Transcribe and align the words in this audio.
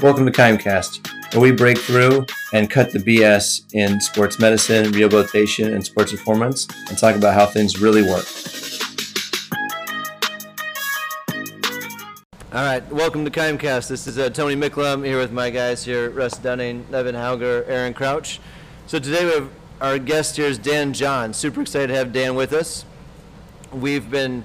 Welcome 0.00 0.26
to 0.26 0.30
Keimcast, 0.32 1.34
where 1.34 1.40
we 1.40 1.50
break 1.50 1.76
through 1.76 2.24
and 2.52 2.70
cut 2.70 2.92
the 2.92 3.00
BS 3.00 3.64
in 3.74 4.00
sports 4.00 4.38
medicine, 4.38 4.92
rehabilitation, 4.92 5.74
and 5.74 5.84
sports 5.84 6.12
performance 6.12 6.68
and 6.88 6.96
talk 6.96 7.16
about 7.16 7.34
how 7.34 7.46
things 7.46 7.80
really 7.80 8.02
work. 8.02 8.24
All 12.52 12.64
right, 12.64 12.88
welcome 12.92 13.24
to 13.24 13.30
Keimcast. 13.32 13.88
This 13.88 14.06
is 14.06 14.20
uh, 14.20 14.30
Tony 14.30 14.54
Mikla. 14.54 14.92
I'm 14.92 15.02
here 15.02 15.18
with 15.18 15.32
my 15.32 15.50
guys 15.50 15.84
here, 15.84 16.10
Russ 16.10 16.38
Dunning, 16.38 16.86
Evan 16.92 17.16
Hauger, 17.16 17.68
Aaron 17.68 17.92
Crouch. 17.92 18.38
So 18.86 19.00
today 19.00 19.24
we 19.24 19.32
have 19.32 19.50
our 19.80 19.98
guest 19.98 20.36
here 20.36 20.46
is 20.46 20.58
Dan 20.58 20.92
John. 20.92 21.34
Super 21.34 21.62
excited 21.62 21.88
to 21.88 21.94
have 21.94 22.12
Dan 22.12 22.36
with 22.36 22.52
us. 22.52 22.84
We've 23.72 24.08
been 24.08 24.44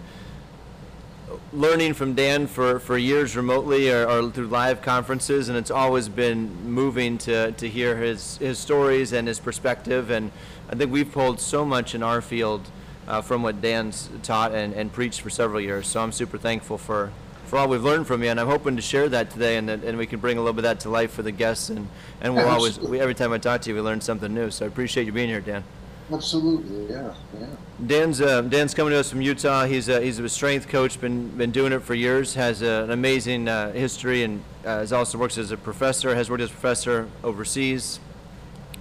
learning 1.53 1.93
from 1.93 2.15
Dan 2.15 2.47
for, 2.47 2.79
for 2.79 2.97
years 2.97 3.35
remotely 3.35 3.91
or, 3.91 4.07
or, 4.09 4.31
through 4.31 4.47
live 4.47 4.81
conferences, 4.81 5.49
and 5.49 5.57
it's 5.57 5.71
always 5.71 6.09
been 6.09 6.69
moving 6.69 7.17
to, 7.19 7.51
to 7.53 7.69
hear 7.69 7.95
his, 7.95 8.37
his 8.37 8.57
stories 8.57 9.13
and 9.13 9.27
his 9.27 9.39
perspective. 9.39 10.09
And 10.09 10.31
I 10.69 10.75
think 10.75 10.91
we've 10.91 11.11
pulled 11.11 11.39
so 11.39 11.63
much 11.63 11.93
in 11.93 12.01
our 12.01 12.21
field 12.21 12.69
uh, 13.07 13.21
from 13.21 13.43
what 13.43 13.61
Dan's 13.61 14.09
taught 14.23 14.53
and, 14.53 14.73
and 14.73 14.91
preached 14.91 15.21
for 15.21 15.29
several 15.29 15.61
years. 15.61 15.87
So 15.87 16.01
I'm 16.01 16.11
super 16.11 16.37
thankful 16.37 16.77
for, 16.77 17.11
for 17.45 17.59
all 17.59 17.67
we've 17.67 17.83
learned 17.83 18.07
from 18.07 18.23
you, 18.23 18.29
and 18.29 18.39
I'm 18.39 18.47
hoping 18.47 18.75
to 18.75 18.81
share 18.81 19.07
that 19.09 19.29
today, 19.29 19.57
and, 19.57 19.69
and 19.69 19.97
we 19.97 20.07
can 20.07 20.19
bring 20.19 20.37
a 20.37 20.41
little 20.41 20.53
bit 20.53 20.65
of 20.65 20.75
that 20.75 20.79
to 20.81 20.89
life 20.89 21.11
for 21.11 21.21
the 21.21 21.31
guests. 21.31 21.69
And, 21.69 21.87
and 22.19 22.35
we'll 22.35 22.47
always, 22.47 22.79
we, 22.79 22.99
every 22.99 23.15
time 23.15 23.31
I 23.31 23.37
talk 23.37 23.61
to 23.61 23.69
you, 23.69 23.75
we 23.75 23.81
learn 23.81 24.01
something 24.01 24.33
new. 24.33 24.49
So 24.49 24.65
I 24.65 24.67
appreciate 24.67 25.05
you 25.05 25.11
being 25.11 25.29
here, 25.29 25.41
Dan. 25.41 25.63
Absolutely, 26.11 26.93
yeah, 26.93 27.13
yeah. 27.39 27.47
Dan's 27.87 28.19
uh, 28.19 28.41
Dan's 28.41 28.73
coming 28.73 28.91
to 28.91 28.99
us 28.99 29.09
from 29.09 29.21
Utah. 29.21 29.65
He's 29.65 29.87
a, 29.87 30.01
he's 30.01 30.19
a 30.19 30.27
strength 30.29 30.67
coach, 30.67 30.99
been 30.99 31.29
been 31.29 31.51
doing 31.51 31.71
it 31.71 31.81
for 31.81 31.93
years. 31.93 32.35
Has 32.35 32.61
a, 32.61 32.83
an 32.83 32.91
amazing 32.91 33.47
uh, 33.47 33.71
history, 33.71 34.23
and 34.23 34.43
uh, 34.65 34.79
has 34.79 34.91
also 34.91 35.17
works 35.17 35.37
as 35.37 35.51
a 35.51 35.57
professor. 35.57 36.13
Has 36.13 36.29
worked 36.29 36.43
as 36.43 36.49
a 36.49 36.53
professor 36.53 37.07
overseas, 37.23 37.99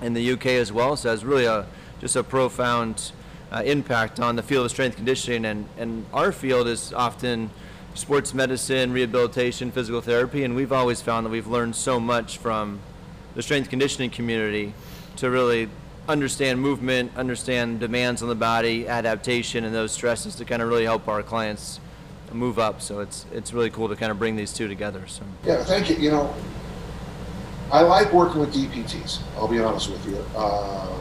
in 0.02 0.14
the 0.14 0.32
UK 0.32 0.46
as 0.46 0.72
well. 0.72 0.96
So 0.96 1.10
has 1.10 1.24
really 1.24 1.44
a 1.44 1.66
just 2.00 2.16
a 2.16 2.24
profound 2.24 3.12
uh, 3.52 3.62
impact 3.64 4.18
on 4.18 4.36
the 4.36 4.42
field 4.42 4.64
of 4.64 4.70
strength 4.72 4.96
conditioning. 4.96 5.44
And 5.44 5.68
and 5.78 6.04
our 6.12 6.32
field 6.32 6.66
is 6.66 6.92
often 6.92 7.50
sports 7.94 8.34
medicine, 8.34 8.92
rehabilitation, 8.92 9.70
physical 9.70 10.00
therapy, 10.00 10.44
and 10.44 10.56
we've 10.56 10.72
always 10.72 11.00
found 11.00 11.26
that 11.26 11.30
we've 11.30 11.46
learned 11.46 11.76
so 11.76 12.00
much 12.00 12.38
from 12.38 12.80
the 13.34 13.42
strength 13.42 13.70
conditioning 13.70 14.10
community 14.10 14.74
to 15.16 15.30
really 15.30 15.68
understand 16.08 16.60
movement, 16.60 17.12
understand 17.16 17.80
demands 17.80 18.22
on 18.22 18.28
the 18.28 18.34
body, 18.34 18.88
adaptation, 18.88 19.64
and 19.64 19.74
those 19.74 19.92
stresses 19.92 20.34
to 20.36 20.44
kind 20.44 20.62
of 20.62 20.68
really 20.68 20.84
help 20.84 21.08
our 21.08 21.22
clients 21.22 21.80
move 22.32 22.58
up. 22.58 22.80
So 22.80 23.00
it's 23.00 23.26
it's 23.32 23.52
really 23.52 23.70
cool 23.70 23.88
to 23.88 23.96
kind 23.96 24.10
of 24.10 24.18
bring 24.18 24.36
these 24.36 24.52
two 24.52 24.68
together. 24.68 25.06
So 25.06 25.22
yeah, 25.44 25.62
thank 25.64 25.90
you. 25.90 25.96
You 25.96 26.10
know, 26.10 26.34
I 27.70 27.82
like 27.82 28.12
working 28.12 28.40
with 28.40 28.54
DPTs. 28.54 29.20
I'll 29.36 29.48
be 29.48 29.60
honest 29.60 29.90
with 29.90 30.04
you. 30.06 30.24
Uh, 30.36 30.98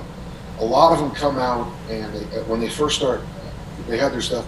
a 0.59 0.65
lot 0.65 0.93
of 0.93 0.99
them 0.99 1.11
come 1.11 1.37
out 1.37 1.71
and 1.89 2.13
they, 2.13 2.43
when 2.43 2.59
they 2.59 2.69
first 2.69 2.97
start, 2.97 3.21
they 3.87 3.97
had 3.97 4.11
their 4.11 4.21
stuff. 4.21 4.45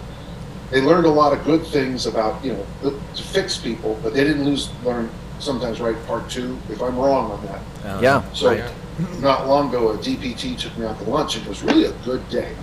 They 0.70 0.80
learned 0.80 1.06
a 1.06 1.10
lot 1.10 1.32
of 1.32 1.44
good 1.44 1.66
things 1.66 2.06
about 2.06 2.44
you 2.44 2.52
know 2.52 2.66
to 3.14 3.22
fix 3.22 3.58
people, 3.58 3.98
but 4.02 4.14
they 4.14 4.24
didn't 4.24 4.44
lose 4.44 4.70
learn 4.84 5.10
sometimes 5.38 5.80
right 5.80 5.96
part 6.06 6.28
two. 6.30 6.58
If 6.68 6.82
I'm 6.82 6.96
wrong 6.96 7.32
on 7.32 7.46
that, 7.46 8.02
yeah. 8.02 8.32
So. 8.32 8.50
Right 8.50 8.72
not 9.20 9.48
long 9.48 9.68
ago, 9.68 9.90
a 9.90 9.98
DPT 9.98 10.56
took 10.56 10.76
me 10.78 10.86
out 10.86 10.98
to 10.98 11.04
lunch, 11.04 11.36
and 11.36 11.44
it 11.44 11.48
was 11.48 11.62
really 11.62 11.84
a 11.84 11.92
good 12.04 12.26
day. 12.28 12.54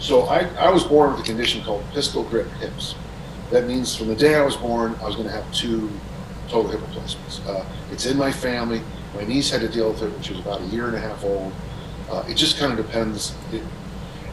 So 0.00 0.22
I, 0.22 0.40
I 0.58 0.70
was 0.70 0.84
born 0.84 1.12
with 1.12 1.20
a 1.20 1.24
condition 1.24 1.62
called 1.64 1.82
pistol 1.92 2.22
grip 2.24 2.50
hips. 2.54 2.94
That 3.50 3.66
means 3.66 3.96
from 3.96 4.08
the 4.08 4.14
day 4.14 4.34
I 4.34 4.42
was 4.42 4.56
born, 4.56 4.94
I 5.00 5.06
was 5.06 5.16
going 5.16 5.26
to 5.26 5.34
have 5.34 5.50
two 5.52 5.90
total 6.48 6.70
hip 6.70 6.80
replacements. 6.82 7.40
Uh, 7.46 7.64
it's 7.90 8.06
in 8.06 8.16
my 8.16 8.30
family. 8.30 8.82
My 9.14 9.24
niece 9.24 9.50
had 9.50 9.62
to 9.62 9.68
deal 9.68 9.90
with 9.90 10.02
it 10.02 10.12
when 10.12 10.22
she 10.22 10.34
was 10.34 10.40
about 10.40 10.60
a 10.60 10.66
year 10.66 10.86
and 10.86 10.94
a 10.94 11.00
half 11.00 11.24
old. 11.24 11.52
Uh, 12.10 12.24
it 12.28 12.34
just 12.34 12.58
kind 12.58 12.78
of 12.78 12.86
depends. 12.86 13.34
It, 13.52 13.62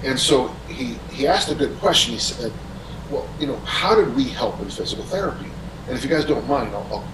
and 0.03 0.19
so 0.19 0.49
he, 0.67 0.95
he 1.11 1.25
asked 1.25 1.49
a 1.49 1.55
good 1.55 1.77
question. 1.79 2.13
He 2.13 2.19
said, 2.19 2.51
well, 3.09 3.27
you 3.39 3.47
know, 3.47 3.57
how 3.59 3.95
did 3.95 4.13
we 4.15 4.25
help 4.25 4.59
in 4.59 4.69
physical 4.69 5.05
therapy? 5.05 5.49
And 5.87 5.97
if 5.97 6.03
you 6.03 6.09
guys 6.09 6.25
don't 6.25 6.47
mind, 6.47 6.75
I'll, 6.75 6.87
I'll, 6.91 7.07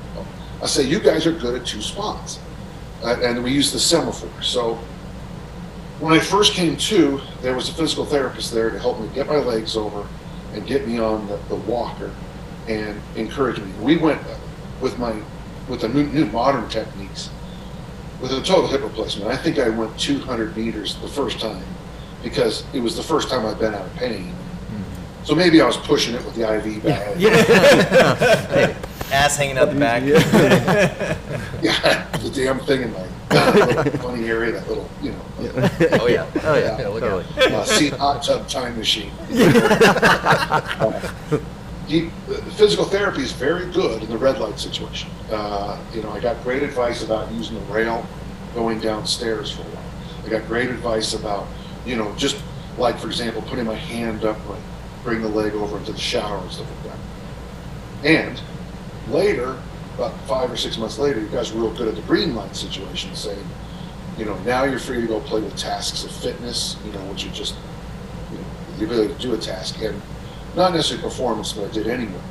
I'll 0.61 0.67
say 0.67 0.83
you 0.83 0.99
guys 0.99 1.25
are 1.25 1.31
good 1.31 1.59
at 1.59 1.66
two 1.66 1.81
spots 1.81 2.39
uh, 3.03 3.17
and 3.22 3.44
we 3.44 3.51
used 3.51 3.73
the 3.73 3.79
semaphore. 3.79 4.41
So 4.44 4.75
when 5.99 6.13
I 6.13 6.19
first 6.19 6.53
came 6.53 6.77
to, 6.77 7.19
there 7.41 7.55
was 7.55 7.69
a 7.69 7.73
physical 7.73 8.05
therapist 8.05 8.53
there 8.53 8.69
to 8.69 8.79
help 8.79 8.99
me 8.99 9.09
get 9.13 9.27
my 9.27 9.38
legs 9.38 9.75
over 9.75 10.07
and 10.53 10.66
get 10.67 10.88
me 10.88 10.99
on 10.99 11.27
the, 11.27 11.38
the 11.49 11.55
walker 11.55 12.13
and 12.67 13.01
encourage 13.16 13.59
me. 13.59 13.72
We 13.81 13.97
went 13.97 14.22
with 14.81 14.97
my 14.99 15.16
with 15.67 15.81
the 15.81 15.89
new, 15.89 16.05
new 16.07 16.25
modern 16.25 16.67
techniques 16.69 17.29
with 18.19 18.31
a 18.31 18.41
total 18.41 18.67
hip 18.67 18.81
replacement. 18.81 19.31
I 19.31 19.38
think 19.38 19.57
I 19.57 19.69
went 19.69 19.97
200 19.99 20.55
meters 20.55 20.95
the 20.97 21.07
first 21.07 21.39
time 21.39 21.63
because 22.23 22.66
it 22.73 22.79
was 22.79 22.95
the 22.95 23.03
first 23.03 23.29
time 23.29 23.45
I'd 23.45 23.57
been 23.57 23.73
out 23.73 23.85
of 23.85 23.95
pain. 23.95 24.31
Mm-hmm. 24.31 25.23
So 25.23 25.33
maybe 25.33 25.61
I 25.61 25.66
was 25.66 25.78
pushing 25.78 26.13
it 26.13 26.23
with 26.25 26.35
the 26.35 26.51
IV 26.55 26.83
bag. 26.83 27.19
Yeah. 27.19 28.78
ass 29.11 29.38
hanging 29.38 29.57
out 29.57 29.69
the 29.69 29.79
back. 29.79 30.03
yeah, 31.61 32.07
the 32.17 32.31
damn 32.33 32.59
thing 32.59 32.83
in 32.83 32.94
my 32.94 33.07
funny 33.99 34.27
area, 34.27 34.51
that 34.51 34.67
little, 34.67 34.89
you 35.01 35.11
know. 35.11 35.22
Oh 35.99 36.07
yeah, 36.07 36.29
oh 36.44 36.55
yeah, 36.55 36.79
yeah 36.79 36.88
look 36.88 37.01
totally. 37.01 37.25
Uh, 37.38 37.63
see, 37.63 37.89
hot 37.89 38.23
tub 38.23 38.47
time 38.47 38.77
machine. 38.77 39.11
uh, 39.31 41.11
deep, 41.88 42.11
uh, 42.29 42.33
physical 42.51 42.85
therapy 42.85 43.22
is 43.22 43.31
very 43.31 43.72
good 43.72 44.03
in 44.03 44.09
the 44.09 44.17
red 44.17 44.39
light 44.39 44.59
situation. 44.59 45.09
Uh, 45.31 45.79
you 45.93 46.01
know, 46.01 46.11
I 46.11 46.19
got 46.19 46.41
great 46.43 46.63
advice 46.63 47.03
about 47.03 47.31
using 47.31 47.55
the 47.55 47.73
rail 47.73 48.05
going 48.53 48.79
downstairs 48.79 49.51
for 49.51 49.61
a 49.61 49.66
while. 49.66 50.25
I 50.25 50.29
got 50.29 50.47
great 50.47 50.69
advice 50.69 51.13
about, 51.13 51.47
you 51.85 51.95
know, 51.95 52.13
just 52.16 52.41
like 52.78 52.97
for 52.97 53.07
example, 53.07 53.41
putting 53.43 53.66
my 53.66 53.75
hand 53.75 54.23
up, 54.23 54.38
like 54.47 54.61
bring 55.03 55.22
the 55.22 55.29
leg 55.29 55.53
over 55.53 55.78
into 55.78 55.91
the 55.91 55.99
shower 55.99 56.38
and 56.38 56.51
stuff 56.51 56.67
like 56.69 56.93
that. 56.93 56.99
And 58.03 58.41
later, 59.11 59.57
about 59.95 60.19
five 60.22 60.51
or 60.51 60.57
six 60.57 60.77
months 60.77 60.97
later, 60.97 61.19
you 61.19 61.27
guys 61.27 61.53
were 61.53 61.61
real 61.61 61.73
good 61.73 61.88
at 61.88 61.95
the 61.95 62.01
green 62.03 62.35
light 62.35 62.55
situation, 62.55 63.13
saying, 63.16 63.45
you 64.17 64.25
know, 64.25 64.38
now 64.39 64.63
you're 64.63 64.79
free 64.79 65.01
to 65.01 65.07
go 65.07 65.19
play 65.22 65.41
with 65.41 65.55
tasks 65.55 66.03
of 66.03 66.11
fitness, 66.11 66.77
you 66.85 66.91
know, 66.91 66.99
which 67.05 67.25
are 67.25 67.31
just 67.31 67.55
you 68.31 68.38
know, 68.38 68.44
the 68.77 68.85
ability 68.85 69.13
to 69.13 69.19
do 69.19 69.33
a 69.33 69.38
task, 69.38 69.81
and 69.81 70.01
not 70.55 70.73
necessarily 70.73 71.03
performance, 71.03 71.53
but 71.53 71.69
I 71.69 71.73
did 71.73 71.88
anyway. 71.88 72.22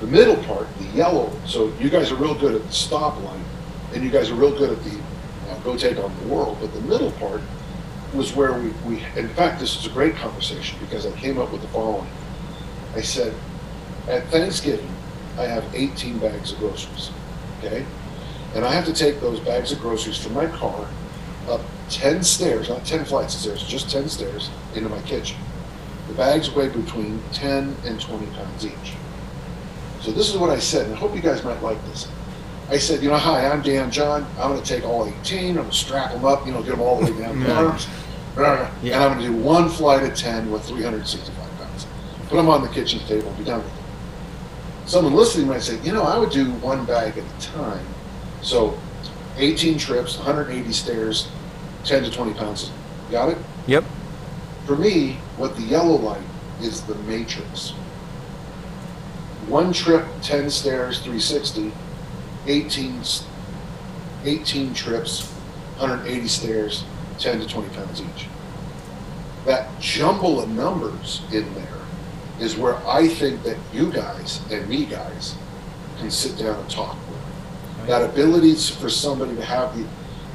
The 0.00 0.06
middle 0.06 0.36
part, 0.44 0.66
the 0.78 0.86
yellow, 0.86 1.32
so 1.46 1.72
you 1.78 1.88
guys 1.88 2.10
are 2.10 2.16
real 2.16 2.34
good 2.34 2.54
at 2.54 2.64
the 2.66 2.72
stop 2.72 3.22
line, 3.22 3.44
and 3.94 4.02
you 4.02 4.10
guys 4.10 4.30
are 4.30 4.34
real 4.34 4.56
good 4.56 4.70
at 4.70 4.82
the 4.84 4.98
go 5.64 5.76
take 5.76 5.98
on 5.98 6.12
the 6.20 6.28
world, 6.28 6.58
but 6.60 6.72
the 6.72 6.80
middle 6.82 7.12
part 7.12 7.40
was 8.14 8.34
where 8.34 8.52
we, 8.52 8.68
we, 8.86 9.02
in 9.16 9.28
fact, 9.30 9.60
this 9.60 9.76
is 9.76 9.86
a 9.86 9.90
great 9.90 10.14
conversation 10.16 10.78
because 10.80 11.06
I 11.06 11.12
came 11.12 11.38
up 11.38 11.52
with 11.52 11.62
the 11.62 11.68
following. 11.68 12.08
I 12.94 13.00
said, 13.00 13.34
at 14.08 14.26
Thanksgiving, 14.28 14.94
I 15.38 15.44
have 15.44 15.64
18 15.74 16.18
bags 16.18 16.52
of 16.52 16.58
groceries. 16.58 17.10
Okay? 17.58 17.84
And 18.54 18.64
I 18.64 18.72
have 18.72 18.84
to 18.86 18.92
take 18.92 19.20
those 19.20 19.40
bags 19.40 19.72
of 19.72 19.80
groceries 19.80 20.18
from 20.18 20.34
my 20.34 20.46
car 20.46 20.86
up 21.48 21.60
10 21.88 22.22
stairs, 22.22 22.68
not 22.68 22.84
10 22.84 23.04
flights 23.04 23.34
of 23.34 23.40
stairs, 23.40 23.62
just 23.64 23.90
10 23.90 24.08
stairs 24.08 24.50
into 24.74 24.88
my 24.88 25.00
kitchen. 25.02 25.36
The 26.08 26.14
bags 26.14 26.50
weigh 26.50 26.68
between 26.68 27.22
10 27.32 27.76
and 27.84 28.00
20 28.00 28.26
pounds 28.26 28.66
each. 28.66 28.92
So 30.00 30.10
this 30.10 30.28
is 30.28 30.36
what 30.36 30.50
I 30.50 30.58
said, 30.58 30.86
and 30.86 30.94
I 30.94 30.98
hope 30.98 31.14
you 31.14 31.22
guys 31.22 31.44
might 31.44 31.62
like 31.62 31.82
this. 31.86 32.08
I 32.68 32.78
said, 32.78 33.02
you 33.02 33.10
know, 33.10 33.16
hi, 33.16 33.46
I'm 33.46 33.62
Dan 33.62 33.90
John. 33.90 34.26
I'm 34.38 34.50
going 34.50 34.62
to 34.62 34.66
take 34.66 34.84
all 34.84 35.06
18. 35.06 35.50
I'm 35.50 35.54
going 35.56 35.70
to 35.70 35.76
strap 35.76 36.12
them 36.12 36.24
up, 36.24 36.46
you 36.46 36.52
know, 36.52 36.62
get 36.62 36.72
them 36.72 36.80
all 36.80 37.00
the 37.00 37.12
way 37.12 37.20
down 37.20 37.40
the 37.40 37.54
arms. 37.54 37.86
Yeah. 38.82 38.94
And 38.94 38.94
I'm 38.94 39.18
going 39.18 39.32
to 39.32 39.38
do 39.38 39.44
one 39.44 39.68
flight 39.68 40.02
of 40.04 40.14
10 40.14 40.50
with 40.50 40.64
365 40.64 41.58
pounds. 41.58 41.86
Put 42.28 42.36
them 42.36 42.48
on 42.48 42.62
the 42.62 42.68
kitchen 42.68 43.00
table 43.00 43.30
be 43.36 43.44
done 43.44 43.62
with 43.62 43.76
it 43.76 43.81
someone 44.92 45.14
listening 45.14 45.48
might 45.48 45.62
say, 45.62 45.80
you 45.80 45.90
know, 45.90 46.02
I 46.02 46.18
would 46.18 46.30
do 46.30 46.50
one 46.56 46.84
bag 46.84 47.16
at 47.16 47.24
a 47.24 47.40
time. 47.40 47.86
So 48.42 48.78
18 49.38 49.78
trips, 49.78 50.18
180 50.18 50.70
stairs, 50.70 51.28
10 51.84 52.04
to 52.04 52.10
20 52.10 52.34
pounds. 52.34 52.70
Got 53.10 53.30
it? 53.30 53.38
Yep. 53.66 53.84
For 54.66 54.76
me, 54.76 55.14
what 55.38 55.56
the 55.56 55.62
yellow 55.62 55.96
light 55.96 56.20
is 56.60 56.82
the 56.82 56.94
matrix. 57.06 57.70
One 59.48 59.72
trip, 59.72 60.04
10 60.20 60.50
stairs, 60.50 60.98
360, 60.98 61.72
18, 62.46 63.02
18 64.26 64.74
trips, 64.74 65.22
180 65.78 66.28
stairs, 66.28 66.84
10 67.18 67.40
to 67.40 67.48
20 67.48 67.68
pounds 67.74 68.02
each. 68.02 68.26
That 69.46 69.70
jumble 69.80 70.42
of 70.42 70.50
numbers 70.50 71.22
in 71.32 71.52
there 71.54 71.81
is 72.42 72.56
where 72.56 72.76
I 72.86 73.06
think 73.06 73.42
that 73.44 73.56
you 73.72 73.90
guys 73.92 74.40
and 74.50 74.68
me 74.68 74.84
guys 74.84 75.36
can 75.98 76.10
sit 76.10 76.36
down 76.36 76.58
and 76.58 76.70
talk 76.70 76.96
with. 77.08 77.86
That 77.86 78.02
ability 78.02 78.54
for 78.54 78.90
somebody 78.90 79.34
to 79.36 79.44
have 79.44 79.76
the 79.76 79.86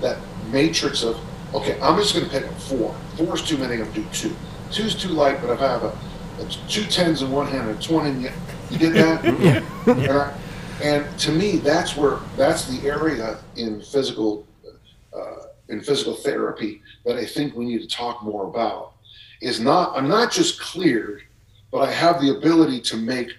that 0.02 0.18
matrix 0.52 1.04
of 1.04 1.20
okay, 1.54 1.80
I'm 1.82 1.98
just 1.98 2.14
going 2.14 2.26
to 2.26 2.32
pick 2.32 2.48
up 2.48 2.58
four. 2.60 2.96
Four 3.18 3.36
is 3.36 3.42
too 3.42 3.58
many. 3.58 3.74
I'm 3.74 3.80
going 3.80 3.94
to 3.94 4.02
do 4.02 4.08
two. 4.12 4.36
Two 4.72 4.84
is 4.84 4.96
too 4.96 5.10
light, 5.10 5.42
but 5.42 5.52
if 5.52 5.62
I 5.62 5.68
have 5.68 5.84
a, 5.84 5.98
a 6.40 6.46
two 6.70 6.84
tens 6.86 7.22
in 7.22 7.32
one 7.32 7.48
hand 7.48 7.70
and 7.70 7.80
a 7.80 7.82
twenty 7.82 8.10
in 8.10 8.22
the, 8.24 8.32
you 8.70 8.78
get 8.78 8.94
that? 8.94 9.24
yeah. 9.98 10.34
I, 10.34 10.84
And 10.84 11.20
to 11.20 11.32
me, 11.32 11.58
that's 11.58 11.96
where 11.98 12.20
that's 12.36 12.66
the 12.66 12.88
area 12.88 13.40
in 13.56 13.82
physical 13.82 14.46
uh, 15.16 15.48
in 15.70 15.82
physical 15.82 16.16
therapy 16.16 16.82
that 17.06 17.18
I 17.18 17.26
think 17.26 17.56
we 17.56 17.66
need 17.66 17.82
to 17.82 17.88
talk 17.88 18.24
more 18.24 18.48
about. 18.48 18.94
Is 19.42 19.60
not 19.60 19.98
I'm 19.98 20.08
not 20.08 20.32
just 20.32 20.60
cleared, 20.60 21.24
but 21.72 21.80
I 21.80 21.92
have 21.92 22.22
the 22.22 22.38
ability 22.38 22.82
to 22.82 22.98
make 22.98 23.36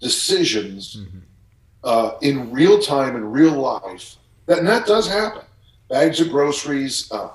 decisions 0.00 0.96
mm-hmm. 0.96 1.18
uh, 1.84 2.12
in 2.22 2.52
real 2.52 2.78
time 2.78 3.16
in 3.16 3.30
real 3.30 3.54
life. 3.54 4.16
That 4.46 4.58
and 4.58 4.68
that 4.68 4.86
does 4.86 5.08
happen. 5.08 5.42
Bags 5.88 6.20
of 6.20 6.30
groceries, 6.30 7.10
uh, 7.12 7.30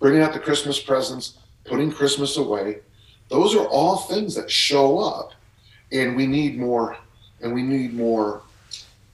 bringing 0.00 0.22
out 0.22 0.32
the 0.32 0.40
Christmas 0.40 0.80
presents, 0.80 1.38
putting 1.64 1.90
Christmas 1.92 2.36
away. 2.36 2.80
Those 3.28 3.54
are 3.54 3.66
all 3.66 3.96
things 3.96 4.34
that 4.34 4.50
show 4.50 4.98
up, 4.98 5.32
and 5.90 6.16
we 6.16 6.26
need 6.26 6.58
more. 6.58 6.96
And 7.40 7.52
we 7.52 7.62
need 7.62 7.94
more. 7.94 8.42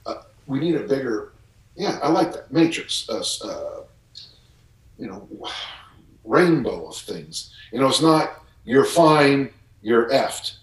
Uh, 0.05 0.21
we 0.45 0.59
need 0.59 0.75
a 0.75 0.81
bigger. 0.81 1.31
Yeah, 1.75 1.99
I 2.03 2.09
like 2.09 2.33
that 2.33 2.51
matrix. 2.51 3.07
Uh, 3.09 3.23
uh, 3.47 3.83
you 4.99 5.07
know, 5.07 5.27
rainbow 6.23 6.89
of 6.89 6.95
things. 6.97 7.55
You 7.71 7.79
know, 7.79 7.87
it's 7.87 8.01
not 8.01 8.43
you're 8.65 8.85
fine, 8.85 9.49
you're 9.81 10.09
effed. 10.09 10.57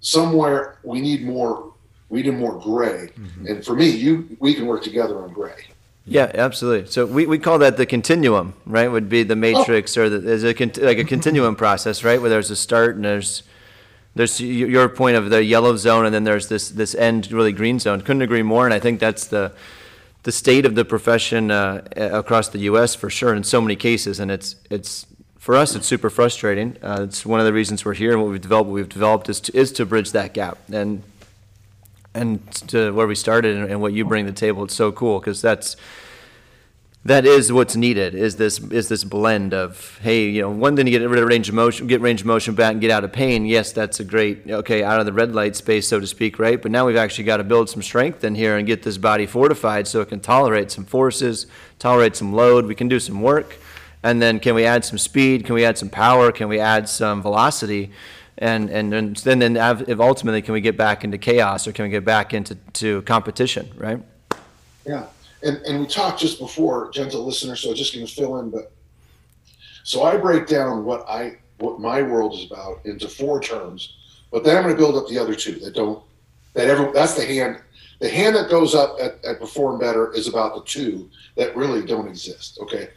Somewhere 0.00 0.78
we 0.82 1.00
need 1.00 1.24
more. 1.24 1.72
We 2.08 2.22
need 2.22 2.34
more 2.34 2.58
gray. 2.58 3.10
Mm-hmm. 3.18 3.46
And 3.46 3.64
for 3.64 3.74
me, 3.74 3.90
you 3.90 4.36
we 4.40 4.54
can 4.54 4.66
work 4.66 4.82
together 4.82 5.18
on 5.22 5.32
gray. 5.32 5.66
Yeah, 6.08 6.30
absolutely. 6.34 6.90
So 6.90 7.04
we, 7.04 7.26
we 7.26 7.38
call 7.38 7.58
that 7.58 7.76
the 7.76 7.84
continuum, 7.84 8.54
right? 8.64 8.88
Would 8.88 9.10
be 9.10 9.22
the 9.22 9.36
matrix 9.36 9.96
oh. 9.96 10.04
or 10.04 10.08
the, 10.08 10.18
there's 10.18 10.44
a 10.44 10.54
like 10.82 10.98
a 10.98 11.04
continuum 11.14 11.54
process, 11.54 12.02
right? 12.02 12.20
Where 12.20 12.30
there's 12.30 12.50
a 12.50 12.56
start 12.56 12.96
and 12.96 13.04
there's 13.04 13.42
there's 14.14 14.40
your 14.40 14.88
point 14.88 15.16
of 15.16 15.30
the 15.30 15.44
yellow 15.44 15.76
zone 15.76 16.06
and 16.06 16.14
then 16.14 16.24
there's 16.24 16.48
this 16.48 16.70
this 16.70 16.94
end 16.94 17.30
really 17.30 17.52
green 17.52 17.78
zone. 17.78 18.00
Couldn't 18.00 18.22
agree 18.22 18.42
more. 18.42 18.64
And 18.64 18.72
I 18.72 18.80
think 18.80 19.00
that's 19.00 19.26
the 19.26 19.52
the 20.22 20.32
state 20.32 20.64
of 20.64 20.74
the 20.74 20.84
profession 20.84 21.50
uh, 21.50 21.86
across 21.96 22.48
the 22.48 22.58
U.S. 22.60 22.94
for 22.94 23.10
sure 23.10 23.34
in 23.34 23.44
so 23.44 23.60
many 23.60 23.76
cases. 23.76 24.18
And 24.18 24.30
it's 24.30 24.56
it's 24.70 25.06
for 25.38 25.56
us 25.56 25.74
it's 25.74 25.86
super 25.86 26.10
frustrating. 26.10 26.76
Uh, 26.82 27.00
it's 27.02 27.24
one 27.24 27.40
of 27.40 27.46
the 27.46 27.52
reasons 27.52 27.84
we're 27.84 27.94
here 27.94 28.12
and 28.12 28.20
what 28.22 28.30
we've 28.30 28.40
developed 28.40 28.68
what 28.68 28.74
we've 28.74 28.88
developed 28.88 29.28
is 29.28 29.40
to, 29.40 29.56
is 29.56 29.72
to 29.72 29.86
bridge 29.86 30.12
that 30.12 30.34
gap 30.34 30.58
and 30.70 31.02
and 32.14 32.52
to 32.52 32.90
where 32.92 33.06
we 33.06 33.14
started 33.14 33.56
and, 33.56 33.70
and 33.70 33.80
what 33.80 33.92
you 33.92 34.04
bring 34.04 34.26
to 34.26 34.32
the 34.32 34.36
table. 34.38 34.64
It's 34.64 34.74
so 34.74 34.90
cool 34.92 35.20
because 35.20 35.40
that's 35.40 35.76
that 37.04 37.24
is 37.24 37.52
what's 37.52 37.76
needed 37.76 38.14
is 38.14 38.36
this 38.36 38.58
is 38.58 38.88
this 38.88 39.04
blend 39.04 39.54
of 39.54 39.98
hey 40.02 40.28
you 40.28 40.42
know 40.42 40.50
one 40.50 40.74
thing 40.74 40.84
to 40.84 40.90
get 40.90 41.08
rid 41.08 41.22
of 41.22 41.28
range 41.28 41.48
of 41.48 41.54
motion 41.54 41.86
get 41.86 42.00
range 42.00 42.20
of 42.20 42.26
motion 42.26 42.54
back 42.54 42.72
and 42.72 42.80
get 42.80 42.90
out 42.90 43.04
of 43.04 43.12
pain 43.12 43.46
yes 43.46 43.72
that's 43.72 44.00
a 44.00 44.04
great 44.04 44.42
okay 44.50 44.82
out 44.82 44.98
of 44.98 45.06
the 45.06 45.12
red 45.12 45.32
light 45.32 45.54
space 45.54 45.86
so 45.86 46.00
to 46.00 46.06
speak 46.06 46.38
right 46.38 46.60
but 46.60 46.70
now 46.72 46.84
we've 46.84 46.96
actually 46.96 47.24
got 47.24 47.36
to 47.36 47.44
build 47.44 47.70
some 47.70 47.82
strength 47.82 48.24
in 48.24 48.34
here 48.34 48.58
and 48.58 48.66
get 48.66 48.82
this 48.82 48.98
body 48.98 49.26
fortified 49.26 49.86
so 49.86 50.00
it 50.00 50.08
can 50.08 50.18
tolerate 50.18 50.70
some 50.72 50.84
forces 50.84 51.46
tolerate 51.78 52.16
some 52.16 52.32
load 52.34 52.66
we 52.66 52.74
can 52.74 52.88
do 52.88 52.98
some 52.98 53.22
work 53.22 53.56
and 54.02 54.22
then 54.22 54.38
can 54.40 54.54
we 54.54 54.64
add 54.64 54.84
some 54.84 54.98
speed? 54.98 55.44
Can 55.44 55.54
we 55.54 55.64
add 55.64 55.76
some 55.78 55.88
power? 55.88 56.30
Can 56.30 56.48
we 56.48 56.60
add 56.60 56.88
some 56.88 57.22
velocity? 57.22 57.90
And 58.38 58.70
and, 58.70 58.94
and 58.94 59.16
then 59.16 59.40
then 59.40 59.56
if 59.56 59.98
ultimately 59.98 60.42
can 60.42 60.54
we 60.54 60.60
get 60.60 60.76
back 60.76 61.02
into 61.02 61.18
chaos 61.18 61.66
or 61.66 61.72
can 61.72 61.84
we 61.84 61.90
get 61.90 62.04
back 62.04 62.32
into 62.32 62.54
to 62.74 63.02
competition 63.02 63.70
right? 63.76 64.00
Yeah. 64.86 65.06
And, 65.42 65.58
and 65.58 65.80
we 65.80 65.86
talked 65.86 66.18
just 66.18 66.38
before 66.38 66.90
gentle 66.90 67.24
listener 67.24 67.56
so 67.56 67.74
just 67.74 67.94
going 67.94 68.06
to 68.06 68.12
fill 68.12 68.40
in 68.40 68.50
but 68.50 68.72
so 69.84 70.02
i 70.02 70.16
break 70.16 70.48
down 70.48 70.84
what 70.84 71.08
i 71.08 71.36
what 71.58 71.78
my 71.78 72.02
world 72.02 72.34
is 72.34 72.50
about 72.50 72.84
into 72.84 73.06
four 73.06 73.40
terms 73.40 73.94
but 74.32 74.42
then 74.42 74.56
i'm 74.56 74.64
going 74.64 74.74
to 74.74 74.78
build 74.78 74.96
up 74.96 75.08
the 75.08 75.16
other 75.16 75.36
two 75.36 75.52
that 75.60 75.76
don't 75.76 76.02
that 76.54 76.66
ever 76.66 76.90
that's 76.92 77.14
the 77.14 77.24
hand 77.24 77.60
the 78.00 78.08
hand 78.08 78.34
that 78.34 78.50
goes 78.50 78.74
up 78.74 78.96
at, 79.00 79.24
at 79.24 79.38
perform 79.38 79.78
better 79.78 80.12
is 80.12 80.26
about 80.26 80.56
the 80.56 80.62
two 80.64 81.08
that 81.36 81.54
really 81.54 81.86
don't 81.86 82.08
exist 82.08 82.58
okay 82.60 82.88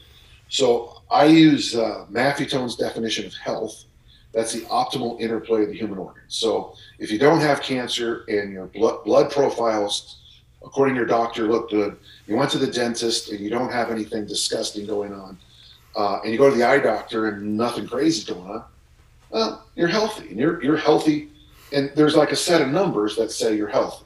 so 0.52 1.02
i 1.10 1.26
use 1.26 1.76
uh, 1.76 2.06
maffetone's 2.10 2.76
definition 2.76 3.26
of 3.26 3.34
health 3.34 3.86
that's 4.34 4.54
the 4.54 4.62
optimal 4.62 5.20
interplay 5.20 5.64
of 5.64 5.70
the 5.70 5.78
human 5.78 5.98
organs. 5.98 6.24
So 6.30 6.76
if 7.00 7.12
you 7.12 7.20
don't 7.20 7.42
have 7.42 7.62
cancer 7.62 8.24
and 8.28 8.52
your 8.52 8.68
blood, 8.68 9.04
blood 9.04 9.32
profiles, 9.32 10.18
according 10.64 10.96
to 10.96 11.00
your 11.00 11.08
doctor, 11.08 11.48
look 11.48 11.70
good, 11.70 11.98
you 12.28 12.36
went 12.36 12.52
to 12.52 12.58
the 12.58 12.68
dentist 12.68 13.32
and 13.32 13.40
you 13.40 13.50
don't 13.50 13.72
have 13.72 13.92
anything 13.92 14.26
disgusting 14.26 14.86
going 14.86 15.14
on, 15.14 15.38
uh, 15.96 16.20
and 16.24 16.32
you 16.32 16.38
go 16.38 16.50
to 16.50 16.56
the 16.56 16.64
eye 16.64 16.80
doctor 16.80 17.28
and 17.28 17.58
nothing 17.58 17.88
crazy 17.88 18.32
going 18.32 18.50
on, 18.50 18.64
well, 19.32 19.66
you're 19.76 19.90
healthy 19.90 20.30
and 20.30 20.40
you're, 20.40 20.64
you're 20.64 20.78
healthy. 20.78 21.30
And 21.74 21.92
there's 21.96 22.16
like 22.16 22.32
a 22.32 22.36
set 22.36 22.62
of 22.62 22.70
numbers 22.70 23.16
that 23.18 23.32
say 23.32 23.56
you're 23.56 23.68
healthy. 23.68 24.06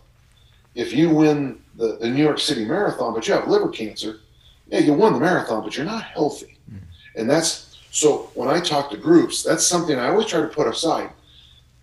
If 0.74 0.94
you 0.94 1.09
win 1.09 1.62
the, 1.75 1.98
the 1.98 2.09
New 2.09 2.24
York 2.24 2.39
City 2.39 2.65
Marathon, 2.65 3.13
but 3.13 3.27
you 3.27 3.33
have 3.33 3.48
liver 3.48 3.69
cancer, 3.69 4.19
yeah, 4.67 4.79
you 4.79 4.94
won 4.94 5.13
the 5.13 5.19
marathon, 5.19 5.63
but 5.63 5.75
you're 5.77 5.85
not 5.85 6.03
healthy. 6.03 6.57
Mm. 6.71 6.79
And 7.15 7.29
that's 7.29 7.75
so 7.91 8.29
when 8.33 8.50
I 8.50 8.59
talk 8.59 8.91
to 8.91 8.97
groups, 8.97 9.41
that's 9.41 9.65
something 9.65 9.97
I 9.97 10.09
always 10.09 10.27
try 10.27 10.41
to 10.41 10.47
put 10.47 10.67
aside. 10.67 11.12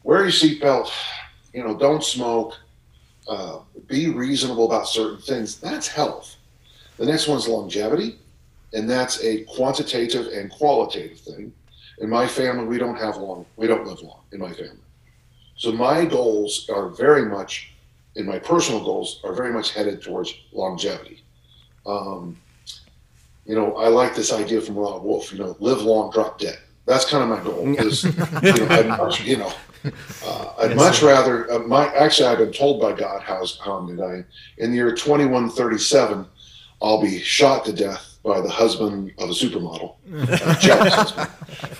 Wear 0.05 0.21
your 0.21 0.31
seatbelt, 0.31 0.91
you 1.55 1.65
know, 1.65 1.75
don't 1.75 2.05
smoke, 2.05 2.55
uh, 3.29 3.61
be 3.87 4.11
reasonable 4.11 4.67
about 4.67 4.89
certain 4.89 5.23
things. 5.23 5.59
That's 5.59 5.89
health. 5.89 6.37
The 6.99 7.07
next 7.07 7.29
one's 7.29 7.49
longevity, 7.49 8.19
and 8.75 8.91
that's 8.91 9.25
a 9.25 9.45
quantitative 9.45 10.27
and 10.27 10.51
qualitative 10.51 11.19
thing. 11.21 11.53
In 11.99 12.11
my 12.11 12.27
family, 12.27 12.67
we 12.67 12.79
don't 12.79 12.97
have 12.97 13.17
long, 13.17 13.47
we 13.57 13.67
don't 13.67 13.87
live 13.87 14.03
long 14.03 14.21
in 14.33 14.41
my 14.41 14.53
family. 14.53 14.77
So 15.57 15.73
my 15.73 16.05
goals 16.05 16.69
are 16.69 16.89
very 16.89 17.25
much, 17.25 17.73
in 18.17 18.27
my 18.27 18.39
personal 18.39 18.85
goals, 18.85 19.21
are 19.25 19.33
very 19.33 19.53
much 19.53 19.73
headed 19.73 20.03
towards 20.03 20.35
longevity. 20.53 21.23
Um, 21.87 22.37
you 23.45 23.55
know, 23.55 23.77
I 23.77 23.89
like 23.89 24.15
this 24.15 24.33
idea 24.33 24.61
from 24.61 24.77
Robb 24.77 25.03
Wolf, 25.03 25.33
you 25.33 25.39
know, 25.39 25.57
live 25.61 25.83
long, 25.83 26.11
drop 26.11 26.39
dead. 26.39 26.59
That's 26.87 27.09
kind 27.09 27.23
of 27.23 27.29
my 27.29 27.45
goal. 27.45 27.67
Is, 27.79 28.05
you 28.05 28.13
know, 28.13 28.67
I'd 28.71 28.89
much, 28.89 29.25
you 29.25 29.37
know, 29.37 29.53
uh, 30.25 30.53
I'd 30.59 30.77
much 30.77 31.03
rather, 31.03 31.51
uh, 31.51 31.59
my, 31.61 31.87
actually, 31.95 32.29
I've 32.29 32.39
been 32.39 32.53
told 32.53 32.81
by 32.81 32.93
God 32.93 33.23
how, 33.23 33.45
how 33.65 33.73
I'm 33.75 33.87
going 33.87 33.97
to 33.97 34.03
die. 34.03 34.25
In 34.59 34.71
the 34.71 34.77
year 34.77 34.93
2137, 34.93 36.27
I'll 36.81 37.01
be 37.01 37.21
shot 37.21 37.65
to 37.67 37.73
death 37.73 38.19
by 38.25 38.41
the 38.41 38.51
husband 38.51 39.13
of 39.19 39.31
a 39.31 39.33
supermodel, 39.33 39.97
uh, 40.15 40.91
husband. 40.91 41.31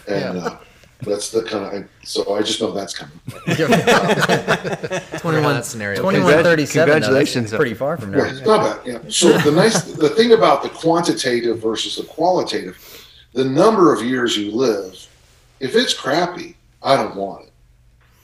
And, 0.09 0.39
uh, 0.39 0.59
that's 1.05 1.31
the 1.31 1.43
kind 1.43 1.77
of 1.77 1.89
so 2.05 2.35
I 2.35 2.43
just 2.43 2.61
know 2.61 2.71
that's 2.73 2.95
coming. 2.95 3.19
21 5.19 5.63
scenario. 5.63 6.01
2137. 6.01 6.93
Congratulations. 6.93 7.51
Though, 7.51 7.57
pretty 7.57 7.75
far 7.75 7.97
from 7.97 8.13
there. 8.13 8.27
Yeah, 8.27 8.45
not 8.45 8.85
bad. 8.85 8.87
Yeah. 8.87 8.99
So 9.09 9.37
the 9.39 9.51
nice 9.51 9.83
the 9.83 10.09
thing 10.11 10.33
about 10.33 10.63
the 10.63 10.69
quantitative 10.69 11.59
versus 11.59 11.97
the 11.97 12.05
qualitative, 12.05 12.79
the 13.33 13.45
number 13.45 13.93
of 13.93 14.03
years 14.03 14.37
you 14.37 14.53
live, 14.53 14.95
if 15.61 15.75
it's 15.75 15.95
crappy, 15.95 16.57
I 16.83 16.97
don't 16.97 17.17
want 17.17 17.47
it. 17.47 17.53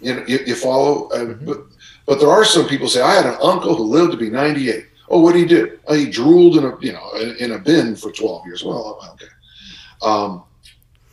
You 0.01 0.15
know, 0.15 0.25
you, 0.27 0.39
you 0.47 0.55
follow. 0.55 1.09
Uh, 1.09 1.19
mm-hmm. 1.19 1.45
But 1.45 1.59
but 2.07 2.21
there 2.21 2.31
are 2.31 2.45
some 2.45 2.67
people 2.67 2.89
say 2.89 3.03
I 3.03 3.15
had 3.15 3.27
an 3.27 3.39
uncle 3.43 3.75
who 3.75 3.85
lived 3.85 4.13
to 4.13 4.19
be 4.19 4.31
98. 4.31 4.87
Oh, 5.11 5.21
what 5.21 5.33
did 5.33 5.41
he 5.41 5.47
do? 5.47 5.79
Oh, 5.87 5.95
he 5.95 6.09
drooled 6.09 6.57
in 6.57 6.65
a 6.65 6.79
you 6.81 6.93
know 6.93 7.13
in 7.39 7.53
a 7.53 7.59
bin 7.59 7.97
for 7.97 8.13
12 8.13 8.47
years. 8.47 8.65
Well, 8.65 9.01
okay. 9.15 9.27
Um, 10.03 10.45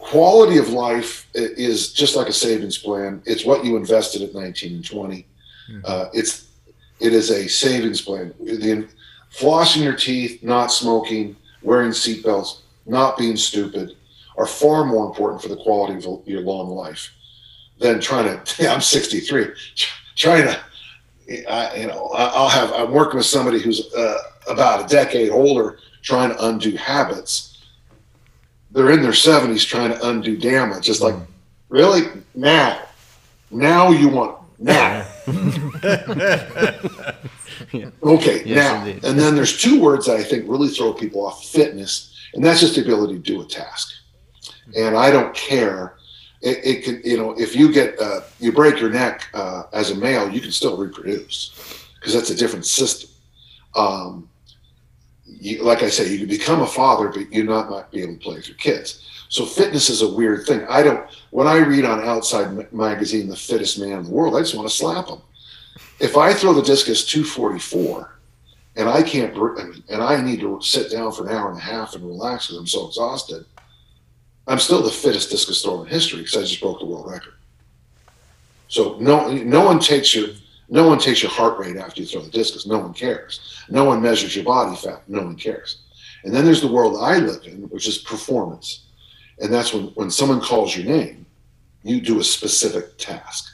quality 0.05 0.57
of 0.57 0.69
life 0.69 1.27
is 1.33 1.91
just 1.91 2.15
like 2.15 2.27
a 2.27 2.33
savings 2.33 2.77
plan. 2.77 3.21
It's 3.25 3.43
what 3.43 3.65
you 3.65 3.75
invested 3.75 4.21
at 4.21 4.35
19 4.35 4.75
and 4.75 4.85
20. 4.85 5.25
Mm-hmm. 5.71 5.79
Uh, 5.83 6.05
it's 6.13 6.47
it 7.00 7.12
is 7.12 7.31
a 7.31 7.47
savings 7.47 8.01
plan. 8.01 8.33
The, 8.39 8.88
flossing 9.31 9.83
your 9.83 9.95
teeth, 9.95 10.43
not 10.43 10.67
smoking, 10.67 11.35
wearing 11.62 11.91
seatbelts, 11.91 12.62
not 12.85 13.17
being 13.17 13.35
stupid 13.35 13.95
are 14.38 14.45
far 14.45 14.85
more 14.85 15.07
important 15.07 15.41
for 15.41 15.50
the 15.50 15.57
quality 15.57 15.95
of 16.07 16.27
your 16.27 16.41
long 16.41 16.69
life 16.69 17.12
than 17.79 18.00
trying 18.00 18.25
to. 18.25 18.63
Yeah, 18.63 18.74
I'm 18.74 18.81
63, 18.81 19.47
trying 20.15 20.43
to. 20.43 20.59
I, 21.51 21.75
you 21.77 21.88
know, 21.88 22.12
I'll 22.13 22.50
have. 22.50 22.71
I'm 22.74 22.91
working 22.91 23.17
with 23.17 23.25
somebody 23.25 23.59
who's 23.59 23.91
uh, 23.95 24.17
about 24.47 24.85
a 24.85 24.88
decade 24.88 25.31
older, 25.31 25.79
trying 26.03 26.29
to 26.29 26.45
undo 26.45 26.77
habits 26.77 27.54
they're 28.75 28.91
in 28.91 29.01
their 29.01 29.12
70s 29.12 29.65
trying 29.65 29.91
to 29.91 30.10
undo 30.10 30.36
damage. 30.36 30.89
It's 30.89 31.00
like, 31.00 31.15
really? 31.70 32.01
Now. 32.36 32.82
Now 33.50 33.89
you 33.89 34.10
want 34.10 34.38
now. 34.60 35.08
Okay, 38.03 38.44
yes, 38.46 38.55
now. 38.55 38.86
Indeed. 38.86 39.05
And 39.05 39.17
then 39.17 39.36
there's 39.36 39.58
two 39.60 39.82
words 39.82 40.05
that 40.05 40.17
I 40.17 40.24
think 40.24 40.48
really 40.48 40.67
throw 40.67 40.94
people 40.94 41.25
off 41.25 41.46
fitness, 41.46 42.13
and 42.34 42.44
that's 42.44 42.60
just 42.60 42.75
the 42.75 42.82
ability 42.82 43.15
to 43.15 43.20
do 43.20 43.41
a 43.41 43.46
task. 43.46 43.94
And 44.77 44.96
I 44.98 45.10
don't 45.10 45.34
care. 45.34 45.96
It, 46.41 46.60
it 46.63 46.84
could, 46.84 47.05
you 47.05 47.17
know, 47.17 47.32
if 47.39 47.55
you 47.55 47.72
get, 47.72 48.00
uh, 48.00 48.22
you 48.39 48.51
break 48.51 48.79
your 48.79 48.89
neck 48.89 49.29
uh, 49.34 49.63
as 49.74 49.91
a 49.91 49.96
male, 49.96 50.29
you 50.29 50.41
can 50.41 50.51
still 50.51 50.77
reproduce 50.77 51.86
because 51.96 52.13
that's 52.13 52.29
a 52.29 52.36
different 52.36 52.65
system. 52.65 53.10
Um, 53.75 54.29
you, 55.25 55.63
like 55.63 55.84
I 55.84 55.89
say, 55.89 56.12
you 56.12 56.20
can 56.20 56.27
become 56.27 56.62
a 56.62 56.67
father, 56.67 57.10
but 57.10 57.32
you're 57.32 57.46
not 57.46 57.70
might 57.70 57.91
be 57.91 58.01
able 58.01 58.13
to 58.13 58.20
play 58.20 58.36
with 58.36 58.48
your 58.48 58.58
kids. 58.58 59.10
So 59.29 59.46
fitness 59.46 59.89
is 59.89 60.01
a 60.01 60.13
weird 60.13 60.46
thing. 60.46 60.65
I 60.70 60.84
don't. 60.84 61.10
When 61.32 61.48
I 61.48 61.58
read 61.58 61.86
on 61.86 62.08
Outside 62.08 62.72
Magazine, 62.72 63.27
the 63.27 63.36
fittest 63.36 63.79
man 63.79 64.00
in 64.00 64.03
the 64.03 64.12
world, 64.12 64.36
I 64.36 64.39
just 64.39 64.55
want 64.55 64.70
to 64.70 64.75
slap 64.75 65.08
him. 65.08 65.22
If 66.00 66.17
I 66.17 66.34
throw 66.34 66.53
the 66.53 66.62
discus 66.62 67.05
244 67.05 68.20
and 68.75 68.89
I 68.89 69.01
can't, 69.01 69.36
and 69.89 70.01
I 70.01 70.22
need 70.22 70.41
to 70.41 70.62
sit 70.62 70.91
down 70.91 71.12
for 71.12 71.27
an 71.27 71.36
hour 71.36 71.50
and 71.50 71.58
a 71.58 71.62
half 71.62 71.96
and 71.96 72.05
relax 72.05 72.48
because 72.48 72.60
I'm 72.60 72.67
so 72.67 72.88
exhausted, 72.88 73.46
I'm 74.48 74.60
still 74.60 74.84
the 74.84 74.91
fittest 74.91 75.32
discus 75.32 75.63
thrower 75.63 75.86
in 75.86 75.91
history 75.91 76.20
because 76.20 76.38
I 76.38 76.41
just 76.41 76.62
broke 76.62 76.79
the 76.79 76.86
world 76.86 77.10
record. 77.10 77.34
So 78.67 78.98
no, 79.00 79.32
no 79.32 79.65
one 79.65 79.79
takes 79.79 80.13
your, 80.13 80.27
no 80.69 80.88
one 80.88 81.00
takes 81.00 81.22
your 81.22 81.31
heart 81.31 81.60
rate 81.60 81.77
after 81.77 82.01
you 82.01 82.07
throw 82.07 82.22
the 82.22 82.31
discus. 82.31 82.65
No 82.65 82.79
one 82.79 82.93
cares. 82.93 83.63
No 83.69 83.84
one 83.84 84.01
measures 84.01 84.36
your 84.36 84.45
body 84.45 84.75
fat. 84.75 85.03
No 85.07 85.22
one 85.24 85.36
cares. 85.36 85.84
And 86.24 86.34
then 86.34 86.43
there's 86.43 86.62
the 86.62 86.72
world 86.72 86.98
I 87.00 87.19
live 87.19 87.45
in, 87.45 87.69
which 87.69 87.88
is 87.88 88.00
performance. 88.00 88.86
And 89.39 89.53
that's 89.53 89.74
when, 89.74 89.86
when 89.89 90.10
someone 90.10 90.41
calls 90.41 90.75
your 90.75 90.86
name, 90.86 91.25
you 91.84 92.01
do 92.01 92.19
a 92.19 92.24
specific 92.24 92.98
task. 92.98 93.51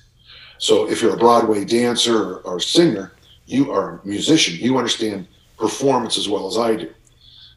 So 0.57 0.89
if 0.89 1.01
you're 1.01 1.15
a 1.15 1.17
Broadway 1.17 1.65
dancer 1.65 2.15
or, 2.15 2.35
or 2.41 2.59
singer, 2.59 3.11
you 3.45 3.71
are 3.71 3.99
a 3.99 4.07
musician. 4.07 4.55
You 4.55 4.77
understand 4.77 5.27
performance 5.57 6.17
as 6.17 6.29
well 6.29 6.47
as 6.47 6.57
I 6.57 6.75
do. 6.75 6.93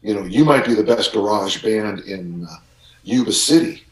You 0.02 0.14
know, 0.14 0.24
you 0.24 0.44
might 0.44 0.64
be 0.64 0.74
the 0.74 0.82
best 0.82 1.12
garage 1.12 1.62
band 1.62 2.00
in 2.00 2.44
uh, 2.44 2.56
Yuba 3.04 3.32
City, 3.32 3.83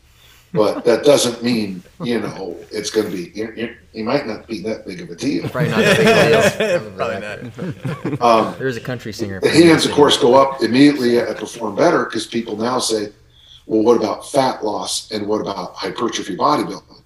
but 0.53 0.85
that 0.85 1.05
doesn't 1.05 1.43
mean 1.43 1.83
you 2.03 2.21
know 2.21 2.57
it's 2.71 2.91
going 2.91 3.11
to 3.11 3.17
be. 3.17 3.31
You, 3.39 3.75
you, 3.93 4.05
might 4.05 4.27
not 4.27 4.47
be 4.47 4.61
that 4.63 4.87
big 4.87 5.01
of 5.01 5.11
a 5.11 5.17
deal. 5.17 5.49
Probably 5.49 5.71
not 5.71 5.79
that 5.79 6.59
big 6.59 6.83
deal. 6.83 6.91
Probably 6.97 8.21
not. 8.21 8.23
Um, 8.23 8.55
There's 8.59 8.77
a 8.77 8.81
country 8.81 9.13
singer. 9.13 9.41
The 9.41 9.51
hands, 9.51 9.87
of 9.87 9.93
course, 9.93 10.19
go 10.19 10.35
up 10.35 10.63
immediately 10.63 11.19
and 11.19 11.37
perform 11.37 11.77
better 11.77 12.05
because 12.05 12.27
people 12.27 12.57
now 12.57 12.79
say, 12.79 13.13
"Well, 13.67 13.83
what 13.83 13.97
about 13.97 14.31
fat 14.31 14.65
loss 14.65 15.11
and 15.11 15.27
what 15.27 15.41
about 15.41 15.75
hypertrophy 15.75 16.37
bodybuilding?" 16.37 17.01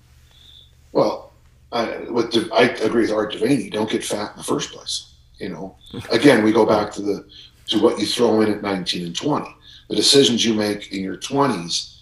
Well, 0.92 1.32
I, 1.72 1.98
with 2.10 2.34
I 2.52 2.62
agree 2.62 3.02
with 3.02 3.12
Art 3.12 3.32
De 3.32 3.38
Vany. 3.38 3.70
Don't 3.70 3.90
get 3.90 4.04
fat 4.04 4.32
in 4.32 4.38
the 4.38 4.44
first 4.44 4.72
place. 4.72 5.12
You 5.38 5.50
know, 5.50 5.76
again, 6.10 6.42
we 6.42 6.52
go 6.52 6.66
back 6.66 6.92
to 6.94 7.02
the 7.02 7.26
to 7.68 7.80
what 7.80 7.98
you 8.00 8.06
throw 8.06 8.40
in 8.40 8.50
at 8.50 8.62
19 8.62 9.06
and 9.06 9.14
20. 9.14 9.54
The 9.88 9.96
decisions 9.96 10.44
you 10.44 10.54
make 10.54 10.92
in 10.92 11.02
your 11.02 11.16
20s 11.16 11.95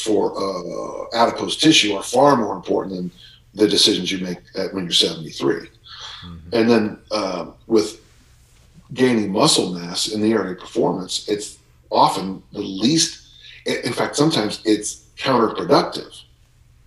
for 0.00 0.32
uh, 0.36 1.16
adipose 1.16 1.56
tissue 1.56 1.94
are 1.94 2.02
far 2.02 2.36
more 2.36 2.54
important 2.54 2.96
than 2.96 3.10
the 3.54 3.68
decisions 3.68 4.10
you 4.12 4.18
make 4.18 4.38
at, 4.56 4.72
when 4.72 4.84
you're 4.84 4.92
73. 4.92 5.54
Mm-hmm. 5.54 6.36
And 6.52 6.70
then 6.70 6.98
uh, 7.10 7.50
with 7.66 8.00
gaining 8.94 9.30
muscle 9.30 9.72
mass 9.72 10.08
in 10.08 10.20
the 10.20 10.32
area 10.32 10.52
of 10.52 10.60
performance, 10.60 11.28
it's 11.28 11.58
often 11.90 12.42
the 12.52 12.60
least. 12.60 13.26
In 13.66 13.92
fact, 13.92 14.16
sometimes 14.16 14.62
it's 14.64 15.06
counterproductive. 15.16 16.22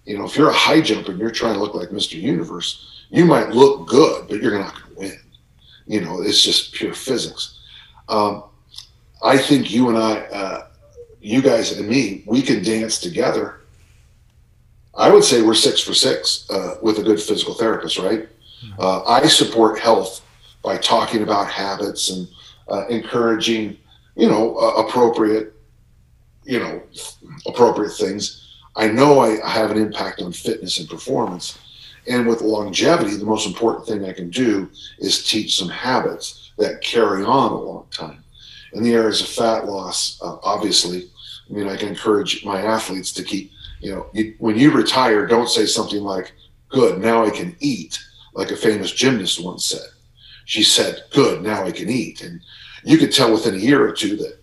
You 0.05 0.17
know, 0.17 0.25
if 0.25 0.35
you're 0.35 0.49
a 0.49 0.53
high 0.53 0.81
jumper 0.81 1.11
and 1.11 1.19
you're 1.19 1.31
trying 1.31 1.53
to 1.53 1.59
look 1.59 1.75
like 1.75 1.89
Mr. 1.89 2.19
Universe, 2.19 3.05
you 3.09 3.25
might 3.25 3.49
look 3.49 3.87
good, 3.87 4.27
but 4.27 4.41
you're 4.41 4.57
not 4.57 4.73
going 4.73 4.95
to 4.95 4.99
win. 4.99 5.19
You 5.85 6.01
know, 6.01 6.21
it's 6.21 6.41
just 6.41 6.73
pure 6.73 6.93
physics. 6.93 7.59
Um, 8.09 8.45
I 9.23 9.37
think 9.37 9.71
you 9.71 9.89
and 9.89 9.97
I, 9.97 10.19
uh, 10.21 10.67
you 11.21 11.41
guys 11.41 11.77
and 11.77 11.87
me, 11.87 12.23
we 12.25 12.41
can 12.41 12.63
dance 12.63 12.99
together. 12.99 13.61
I 14.95 15.09
would 15.09 15.23
say 15.23 15.41
we're 15.41 15.53
six 15.53 15.79
for 15.79 15.93
six 15.93 16.49
uh, 16.49 16.75
with 16.81 16.97
a 16.97 17.03
good 17.03 17.21
physical 17.21 17.53
therapist, 17.53 17.97
right? 17.97 18.27
Mm-hmm. 18.63 18.73
Uh, 18.79 19.03
I 19.03 19.27
support 19.27 19.79
health 19.79 20.25
by 20.63 20.77
talking 20.77 21.23
about 21.23 21.47
habits 21.47 22.09
and 22.09 22.27
uh, 22.69 22.87
encouraging, 22.87 23.77
you 24.15 24.29
know, 24.29 24.57
uh, 24.57 24.83
appropriate, 24.85 25.53
you 26.43 26.59
know, 26.59 26.81
appropriate 27.47 27.93
things. 27.93 28.57
I 28.75 28.87
know 28.87 29.19
I 29.19 29.47
have 29.47 29.71
an 29.71 29.77
impact 29.77 30.21
on 30.21 30.31
fitness 30.31 30.79
and 30.79 30.89
performance. 30.89 31.57
And 32.07 32.27
with 32.27 32.41
longevity, 32.41 33.15
the 33.15 33.25
most 33.25 33.45
important 33.45 33.87
thing 33.87 34.05
I 34.05 34.13
can 34.13 34.29
do 34.29 34.69
is 34.97 35.29
teach 35.29 35.57
some 35.57 35.69
habits 35.69 36.51
that 36.57 36.81
carry 36.81 37.23
on 37.23 37.51
a 37.51 37.61
long 37.61 37.85
time. 37.91 38.20
In 38.73 38.83
the 38.83 38.93
areas 38.93 39.21
of 39.21 39.27
fat 39.27 39.65
loss, 39.65 40.19
uh, 40.21 40.37
obviously, 40.43 41.09
I 41.49 41.53
mean, 41.53 41.67
I 41.67 41.75
can 41.75 41.89
encourage 41.89 42.45
my 42.45 42.61
athletes 42.61 43.11
to 43.13 43.23
keep, 43.23 43.51
you 43.81 43.93
know, 43.93 44.07
you, 44.13 44.35
when 44.39 44.57
you 44.57 44.71
retire, 44.71 45.27
don't 45.27 45.49
say 45.49 45.65
something 45.65 46.01
like, 46.01 46.33
good, 46.69 47.01
now 47.01 47.25
I 47.25 47.29
can 47.29 47.55
eat, 47.59 47.99
like 48.33 48.51
a 48.51 48.55
famous 48.55 48.91
gymnast 48.91 49.43
once 49.43 49.65
said. 49.65 49.89
She 50.45 50.63
said, 50.63 51.03
good, 51.11 51.43
now 51.43 51.65
I 51.65 51.71
can 51.71 51.89
eat. 51.89 52.21
And 52.21 52.41
you 52.83 52.97
could 52.97 53.11
tell 53.11 53.31
within 53.31 53.55
a 53.55 53.57
year 53.57 53.85
or 53.85 53.91
two 53.91 54.15
that 54.17 54.37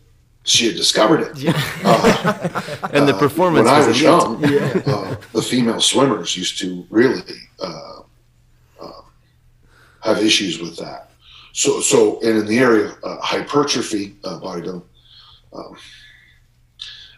she 0.44 0.66
had 0.66 0.76
discovered 0.76 1.20
it. 1.20 1.38
Yeah. 1.38 1.62
Uh, 1.84 2.62
and 2.92 3.08
the 3.08 3.14
uh, 3.14 3.18
performance. 3.18 3.66
when 3.66 3.74
I 3.74 3.86
was 3.86 4.00
young, 4.00 4.42
yeah. 4.42 4.82
uh, 4.86 5.16
the 5.32 5.42
female 5.42 5.80
swimmers 5.80 6.36
used 6.36 6.58
to 6.58 6.86
really 6.90 7.22
uh, 7.60 8.00
uh, 8.80 9.02
have 10.02 10.18
issues 10.18 10.58
with 10.58 10.76
that. 10.78 11.07
So, 11.58 11.80
so, 11.80 12.20
and 12.20 12.38
in 12.38 12.46
the 12.46 12.60
area 12.60 12.90
of 12.90 12.98
uh, 13.02 13.16
hypertrophy 13.20 14.10
bodybuilding, 14.22 14.80
um, 15.52 15.76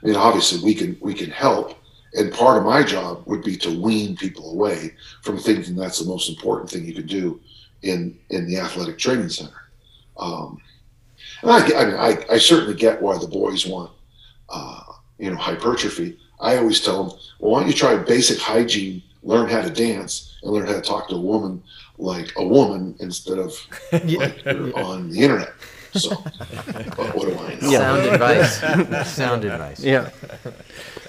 I 0.02 0.06
mean, 0.06 0.16
obviously 0.16 0.64
we 0.64 0.74
can 0.74 0.96
we 1.02 1.12
can 1.12 1.30
help, 1.30 1.78
and 2.14 2.32
part 2.32 2.56
of 2.56 2.64
my 2.64 2.82
job 2.82 3.22
would 3.26 3.44
be 3.44 3.54
to 3.58 3.82
wean 3.82 4.16
people 4.16 4.50
away 4.52 4.94
from 5.20 5.36
thinking 5.36 5.76
that's 5.76 5.98
the 5.98 6.06
most 6.06 6.30
important 6.30 6.70
thing 6.70 6.86
you 6.86 6.94
can 6.94 7.06
do 7.06 7.38
in 7.82 8.18
in 8.30 8.48
the 8.48 8.56
athletic 8.56 8.96
training 8.96 9.28
center. 9.28 9.68
Um, 10.16 10.58
and 11.42 11.50
I, 11.50 11.58
I 11.58 11.84
mean, 11.84 11.96
I, 11.96 12.24
I 12.32 12.38
certainly 12.38 12.76
get 12.76 13.02
why 13.02 13.18
the 13.18 13.28
boys 13.28 13.66
want, 13.66 13.92
uh, 14.48 14.80
you 15.18 15.30
know, 15.30 15.36
hypertrophy. 15.36 16.18
I 16.40 16.56
always 16.56 16.80
tell 16.80 17.04
them, 17.04 17.18
well, 17.40 17.50
why 17.52 17.60
don't 17.60 17.68
you 17.68 17.74
try 17.74 17.94
basic 17.96 18.38
hygiene, 18.38 19.02
learn 19.22 19.48
how 19.48 19.62
to 19.62 19.70
dance, 19.70 20.38
and 20.42 20.52
learn 20.52 20.66
how 20.66 20.74
to 20.74 20.80
talk 20.80 21.08
to 21.08 21.14
a 21.14 21.20
woman 21.20 21.62
like 22.00 22.32
a 22.36 22.46
woman 22.46 22.96
instead 23.00 23.38
of 23.38 23.54
like 23.92 24.46
on 24.46 25.10
the 25.10 25.20
internet. 25.20 25.52
So, 25.92 26.10
but 26.96 27.14
what 27.14 27.28
do 27.28 27.38
I 27.38 27.54
know? 27.60 27.70
Sound 27.70 28.06
advice. 28.06 29.10
Sound 29.14 29.44
advice. 29.44 29.82
Yeah. 29.82 30.10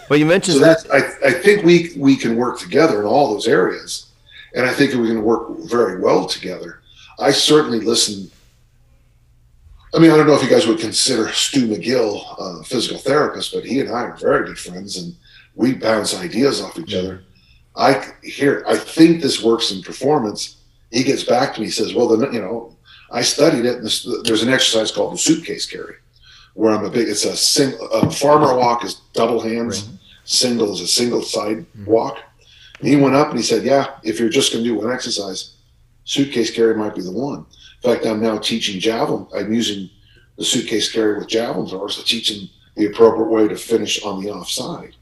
Well, 0.09 0.19
you 0.19 0.25
mentioned 0.25 0.57
so 0.57 0.65
that. 0.65 0.85
I, 0.91 1.29
I 1.29 1.31
think 1.31 1.63
we 1.63 1.91
we 1.97 2.15
can 2.15 2.35
work 2.35 2.59
together 2.59 2.99
in 2.99 3.05
all 3.05 3.33
those 3.33 3.47
areas, 3.47 4.07
and 4.53 4.65
I 4.65 4.73
think 4.73 4.93
we 4.93 5.07
can 5.07 5.23
work 5.23 5.59
very 5.59 5.99
well 5.99 6.25
together. 6.25 6.81
I 7.19 7.31
certainly 7.31 7.79
listen. 7.79 8.29
I 9.93 9.99
mean, 9.99 10.09
I 10.09 10.17
don't 10.17 10.25
know 10.25 10.35
if 10.35 10.43
you 10.43 10.49
guys 10.49 10.67
would 10.67 10.79
consider 10.79 11.29
Stu 11.33 11.67
McGill 11.67 12.23
a 12.39 12.63
physical 12.63 12.97
therapist, 12.97 13.53
but 13.53 13.65
he 13.65 13.81
and 13.81 13.89
I 13.89 14.03
are 14.03 14.15
very 14.15 14.47
good 14.47 14.57
friends, 14.57 14.97
and 14.97 15.13
we 15.53 15.73
bounce 15.73 16.15
ideas 16.15 16.61
off 16.61 16.79
each 16.79 16.95
other. 16.95 17.23
I 17.75 18.05
hear, 18.23 18.63
I 18.67 18.77
think 18.77 19.21
this 19.21 19.43
works 19.43 19.71
in 19.71 19.81
performance. 19.81 20.57
He 20.91 21.03
gets 21.03 21.23
back 21.23 21.53
to 21.55 21.61
me, 21.61 21.69
says, 21.69 21.93
"Well, 21.93 22.07
then 22.07 22.33
you 22.33 22.41
know, 22.41 22.75
I 23.11 23.21
studied 23.21 23.65
it. 23.65 23.81
This, 23.81 24.07
there's 24.23 24.43
an 24.43 24.49
exercise 24.49 24.91
called 24.91 25.13
the 25.13 25.17
suitcase 25.17 25.65
carry, 25.65 25.95
where 26.53 26.73
I'm 26.73 26.83
a 26.83 26.89
big. 26.89 27.07
It's 27.07 27.25
a 27.25 27.35
single 27.35 27.87
a 27.91 28.11
farmer 28.11 28.55
walk 28.55 28.83
is 28.83 28.95
double 29.13 29.39
hands, 29.39 29.83
right. 29.83 29.97
single 30.25 30.73
is 30.73 30.81
a 30.81 30.87
single 30.87 31.21
side 31.21 31.57
mm-hmm. 31.57 31.85
walk. 31.85 32.17
And 32.79 32.89
he 32.89 32.95
went 32.95 33.15
up 33.15 33.29
and 33.29 33.37
he 33.37 33.43
said, 33.43 33.63
"Yeah, 33.63 33.95
if 34.03 34.19
you're 34.19 34.29
just 34.29 34.51
going 34.51 34.63
to 34.63 34.69
do 34.69 34.75
one 34.75 34.91
exercise, 34.91 35.55
suitcase 36.03 36.51
carry 36.51 36.75
might 36.75 36.95
be 36.95 37.01
the 37.01 37.11
one." 37.11 37.45
In 37.83 37.93
fact, 37.93 38.05
I'm 38.05 38.21
now 38.21 38.37
teaching 38.37 38.79
javelin. 38.79 39.27
I'm 39.35 39.53
using 39.53 39.89
the 40.37 40.43
suitcase 40.43 40.91
carry 40.91 41.17
with 41.17 41.27
javelin 41.27 41.67
throwers 41.67 41.95
to 41.97 42.03
teach 42.03 42.29
them 42.29 42.49
the 42.75 42.87
appropriate 42.87 43.29
way 43.29 43.47
to 43.47 43.55
finish 43.55 44.03
on 44.03 44.23
the 44.23 44.31
offside. 44.31 44.95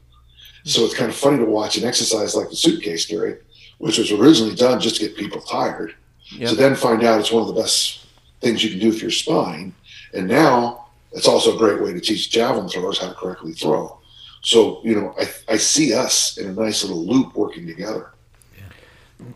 So 0.64 0.84
it's 0.84 0.94
kind 0.94 1.10
of 1.10 1.16
funny 1.16 1.38
to 1.38 1.44
watch 1.44 1.76
an 1.76 1.84
exercise 1.84 2.34
like 2.34 2.50
the 2.50 2.56
suitcase 2.56 3.06
carry, 3.06 3.36
which 3.78 3.98
was 3.98 4.12
originally 4.12 4.54
done 4.54 4.80
just 4.80 4.96
to 4.96 5.06
get 5.06 5.16
people 5.16 5.40
tired. 5.40 5.94
Yep. 6.32 6.50
To 6.50 6.56
then 6.56 6.74
find 6.76 7.02
out 7.02 7.18
it's 7.18 7.32
one 7.32 7.48
of 7.48 7.54
the 7.54 7.60
best 7.60 8.06
things 8.40 8.62
you 8.62 8.70
can 8.70 8.78
do 8.78 8.88
with 8.88 9.02
your 9.02 9.10
spine. 9.10 9.74
And 10.14 10.28
now 10.28 10.86
it's 11.12 11.26
also 11.26 11.54
a 11.54 11.58
great 11.58 11.82
way 11.82 11.92
to 11.92 12.00
teach 12.00 12.30
javelin 12.30 12.68
throwers 12.68 12.98
how 12.98 13.08
to 13.08 13.14
correctly 13.14 13.52
throw. 13.52 13.98
So, 14.42 14.80
you 14.84 14.94
know, 14.94 15.14
I, 15.18 15.54
I 15.54 15.56
see 15.56 15.92
us 15.92 16.38
in 16.38 16.48
a 16.48 16.52
nice 16.52 16.82
little 16.82 17.04
loop 17.04 17.34
working 17.34 17.66
together. 17.66 18.12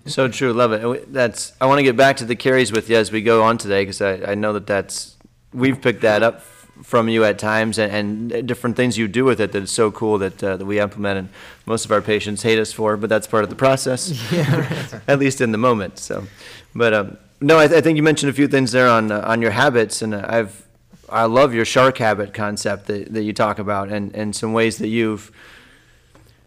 So 0.07 0.29
true, 0.29 0.53
love 0.53 0.73
it. 0.73 1.13
That's 1.13 1.53
I 1.61 1.67
want 1.67 1.79
to 1.79 1.83
get 1.83 1.97
back 1.97 2.17
to 2.19 2.25
the 2.25 2.37
carries 2.37 2.73
with 2.73 2.89
you 2.89 2.97
as 2.97 3.13
we 3.13 3.21
go 3.21 3.43
on 3.43 3.59
today 3.59 3.83
because 3.83 4.01
I, 4.01 4.33
I 4.33 4.35
know 4.35 4.55
that 4.55 4.67
that's 4.67 5.17
we've 5.53 5.81
picked 5.81 6.01
that 6.03 6.23
up 6.23 6.43
from 6.83 7.09
you 7.09 7.25
at 7.25 7.39
times 7.39 7.79
and, 7.79 8.33
and 8.33 8.49
different 8.49 8.77
things 8.77 8.99
you 8.99 9.07
do 9.07 9.25
with 9.25 9.41
it 9.41 9.53
that 9.53 9.63
is 9.63 9.71
so 9.71 9.91
cool 9.91 10.19
that, 10.19 10.43
uh, 10.43 10.57
that 10.57 10.65
we 10.65 10.81
implement 10.81 11.19
and 11.19 11.29
most 11.67 11.85
of 11.85 11.93
our 11.93 12.03
patients 12.03 12.43
hate 12.43 12.59
us 12.59 12.73
for, 12.73 12.97
but 12.97 13.09
that's 13.09 13.27
part 13.27 13.45
of 13.45 13.51
the 13.51 13.57
process, 13.57 14.11
yeah, 14.33 15.01
at 15.09 15.19
least 15.19 15.41
in 15.41 15.53
the 15.53 15.59
moment. 15.59 15.99
So, 15.99 16.27
but 16.75 16.93
um, 16.93 17.19
no, 17.41 17.59
I, 17.59 17.69
th- 17.69 17.79
I, 17.79 17.81
think 17.81 17.97
you 17.97 18.03
mentioned 18.03 18.31
a 18.31 18.33
few 18.33 18.49
things 18.49 18.73
there 18.73 18.89
on 18.89 19.13
uh, 19.13 19.23
on 19.27 19.43
your 19.43 19.51
habits, 19.51 20.03
and 20.03 20.15
uh, 20.15 20.25
I've 20.29 20.67
I 21.09 21.25
love 21.27 21.55
your 21.55 21.65
shark 21.65 21.99
habit 21.99 22.35
concept 22.35 22.87
that, 22.87 23.13
that 23.13 23.23
you 23.23 23.33
talk 23.33 23.59
about, 23.59 23.91
and, 23.91 24.15
and 24.15 24.35
some 24.35 24.53
ways 24.53 24.79
that 24.79 24.89
you've 24.89 25.31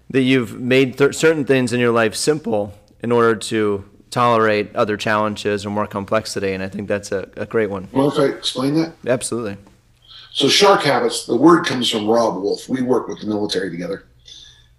that 0.09 0.21
you've 0.21 0.59
made 0.59 0.97
th- 0.97 1.15
certain 1.15 1.45
things 1.45 1.73
in 1.73 1.79
your 1.79 1.91
life 1.91 2.15
simple 2.15 2.73
in 3.03 3.11
order 3.11 3.35
to 3.35 3.83
tolerate 4.09 4.75
other 4.75 4.97
challenges 4.97 5.65
or 5.65 5.69
more 5.69 5.85
complexity, 5.85 6.53
and 6.53 6.63
I 6.63 6.69
think 6.69 6.87
that's 6.87 7.11
a, 7.11 7.29
a 7.35 7.45
great 7.45 7.69
one. 7.69 7.89
Well, 7.91 8.09
if 8.09 8.17
I 8.17 8.25
explain 8.35 8.75
that, 8.75 8.93
absolutely. 9.05 9.57
So 10.37 10.47
shark 10.47 10.83
habits, 10.83 11.25
the 11.25 11.35
word 11.35 11.65
comes 11.65 11.89
from 11.89 12.05
Robb 12.05 12.43
Wolf. 12.43 12.69
We 12.69 12.83
work 12.83 13.07
with 13.07 13.21
the 13.21 13.25
military 13.25 13.71
together, 13.71 14.05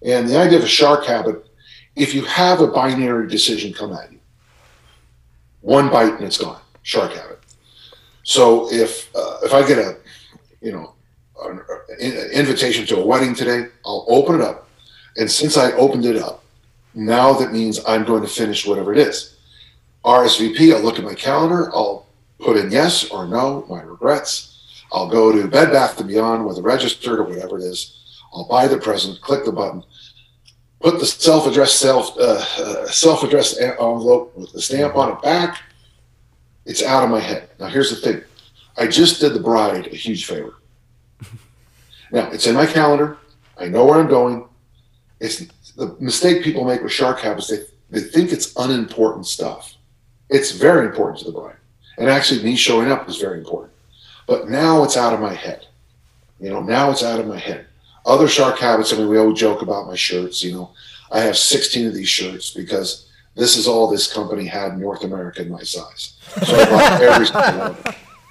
and 0.04 0.28
the 0.28 0.38
idea 0.38 0.56
of 0.56 0.62
a 0.62 0.68
shark 0.68 1.04
habit, 1.04 1.48
if 1.96 2.14
you 2.14 2.24
have 2.26 2.60
a 2.60 2.68
binary 2.68 3.26
decision 3.26 3.72
come 3.72 3.92
at 3.92 4.12
you 4.12 4.20
one 5.62 5.90
bite 5.90 6.12
and 6.12 6.22
it's 6.22 6.38
gone. 6.38 6.60
Shark 6.84 7.10
habit. 7.10 7.40
So 8.22 8.72
if 8.72 9.10
uh, 9.16 9.38
if 9.42 9.52
I 9.52 9.66
get 9.66 9.78
a, 9.78 9.96
you 10.60 10.70
know, 10.70 10.94
an 11.42 11.60
invitation 12.32 12.86
to 12.86 12.98
a 12.98 13.04
wedding 13.04 13.34
today, 13.34 13.66
I'll 13.84 14.06
open 14.08 14.36
it 14.36 14.40
up, 14.42 14.68
and 15.16 15.28
since 15.28 15.56
I 15.56 15.72
opened 15.72 16.04
it 16.04 16.18
up, 16.18 16.44
now 16.94 17.32
that 17.32 17.52
means 17.52 17.80
I'm 17.84 18.04
going 18.04 18.22
to 18.22 18.28
finish 18.28 18.64
whatever 18.64 18.92
it 18.92 19.00
is. 19.00 19.36
RSVP. 20.04 20.72
I'll 20.72 20.82
look 20.82 21.00
at 21.00 21.04
my 21.04 21.14
calendar. 21.14 21.74
I'll 21.74 22.06
put 22.38 22.56
in 22.56 22.70
yes 22.70 23.10
or 23.10 23.26
no, 23.26 23.66
my 23.68 23.82
regrets. 23.82 24.47
I'll 24.92 25.08
go 25.08 25.32
to 25.32 25.48
Bed 25.48 25.70
Bath 25.70 25.98
and 25.98 26.08
Beyond, 26.08 26.46
with 26.46 26.58
a 26.58 26.62
registered 26.62 27.18
or 27.18 27.24
whatever 27.24 27.58
it 27.58 27.64
is. 27.64 28.22
I'll 28.32 28.48
buy 28.48 28.66
the 28.66 28.78
present, 28.78 29.20
click 29.20 29.44
the 29.44 29.52
button, 29.52 29.82
put 30.80 30.98
the 30.98 31.06
self-addressed 31.06 31.78
self 31.78 32.16
uh, 32.18 32.44
uh, 32.58 32.86
self-addressed 32.86 33.60
envelope 33.60 34.36
with 34.36 34.52
the 34.52 34.60
stamp 34.60 34.96
on 34.96 35.12
it 35.12 35.22
back. 35.22 35.62
It's 36.64 36.82
out 36.82 37.04
of 37.04 37.10
my 37.10 37.20
head. 37.20 37.48
Now 37.58 37.66
here's 37.66 37.90
the 37.90 37.96
thing: 37.96 38.22
I 38.76 38.86
just 38.86 39.20
did 39.20 39.34
the 39.34 39.40
bride 39.40 39.86
a 39.86 39.96
huge 39.96 40.26
favor. 40.26 40.54
Now 42.10 42.30
it's 42.30 42.46
in 42.46 42.54
my 42.54 42.64
calendar. 42.64 43.18
I 43.58 43.68
know 43.68 43.84
where 43.84 44.00
I'm 44.00 44.08
going. 44.08 44.48
It's 45.20 45.44
the 45.76 45.94
mistake 46.00 46.42
people 46.42 46.64
make 46.64 46.82
with 46.82 46.90
shark 46.90 47.20
habits. 47.20 47.48
They 47.48 47.58
they 47.90 48.00
think 48.00 48.32
it's 48.32 48.54
unimportant 48.56 49.26
stuff. 49.26 49.74
It's 50.30 50.52
very 50.52 50.86
important 50.86 51.18
to 51.18 51.24
the 51.26 51.32
bride, 51.32 51.56
and 51.98 52.08
actually 52.08 52.42
me 52.42 52.56
showing 52.56 52.90
up 52.90 53.06
is 53.10 53.18
very 53.18 53.38
important. 53.38 53.72
But 54.28 54.48
now 54.48 54.84
it's 54.84 54.96
out 54.96 55.12
of 55.12 55.20
my 55.20 55.34
head. 55.34 55.66
You 56.38 56.50
know, 56.50 56.62
now 56.62 56.92
it's 56.92 57.02
out 57.02 57.18
of 57.18 57.26
my 57.26 57.38
head 57.38 57.66
other 58.08 58.26
shark 58.26 58.58
habits. 58.58 58.92
I 58.92 58.96
mean, 58.96 59.08
we 59.08 59.18
always 59.18 59.38
joke 59.38 59.62
about 59.62 59.86
my 59.86 59.94
shirts. 59.94 60.42
You 60.42 60.52
know, 60.52 60.70
I 61.12 61.20
have 61.20 61.36
16 61.36 61.86
of 61.86 61.94
these 61.94 62.08
shirts 62.08 62.50
because 62.50 63.08
this 63.36 63.56
is 63.56 63.68
all 63.68 63.88
this 63.88 64.12
company 64.12 64.46
had 64.46 64.72
in 64.72 64.80
North 64.80 65.04
America 65.04 65.42
in 65.42 65.50
my 65.50 65.62
size. 65.62 66.14
So 66.44 66.56
I 66.58 66.64
bought 66.64 67.02
every 67.02 67.26
single 67.26 67.74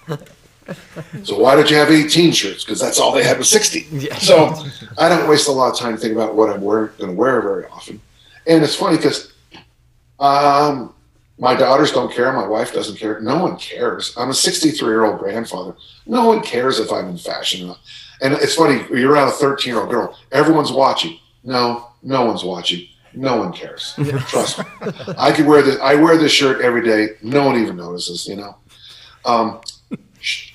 one. 0.07 1.25
So 1.25 1.39
why 1.39 1.55
did 1.55 1.69
you 1.69 1.77
have 1.77 1.91
18 1.91 2.33
shirts? 2.33 2.65
Because 2.65 2.79
that's 2.79 2.99
all 2.99 3.13
they 3.13 3.23
had 3.23 3.37
was 3.37 3.49
60. 3.49 4.09
So 4.15 4.53
I 4.97 5.07
don't 5.07 5.29
waste 5.29 5.47
a 5.47 5.51
lot 5.51 5.71
of 5.71 5.77
time 5.77 5.95
thinking 5.95 6.17
about 6.17 6.35
what 6.35 6.49
I'm 6.49 6.61
wearing, 6.61 6.91
going 6.97 7.11
to 7.11 7.15
wear 7.15 7.39
very 7.41 7.65
often. 7.67 8.01
And 8.47 8.63
it's 8.63 8.75
funny 8.75 8.97
because 8.97 9.31
um, 10.19 10.93
my 11.39 11.55
daughters 11.55 11.91
don't 11.91 12.11
care. 12.11 12.31
My 12.33 12.47
wife 12.47 12.73
doesn't 12.73 12.97
care. 12.97 13.19
No 13.19 13.43
one 13.43 13.57
cares. 13.57 14.13
I'm 14.17 14.29
a 14.29 14.33
63 14.33 14.87
year 14.87 15.05
old 15.05 15.19
grandfather. 15.19 15.75
No 16.05 16.25
one 16.25 16.41
cares 16.41 16.79
if 16.79 16.91
I'm 16.91 17.09
in 17.09 17.17
fashion. 17.17 17.65
Or 17.65 17.67
not. 17.67 17.79
And 18.21 18.33
it's 18.33 18.55
funny, 18.55 18.83
you're 18.89 19.11
around 19.11 19.27
a 19.27 19.31
13 19.31 19.71
year 19.71 19.81
old 19.81 19.91
girl, 19.91 20.17
everyone's 20.31 20.71
watching. 20.71 21.19
No, 21.43 21.91
no 22.01 22.25
one's 22.25 22.43
watching. 22.43 22.87
No 23.13 23.37
one 23.37 23.53
cares. 23.53 23.93
Trust 24.27 24.59
me. 24.59 24.65
I 25.17 25.31
could 25.31 25.45
wear 25.45 25.61
this. 25.61 25.79
I 25.79 25.95
wear 25.95 26.17
this 26.17 26.31
shirt 26.31 26.61
every 26.61 26.83
day. 26.83 27.15
No 27.21 27.45
one 27.45 27.59
even 27.59 27.77
notices. 27.77 28.27
You 28.27 28.35
know. 28.35 28.57
Um, 29.25 29.61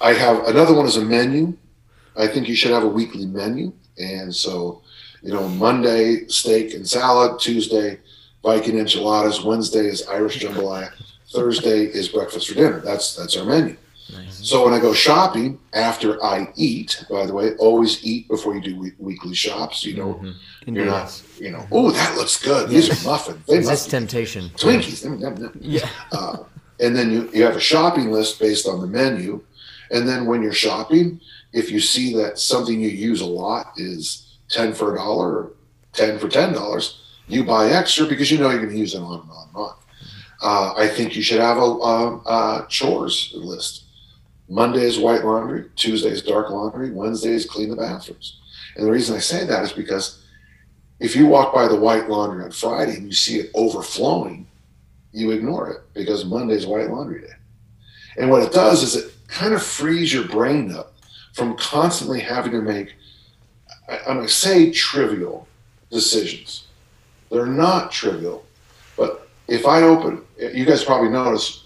I 0.01 0.13
have 0.13 0.47
another 0.47 0.75
one 0.75 0.87
is 0.87 0.97
a 0.97 1.05
menu. 1.05 1.57
I 2.17 2.27
think 2.27 2.49
you 2.49 2.55
should 2.55 2.71
have 2.71 2.85
a 2.85 2.89
weekly 2.89 3.27
menu, 3.27 3.73
and 3.99 4.35
so 4.35 4.83
you 5.23 5.33
know 5.33 5.49
Monday 5.49 6.27
steak 6.29 6.75
and 6.75 6.87
salad, 6.87 7.41
Tuesday 7.41 7.99
Viking 8.43 8.79
enchiladas, 8.79 9.45
Wednesday 9.45 9.87
is 9.87 10.07
Irish 10.09 10.41
jambalaya, 10.41 10.91
Thursday 11.33 11.85
is 11.85 12.09
breakfast 12.09 12.49
for 12.49 12.55
dinner. 12.55 12.81
That's 12.81 13.15
that's 13.15 13.37
our 13.37 13.45
menu. 13.45 13.77
Nice. 14.13 14.47
So 14.47 14.65
when 14.65 14.75
I 14.75 14.81
go 14.81 14.93
shopping 14.93 15.59
after 15.73 16.23
I 16.23 16.53
eat, 16.57 17.05
by 17.09 17.25
the 17.25 17.33
way, 17.33 17.55
always 17.55 18.05
eat 18.05 18.29
before 18.29 18.55
you 18.55 18.61
do 18.61 18.79
we- 18.79 18.93
weekly 18.99 19.35
shops. 19.35 19.85
You 19.85 19.97
know, 19.97 20.15
mm-hmm. 20.15 20.75
you're 20.75 20.85
not, 20.87 21.23
you 21.39 21.51
know, 21.51 21.67
oh, 21.71 21.91
that 21.93 22.17
looks 22.17 22.43
good. 22.43 22.69
These 22.69 22.91
are 22.91 23.09
muffins. 23.09 23.47
They 23.47 23.59
Resist 23.59 23.91
temptation. 23.91 24.51
Twinkies. 24.57 25.57
Yeah. 25.61 25.89
Uh, 26.11 26.39
and 26.81 26.97
then 26.97 27.11
you, 27.11 27.31
you 27.33 27.45
have 27.45 27.57
a 27.57 27.61
shopping 27.61 28.11
list 28.11 28.41
based 28.41 28.67
on 28.67 28.81
the 28.81 28.87
menu. 28.87 29.43
And 29.91 30.09
then 30.09 30.27
when 30.27 30.43
you're 30.43 30.53
shopping, 30.53 31.21
if 31.53 31.71
you 31.71 31.81
see 31.81 32.15
that 32.17 32.39
something 32.39 32.81
you 32.81 32.89
use 32.89 33.21
a 33.21 33.27
lot 33.27 33.73
is 33.77 34.37
10 34.49 34.75
for 34.75 34.95
a 34.95 34.99
dollar 34.99 35.29
or 35.29 35.53
10 35.93 36.19
for 36.19 36.29
$10, 36.29 36.97
you 37.33 37.45
buy 37.45 37.71
extra 37.71 38.07
because 38.07 38.31
you 38.31 38.39
know 38.39 38.51
you're 38.51 38.61
going 38.61 38.73
to 38.73 38.79
use 38.79 38.95
it 38.95 38.99
on 38.99 39.21
and 39.21 39.31
on 39.31 39.49
and 39.49 39.57
on. 39.57 39.75
Uh, 40.43 40.75
I 40.77 40.89
think 40.89 41.15
you 41.15 41.23
should 41.23 41.41
have 41.41 41.57
a, 41.57 41.61
a, 41.61 42.17
a 42.17 42.67
chores 42.69 43.33
list 43.35 43.85
Monday 44.53 44.83
is 44.83 44.99
white 44.99 45.25
laundry, 45.25 45.65
Tuesday 45.77 46.11
is 46.11 46.21
dark 46.21 46.51
laundry, 46.51 46.91
Wednesday 46.91 47.31
is 47.31 47.47
clean 47.47 47.71
the 47.71 47.77
bathrooms. 47.77 48.39
And 48.77 48.87
the 48.87 48.91
reason 48.91 49.17
I 49.17 49.19
say 49.19 49.47
that 49.47 49.63
is 49.63 49.73
because 49.73 50.23
if 51.01 51.17
you 51.17 51.27
walk 51.27 51.55
by 51.55 51.69
the 51.69 51.81
white 51.81 52.11
laundry 52.11 52.45
on 52.45 52.51
Friday 52.51 52.97
and 52.97 53.07
you 53.07 53.13
see 53.15 53.39
it 53.39 53.51
overflowing, 53.55 54.47
you 55.13 55.31
ignore 55.31 55.71
it 55.71 55.81
because 55.95 56.27
Monday 56.27 56.55
is 56.55 56.67
white 56.67 56.91
laundry 56.91 57.23
day. 57.23 57.33
And 58.19 58.31
what 58.31 58.43
it 58.43 58.53
does 58.53 58.83
is 58.83 58.95
it 58.95 59.15
kind 59.27 59.55
of 59.55 59.63
frees 59.63 60.13
your 60.13 60.29
brain 60.29 60.71
up 60.71 60.93
from 61.33 61.57
constantly 61.57 62.21
having 62.21 62.53
to 62.53 62.61
make, 62.61 62.95
I'm 63.89 64.17
going 64.17 64.27
to 64.27 64.33
say 64.33 64.71
trivial 64.71 65.49
decisions. 65.91 66.67
They're 67.33 67.47
not 67.47 67.91
trivial, 67.91 68.45
but 68.95 69.27
if 69.49 69.67
I 69.67 69.83
open, 69.83 70.23
you 70.39 70.67
guys 70.67 70.85
probably 70.85 71.09
notice, 71.09 71.65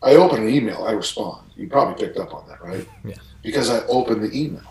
I 0.00 0.14
open 0.14 0.44
an 0.44 0.48
email, 0.48 0.84
I 0.84 0.92
respond. 0.92 1.50
You 1.56 1.68
probably 1.68 2.06
picked 2.06 2.18
up 2.18 2.32
on 2.32 2.46
that, 2.48 2.62
right? 2.62 2.86
Yeah. 3.04 3.16
Because 3.42 3.68
I 3.68 3.84
open 3.86 4.22
the 4.22 4.30
email. 4.32 4.62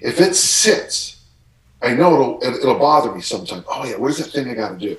If 0.00 0.20
it 0.20 0.36
sits, 0.36 1.24
I 1.82 1.92
know 1.92 2.38
it'll 2.40 2.56
it'll 2.60 2.78
bother 2.78 3.12
me 3.12 3.20
sometimes. 3.20 3.64
Oh 3.68 3.84
yeah, 3.84 3.96
what 3.96 4.12
is 4.12 4.18
that 4.18 4.30
thing 4.30 4.48
I 4.48 4.54
got 4.54 4.78
to 4.78 4.78
do? 4.78 4.96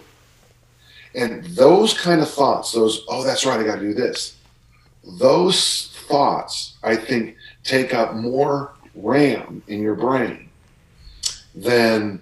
And 1.16 1.46
those 1.46 1.98
kind 1.98 2.20
of 2.20 2.30
thoughts, 2.30 2.74
those 2.74 3.06
oh 3.08 3.24
that's 3.24 3.46
right, 3.46 3.62
I 3.62 3.64
got 3.64 3.76
to 3.76 3.82
do 3.82 3.94
this. 3.94 4.36
Those 5.20 5.94
thoughts, 6.10 6.78
I 6.84 6.98
think, 6.98 7.38
take 7.64 7.94
up 7.94 8.14
more 8.14 8.74
RAM 8.94 9.64
in 9.70 9.82
your 9.82 9.96
brain 9.96 10.50
than 11.56 12.22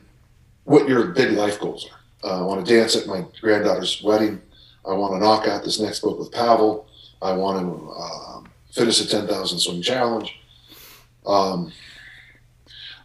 what 0.66 0.88
your 0.88 1.08
big 1.08 1.32
life 1.32 1.60
goals 1.60 1.90
are. 1.92 1.97
Uh, 2.28 2.42
I 2.42 2.42
want 2.42 2.66
to 2.66 2.74
dance 2.74 2.98
at 2.98 3.08
my 3.08 3.24
granddaughter's 3.40 4.04
wedding. 4.04 4.42
I 4.86 4.92
want 4.92 5.14
to 5.14 5.20
knock 5.20 5.48
out 5.48 5.64
this 5.64 5.80
next 5.80 6.02
book 6.02 6.20
with 6.20 6.32
Pavel. 6.32 6.86
I 7.22 7.32
want 7.32 7.60
to 7.60 7.92
uh, 7.92 8.42
finish 8.74 9.00
the 9.00 9.08
10,000 9.08 9.60
swing 9.60 9.82
challenge. 9.82 10.38
Um, 11.26 11.72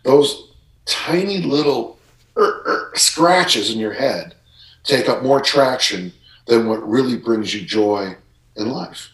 those 0.02 0.50
tiny 0.86 1.38
little 1.38 2.00
er, 2.36 2.62
er, 2.66 2.92
scratches 2.96 3.70
in 3.70 3.78
your 3.78 3.92
head 3.92 4.34
take 4.82 5.08
up 5.08 5.22
more 5.22 5.40
traction 5.40 6.12
than 6.46 6.66
what 6.66 6.86
really 6.88 7.16
brings 7.16 7.54
you 7.54 7.64
joy 7.64 8.16
in 8.56 8.70
life. 8.70 9.10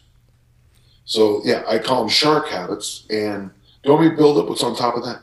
So 1.04 1.42
yeah, 1.44 1.64
I 1.68 1.78
call 1.78 2.00
them 2.00 2.08
shark 2.08 2.48
habits. 2.48 3.04
And 3.10 3.50
don't 3.82 4.00
we 4.00 4.08
build 4.08 4.38
up 4.38 4.48
what's 4.48 4.62
on 4.62 4.74
top 4.74 4.96
of 4.96 5.04
that? 5.04 5.20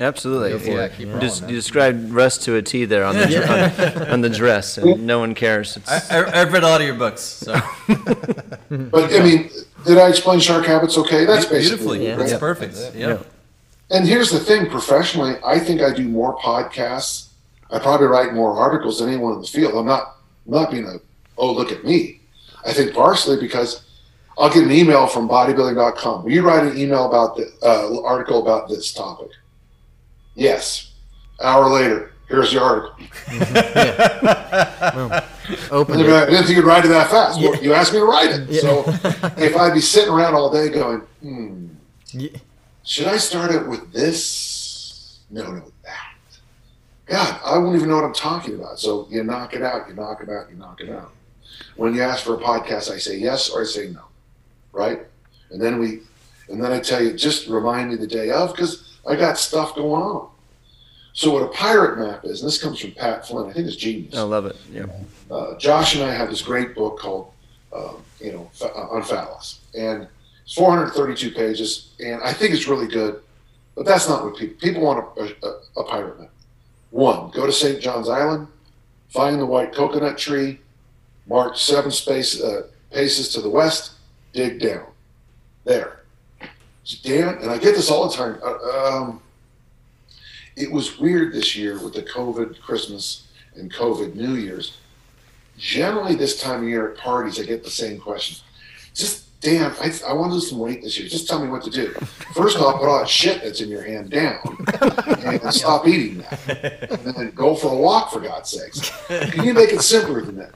Absolutely. 0.00 0.72
Yeah, 0.72 0.88
you, 0.98 1.20
just, 1.20 1.42
you 1.42 1.54
described 1.54 2.10
Russ 2.10 2.38
to 2.38 2.56
a 2.56 2.62
T 2.62 2.86
there 2.86 3.04
on 3.04 3.16
the, 3.16 4.02
on, 4.02 4.08
on, 4.12 4.20
the 4.22 4.30
dress, 4.30 4.78
and 4.78 5.06
no 5.06 5.18
one 5.18 5.34
cares. 5.34 5.78
I, 5.86 5.98
have 6.38 6.52
read 6.54 6.64
all 6.64 6.76
of 6.76 6.82
your 6.82 6.94
books. 6.94 7.20
So. 7.20 7.52
but 7.86 9.12
I 9.12 9.22
mean, 9.22 9.50
did 9.84 9.98
I 9.98 10.08
explain 10.08 10.40
shark 10.40 10.64
habits 10.64 10.96
okay? 10.96 11.26
That's 11.26 11.44
beautifully. 11.44 11.98
Basically, 11.98 12.06
yeah, 12.06 12.16
that's 12.16 12.38
perfect. 12.38 12.96
Yeah. 12.96 13.08
yeah. 13.08 13.18
And 13.90 14.06
here's 14.08 14.30
the 14.30 14.40
thing: 14.40 14.70
professionally, 14.70 15.34
I 15.44 15.58
think 15.58 15.82
I 15.82 15.92
do 15.92 16.08
more 16.08 16.34
podcasts. 16.38 17.28
I 17.70 17.78
probably 17.78 18.06
write 18.06 18.32
more 18.32 18.56
articles 18.56 19.00
than 19.00 19.10
anyone 19.10 19.34
in 19.34 19.42
the 19.42 19.46
field. 19.46 19.74
I'm 19.74 19.86
not 19.86 20.16
I'm 20.46 20.54
not 20.54 20.70
being 20.70 20.86
a 20.86 20.96
oh 21.36 21.52
look 21.52 21.72
at 21.72 21.84
me. 21.84 22.20
I 22.64 22.72
think 22.72 22.94
partially 22.94 23.38
because 23.38 23.84
I'll 24.38 24.48
get 24.48 24.64
an 24.64 24.72
email 24.72 25.06
from 25.06 25.28
bodybuilding.com. 25.28 26.24
Will 26.24 26.32
you 26.32 26.42
write 26.42 26.64
an 26.64 26.78
email 26.78 27.06
about 27.06 27.36
the 27.36 27.52
uh, 27.62 28.02
article 28.02 28.40
about 28.40 28.70
this 28.70 28.92
topic? 28.94 29.28
Yes. 30.34 30.92
Hour 31.42 31.68
later, 31.68 32.12
here's 32.28 32.52
the 32.52 32.62
article. 32.62 32.94
well, 35.10 35.24
open 35.70 36.00
I 36.00 36.26
didn't 36.26 36.44
think 36.44 36.56
you'd 36.56 36.64
write 36.64 36.84
it 36.84 36.88
that 36.88 37.10
fast. 37.10 37.40
Yeah. 37.40 37.50
Well, 37.50 37.62
you 37.62 37.74
asked 37.74 37.92
me 37.92 37.98
to 37.98 38.04
write 38.04 38.30
it. 38.30 38.48
Yeah. 38.48 38.60
So 38.60 38.84
if 39.42 39.56
I'd 39.56 39.74
be 39.74 39.80
sitting 39.80 40.12
around 40.12 40.34
all 40.34 40.50
day 40.52 40.68
going, 40.68 41.00
hmm, 41.22 41.68
yeah. 42.12 42.36
should 42.84 43.06
I 43.06 43.16
start 43.16 43.52
it 43.52 43.66
with 43.66 43.92
this? 43.92 45.20
No, 45.30 45.50
no, 45.50 45.72
that. 45.84 46.14
God, 47.06 47.40
I 47.44 47.58
won't 47.58 47.76
even 47.76 47.88
know 47.88 47.96
what 47.96 48.04
I'm 48.04 48.14
talking 48.14 48.54
about. 48.54 48.78
So 48.78 49.06
you 49.10 49.24
knock 49.24 49.54
it 49.54 49.62
out, 49.62 49.88
you 49.88 49.94
knock 49.94 50.22
it 50.22 50.28
out, 50.28 50.50
you 50.50 50.56
knock 50.56 50.80
it 50.80 50.90
out. 50.90 51.12
When 51.76 51.94
you 51.94 52.02
ask 52.02 52.24
for 52.24 52.34
a 52.34 52.38
podcast, 52.38 52.90
I 52.90 52.98
say 52.98 53.16
yes 53.16 53.50
or 53.50 53.62
I 53.62 53.64
say 53.64 53.88
no, 53.88 54.04
right? 54.72 55.00
And 55.50 55.60
then 55.60 55.78
we, 55.78 56.00
and 56.48 56.62
then 56.62 56.72
I 56.72 56.80
tell 56.80 57.02
you, 57.02 57.12
just 57.12 57.48
remind 57.48 57.90
me 57.90 57.96
the 57.96 58.06
day 58.06 58.30
of 58.30 58.52
because 58.52 58.89
I 59.06 59.16
got 59.16 59.38
stuff 59.38 59.74
going 59.74 60.02
on. 60.02 60.28
So 61.12 61.32
what 61.32 61.42
a 61.42 61.48
pirate 61.48 61.98
map 61.98 62.24
is, 62.24 62.40
and 62.40 62.48
this 62.48 62.62
comes 62.62 62.80
from 62.80 62.92
Pat 62.92 63.26
Flynn, 63.26 63.50
I 63.50 63.52
think 63.52 63.66
it's 63.66 63.76
genius. 63.76 64.16
I 64.16 64.22
love 64.22 64.46
it. 64.46 64.56
Yeah. 64.72 64.86
Uh, 65.30 65.56
Josh 65.58 65.94
and 65.96 66.04
I 66.04 66.12
have 66.12 66.30
this 66.30 66.42
great 66.42 66.74
book 66.74 66.98
called, 66.98 67.32
uh, 67.72 67.94
you 68.20 68.32
know, 68.32 68.50
uh, 68.62 68.68
on 68.68 69.02
phallus, 69.02 69.60
and 69.76 70.06
it's 70.44 70.54
432 70.54 71.32
pages, 71.32 71.92
and 71.98 72.22
I 72.22 72.32
think 72.32 72.54
it's 72.54 72.68
really 72.68 72.86
good. 72.86 73.20
But 73.74 73.86
that's 73.86 74.08
not 74.08 74.24
what 74.24 74.36
people 74.36 74.56
people 74.60 74.82
want 74.82 75.04
a, 75.18 75.46
a, 75.46 75.80
a 75.80 75.84
pirate 75.84 76.20
map. 76.20 76.30
One, 76.90 77.30
go 77.30 77.46
to 77.46 77.52
St. 77.52 77.80
John's 77.80 78.08
Island, 78.08 78.48
find 79.08 79.40
the 79.40 79.46
white 79.46 79.72
coconut 79.72 80.18
tree, 80.18 80.60
march 81.26 81.62
seven 81.62 81.90
space 81.90 82.40
uh, 82.40 82.66
paces 82.90 83.28
to 83.30 83.40
the 83.40 83.48
west, 83.50 83.92
dig 84.32 84.60
down. 84.60 84.86
There, 85.64 85.99
Dan, 86.98 87.38
and 87.38 87.50
I 87.50 87.58
get 87.58 87.74
this 87.74 87.90
all 87.90 88.08
the 88.08 88.16
time. 88.16 88.38
Uh, 88.42 88.86
um, 88.86 89.22
it 90.56 90.70
was 90.70 90.98
weird 90.98 91.32
this 91.32 91.56
year 91.56 91.82
with 91.82 91.94
the 91.94 92.02
COVID 92.02 92.60
Christmas 92.60 93.28
and 93.54 93.72
COVID 93.72 94.14
New 94.14 94.34
Year's. 94.34 94.76
Generally, 95.58 96.16
this 96.16 96.40
time 96.40 96.62
of 96.62 96.68
year 96.68 96.90
at 96.92 96.98
parties, 96.98 97.38
I 97.38 97.44
get 97.44 97.64
the 97.64 97.70
same 97.70 98.00
question. 98.00 98.42
Just 98.94 99.30
Dan, 99.40 99.72
I, 99.80 99.90
I 100.06 100.12
want 100.12 100.30
to 100.30 100.34
lose 100.34 100.50
some 100.50 100.58
weight 100.58 100.82
this 100.82 100.98
year. 100.98 101.08
Just 101.08 101.26
tell 101.26 101.42
me 101.42 101.48
what 101.48 101.62
to 101.62 101.70
do. 101.70 101.88
First 102.34 102.58
off, 102.58 102.78
put 102.78 102.88
all 102.88 102.98
that 102.98 103.08
shit 103.08 103.42
that's 103.42 103.62
in 103.62 103.70
your 103.70 103.82
hand 103.82 104.10
down 104.10 104.38
and 105.24 105.42
stop 105.54 105.86
eating 105.88 106.18
that. 106.18 106.90
And 106.90 107.14
then 107.14 107.30
go 107.30 107.54
for 107.54 107.72
a 107.72 107.76
walk, 107.76 108.12
for 108.12 108.20
God's 108.20 108.50
sakes. 108.50 108.90
Can 109.08 109.44
you 109.44 109.54
make 109.54 109.72
it 109.72 109.80
simpler 109.80 110.20
than 110.20 110.36
that? 110.36 110.52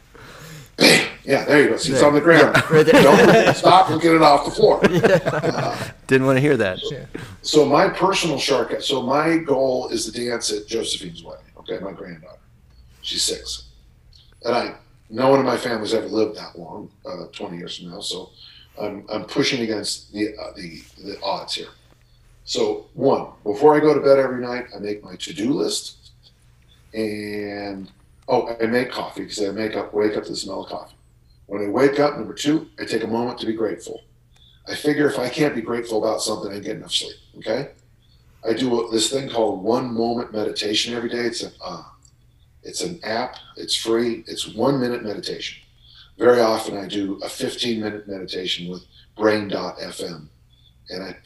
Bam! 0.77 1.14
Yeah, 1.25 1.45
there 1.47 1.63
you 1.63 1.69
go. 1.71 1.77
See, 1.79 1.93
it's 1.93 2.03
on 2.03 2.13
the 2.15 2.21
ground. 2.21 2.55
Right 2.71 2.85
there. 2.85 3.03
Don't 3.03 3.55
stop 3.57 3.91
and 3.91 4.01
get 4.01 4.15
it 4.15 4.23
off 4.23 4.45
the 4.45 4.51
floor. 4.51 4.81
Uh, 4.85 5.89
Didn't 6.07 6.27
want 6.27 6.37
to 6.37 6.41
hear 6.41 6.57
that. 6.59 6.79
so 7.43 7.65
my 7.65 7.89
personal 7.89 8.39
shark. 8.39 8.75
So 8.83 9.03
my 9.03 9.39
goal 9.39 9.89
is 9.89 10.05
to 10.05 10.13
dance 10.13 10.53
at 10.53 10.67
Josephine's 10.67 11.23
wedding. 11.25 11.45
Okay, 11.59 11.79
my 11.79 11.93
granddaughter. 11.93 12.39
She's 13.03 13.23
six, 13.23 13.65
and 14.45 14.55
I. 14.55 14.75
No 15.11 15.29
one 15.29 15.39
in 15.41 15.47
my 15.47 15.57
family's 15.57 15.95
ever 15.95 16.07
lived 16.09 16.37
that 16.39 16.59
long. 16.59 16.91
Uh, 17.07 17.27
Twenty 17.33 17.59
years 17.59 17.79
from 17.79 17.91
now, 17.91 18.01
so 18.01 18.31
I'm 18.81 19.07
I'm 19.11 19.25
pushing 19.25 19.63
against 19.63 20.13
the 20.13 20.35
uh, 20.37 20.53
the 20.57 20.83
the 21.05 21.21
odds 21.23 21.55
here. 21.55 21.69
So 22.45 22.87
one, 22.95 23.29
before 23.45 23.75
I 23.77 23.81
go 23.81 23.95
to 23.95 24.01
bed 24.01 24.19
every 24.19 24.43
night, 24.43 24.67
I 24.75 24.79
make 24.79 25.03
my 25.05 25.17
to-do 25.17 25.53
list, 25.53 26.11
and 26.93 27.91
oh, 28.29 28.55
I 28.61 28.67
make 28.67 28.91
coffee 28.91 29.23
because 29.23 29.43
I 29.43 29.51
make 29.51 29.77
up 29.77 29.93
wake 29.95 30.17
up 30.17 30.25
to 30.25 30.31
the 30.31 30.37
smell 30.37 30.65
of 30.65 30.71
coffee. 30.71 30.94
When 31.47 31.63
I 31.63 31.69
wake 31.69 32.01
up, 32.01 32.17
number 32.17 32.35
two, 32.35 32.69
I 32.79 32.85
take 32.85 33.05
a 33.05 33.09
moment 33.09 33.39
to 33.41 33.47
be 33.47 33.53
grateful. 33.53 34.03
I 34.67 34.75
figure 34.75 35.09
if 35.09 35.19
I 35.19 35.29
can't 35.29 35.55
be 35.55 35.61
grateful 35.61 35.99
about 35.99 36.23
something, 36.23 36.51
I 36.53 36.59
get 36.59 36.77
enough 36.77 36.93
sleep. 36.93 37.17
Okay. 37.39 37.71
I 38.47 38.53
do 38.53 38.89
this 38.91 39.11
thing 39.11 39.29
called 39.29 39.63
one 39.63 39.93
moment 39.93 40.33
meditation 40.33 40.95
every 40.95 41.09
day. 41.09 41.21
It's 41.21 41.43
an 41.43 41.53
uh, 41.65 41.83
it's 42.63 42.83
an 42.83 43.01
app. 43.05 43.37
It's 43.57 43.77
free. 43.77 44.25
It's 44.27 44.55
one 44.55 44.81
minute 44.81 45.03
meditation. 45.03 45.63
Very 46.19 46.41
often 46.41 46.77
I 46.77 46.87
do 46.87 47.19
a 47.23 47.29
15 47.29 47.81
minute 47.81 48.09
meditation 48.09 48.71
with 48.71 48.85
Brain.fm, 49.17 50.29
and 50.91 51.03
I 51.03 51.17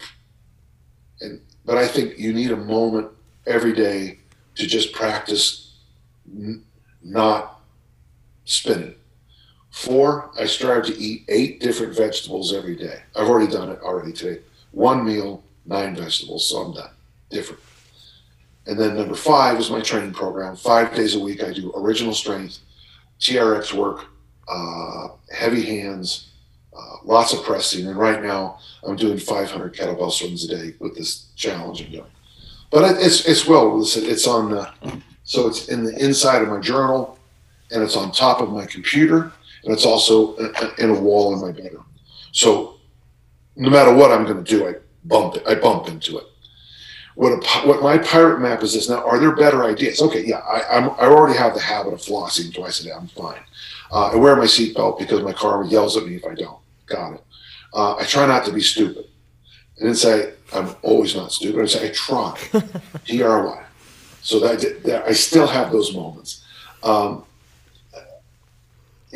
and 1.20 1.40
but 1.64 1.76
I 1.76 1.86
think 1.86 2.18
you 2.18 2.32
need 2.32 2.50
a 2.52 2.56
moment 2.56 3.10
every 3.46 3.72
day 3.72 4.18
to 4.56 4.66
just 4.66 4.92
practice 4.92 5.74
n- 6.26 6.64
not 7.02 7.60
spinning. 8.44 8.94
Four, 9.78 10.32
I 10.36 10.46
strive 10.46 10.86
to 10.86 10.98
eat 10.98 11.24
eight 11.28 11.60
different 11.60 11.96
vegetables 11.96 12.52
every 12.52 12.74
day. 12.74 13.00
I've 13.14 13.28
already 13.28 13.50
done 13.50 13.70
it 13.70 13.78
already 13.80 14.12
today. 14.12 14.42
One 14.72 15.06
meal, 15.06 15.44
nine 15.66 15.94
vegetables, 15.94 16.48
so 16.48 16.56
I'm 16.56 16.74
done. 16.74 16.90
Different. 17.30 17.62
And 18.66 18.76
then 18.76 18.96
number 18.96 19.14
five 19.14 19.56
is 19.60 19.70
my 19.70 19.80
training 19.80 20.14
program. 20.14 20.56
Five 20.56 20.96
days 20.96 21.14
a 21.14 21.20
week, 21.20 21.44
I 21.44 21.52
do 21.52 21.72
original 21.76 22.12
strength, 22.12 22.58
TRX 23.20 23.72
work, 23.72 24.06
uh, 24.48 25.10
heavy 25.32 25.62
hands, 25.62 26.30
uh, 26.76 26.96
lots 27.04 27.32
of 27.32 27.44
pressing. 27.44 27.86
And 27.86 27.96
right 27.96 28.20
now, 28.20 28.58
I'm 28.82 28.96
doing 28.96 29.16
500 29.16 29.76
kettlebell 29.76 30.10
swings 30.10 30.44
a 30.44 30.48
day 30.48 30.74
with 30.80 30.96
this 30.96 31.26
challenge 31.36 31.82
I'm 31.82 31.92
doing. 31.92 32.10
But 32.72 32.96
it, 32.96 33.06
it's 33.06 33.26
it's 33.26 33.46
well 33.46 33.78
listed. 33.78 34.08
It's 34.08 34.26
on 34.26 34.54
uh, 34.54 34.72
so 35.22 35.46
it's 35.46 35.68
in 35.68 35.84
the 35.84 35.96
inside 36.04 36.42
of 36.42 36.48
my 36.48 36.58
journal, 36.58 37.16
and 37.70 37.80
it's 37.80 37.96
on 37.96 38.10
top 38.10 38.40
of 38.40 38.50
my 38.50 38.66
computer, 38.66 39.32
and 39.68 39.76
it's 39.76 39.84
also 39.84 40.34
in 40.78 40.88
a 40.88 40.98
wall 40.98 41.34
in 41.34 41.42
my 41.42 41.52
bedroom. 41.52 41.84
So 42.32 42.80
no 43.54 43.68
matter 43.68 43.94
what 43.94 44.10
I'm 44.10 44.24
going 44.24 44.42
to 44.42 44.50
do, 44.50 44.66
I 44.66 44.76
bump 45.04 45.36
it. 45.36 45.42
I 45.46 45.56
bump 45.56 45.88
into 45.88 46.16
it. 46.16 46.24
What 47.16 47.32
a, 47.32 47.66
what 47.66 47.82
my 47.82 47.98
pirate 47.98 48.40
map 48.40 48.62
is 48.62 48.72
this 48.72 48.88
now? 48.88 49.04
Are 49.06 49.18
there 49.18 49.36
better 49.36 49.64
ideas? 49.64 50.00
Okay, 50.00 50.24
yeah, 50.24 50.38
I 50.38 50.78
I'm, 50.78 50.90
I 50.92 51.12
already 51.12 51.36
have 51.36 51.52
the 51.52 51.60
habit 51.60 51.92
of 51.92 52.00
flossing 52.00 52.54
twice 52.54 52.80
a 52.80 52.84
day. 52.84 52.92
I'm 52.92 53.08
fine. 53.08 53.42
Uh, 53.92 54.12
I 54.12 54.16
wear 54.16 54.36
my 54.36 54.44
seatbelt 54.44 54.98
because 54.98 55.22
my 55.22 55.34
car 55.34 55.62
yells 55.64 55.98
at 55.98 56.06
me 56.06 56.14
if 56.14 56.24
I 56.24 56.34
don't. 56.34 56.60
Got 56.86 57.14
it. 57.14 57.24
Uh, 57.74 57.96
I 57.96 58.04
try 58.04 58.26
not 58.26 58.46
to 58.46 58.52
be 58.52 58.62
stupid. 58.62 59.04
I 59.76 59.82
didn't 59.82 59.96
say 59.96 60.32
I'm 60.54 60.74
always 60.80 61.14
not 61.14 61.30
stupid. 61.30 61.60
I 61.60 61.66
say 61.66 61.90
I 61.90 61.92
try. 61.92 62.38
T 63.04 63.22
R 63.22 63.46
Y. 63.46 63.64
So 64.22 64.40
that, 64.40 64.82
that 64.84 65.06
I 65.06 65.12
still 65.12 65.46
have 65.46 65.70
those 65.72 65.94
moments. 65.94 66.42
Um, 66.82 67.26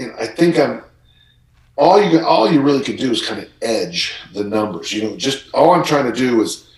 and 0.03 0.13
I 0.19 0.27
think 0.27 0.59
I'm 0.59 0.83
all 1.77 2.03
you 2.03 2.21
all 2.25 2.51
you 2.51 2.61
really 2.61 2.85
can 2.85 2.97
do 2.97 3.11
is 3.11 3.27
kind 3.27 3.43
of 3.43 3.49
edge 3.63 4.15
the 4.35 4.45
numbers. 4.45 4.93
You 4.93 5.03
know, 5.05 5.17
just 5.17 5.53
all 5.55 5.73
I'm 5.73 5.85
trying 5.85 6.11
to 6.13 6.17
do 6.17 6.43
is 6.43 6.69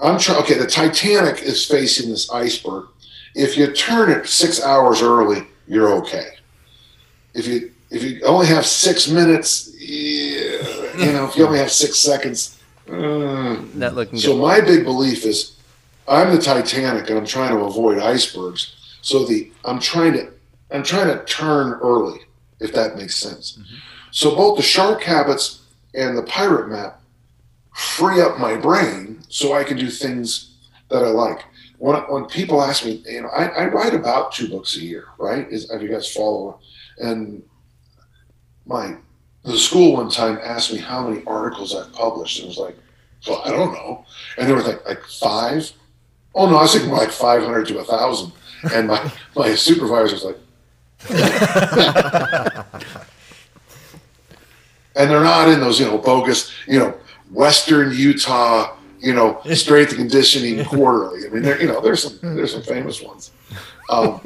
I'm 0.00 0.18
trying. 0.18 0.42
Okay, 0.42 0.54
the 0.54 0.66
Titanic 0.66 1.42
is 1.42 1.64
facing 1.66 2.10
this 2.10 2.30
iceberg. 2.30 2.86
If 3.34 3.56
you 3.56 3.72
turn 3.72 4.10
it 4.10 4.26
six 4.26 4.62
hours 4.62 5.02
early, 5.02 5.46
you're 5.68 5.92
okay. 5.98 6.30
If 7.34 7.46
you 7.46 7.70
if 7.90 8.02
you 8.02 8.22
only 8.24 8.46
have 8.46 8.66
six 8.66 9.08
minutes, 9.08 9.74
yeah, 9.78 10.96
you 10.96 11.12
know, 11.12 11.26
if 11.28 11.36
you 11.36 11.46
only 11.46 11.58
have 11.58 11.70
six 11.72 11.98
seconds. 11.98 12.56
Uh, 12.90 13.62
Not 13.74 13.94
looking 13.94 14.18
so 14.18 14.32
good. 14.32 14.42
my 14.42 14.60
big 14.60 14.84
belief 14.84 15.24
is, 15.24 15.56
I'm 16.08 16.34
the 16.34 16.42
Titanic, 16.42 17.08
and 17.08 17.18
I'm 17.18 17.26
trying 17.26 17.50
to 17.56 17.64
avoid 17.64 17.98
icebergs. 17.98 18.74
So 19.02 19.24
the 19.24 19.52
I'm 19.64 19.78
trying 19.78 20.14
to 20.14 20.32
I'm 20.72 20.82
trying 20.82 21.06
to 21.06 21.24
turn 21.24 21.72
early, 21.74 22.20
if 22.60 22.72
that 22.72 22.96
makes 22.96 23.16
sense. 23.16 23.58
Mm-hmm. 23.58 23.74
So 24.10 24.34
both 24.34 24.56
the 24.56 24.62
shark 24.62 25.02
habits 25.02 25.62
and 25.94 26.16
the 26.16 26.22
pirate 26.22 26.68
map 26.68 27.00
free 27.74 28.20
up 28.20 28.38
my 28.38 28.56
brain 28.56 29.22
so 29.28 29.54
I 29.54 29.64
can 29.64 29.76
do 29.76 29.88
things 29.88 30.56
that 30.90 31.02
I 31.04 31.08
like. 31.08 31.44
When, 31.78 31.96
when 32.12 32.26
people 32.26 32.62
ask 32.62 32.84
me, 32.84 33.02
you 33.06 33.22
know, 33.22 33.28
I, 33.28 33.46
I 33.46 33.64
write 33.66 33.94
about 33.94 34.32
two 34.32 34.48
books 34.48 34.76
a 34.76 34.80
year, 34.80 35.06
right? 35.18 35.50
Is, 35.50 35.70
if 35.70 35.80
you 35.80 35.88
guys 35.88 36.12
follow, 36.12 36.60
and 36.98 37.42
my 38.66 38.96
the 39.44 39.56
school 39.56 39.94
one 39.94 40.10
time 40.10 40.38
asked 40.42 40.70
me 40.72 40.78
how 40.78 41.08
many 41.08 41.24
articles 41.24 41.74
I've 41.74 41.92
published, 41.94 42.38
and 42.38 42.46
I 42.46 42.48
was 42.48 42.58
like, 42.58 42.76
well, 43.26 43.40
I 43.44 43.50
don't 43.50 43.72
know, 43.72 44.04
and 44.36 44.46
they 44.46 44.52
were 44.52 44.62
like, 44.62 44.86
like 44.86 45.02
five. 45.04 45.72
Oh 46.34 46.48
no, 46.48 46.58
I 46.58 46.62
was 46.62 46.72
thinking 46.72 46.90
like 46.90 47.10
five 47.10 47.42
hundred 47.42 47.66
to 47.68 47.78
a 47.78 47.84
thousand, 47.84 48.32
and 48.74 48.88
my 48.88 49.10
my 49.36 49.54
supervisor 49.54 50.14
was 50.14 50.24
like. 50.24 50.36
And 54.96 55.10
they're 55.10 55.22
not 55.22 55.48
in 55.48 55.60
those, 55.60 55.80
you 55.80 55.86
know, 55.86 55.98
bogus, 55.98 56.52
you 56.66 56.78
know, 56.78 56.94
Western 57.30 57.92
Utah, 57.92 58.76
you 59.00 59.14
know, 59.14 59.40
strength 59.54 59.90
and 59.90 59.98
conditioning 59.98 60.64
quarterly. 60.66 61.26
I 61.26 61.30
mean, 61.30 61.42
there, 61.42 61.60
you 61.60 61.68
know, 61.68 61.80
there's 61.80 62.02
some 62.02 62.18
there's 62.36 62.52
some 62.52 62.62
famous 62.62 63.00
ones. 63.02 63.30
Um, 63.88 64.20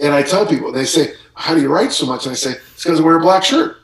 and 0.00 0.12
I 0.12 0.22
tell 0.22 0.46
people, 0.46 0.72
they 0.72 0.84
say, 0.84 1.14
"How 1.34 1.54
do 1.54 1.60
you 1.60 1.68
write 1.68 1.92
so 1.92 2.06
much?" 2.06 2.26
And 2.26 2.32
I 2.32 2.36
say, 2.36 2.52
"It's 2.52 2.84
because 2.84 3.00
I 3.00 3.02
wear 3.02 3.16
a 3.16 3.20
black 3.20 3.44
shirt." 3.44 3.78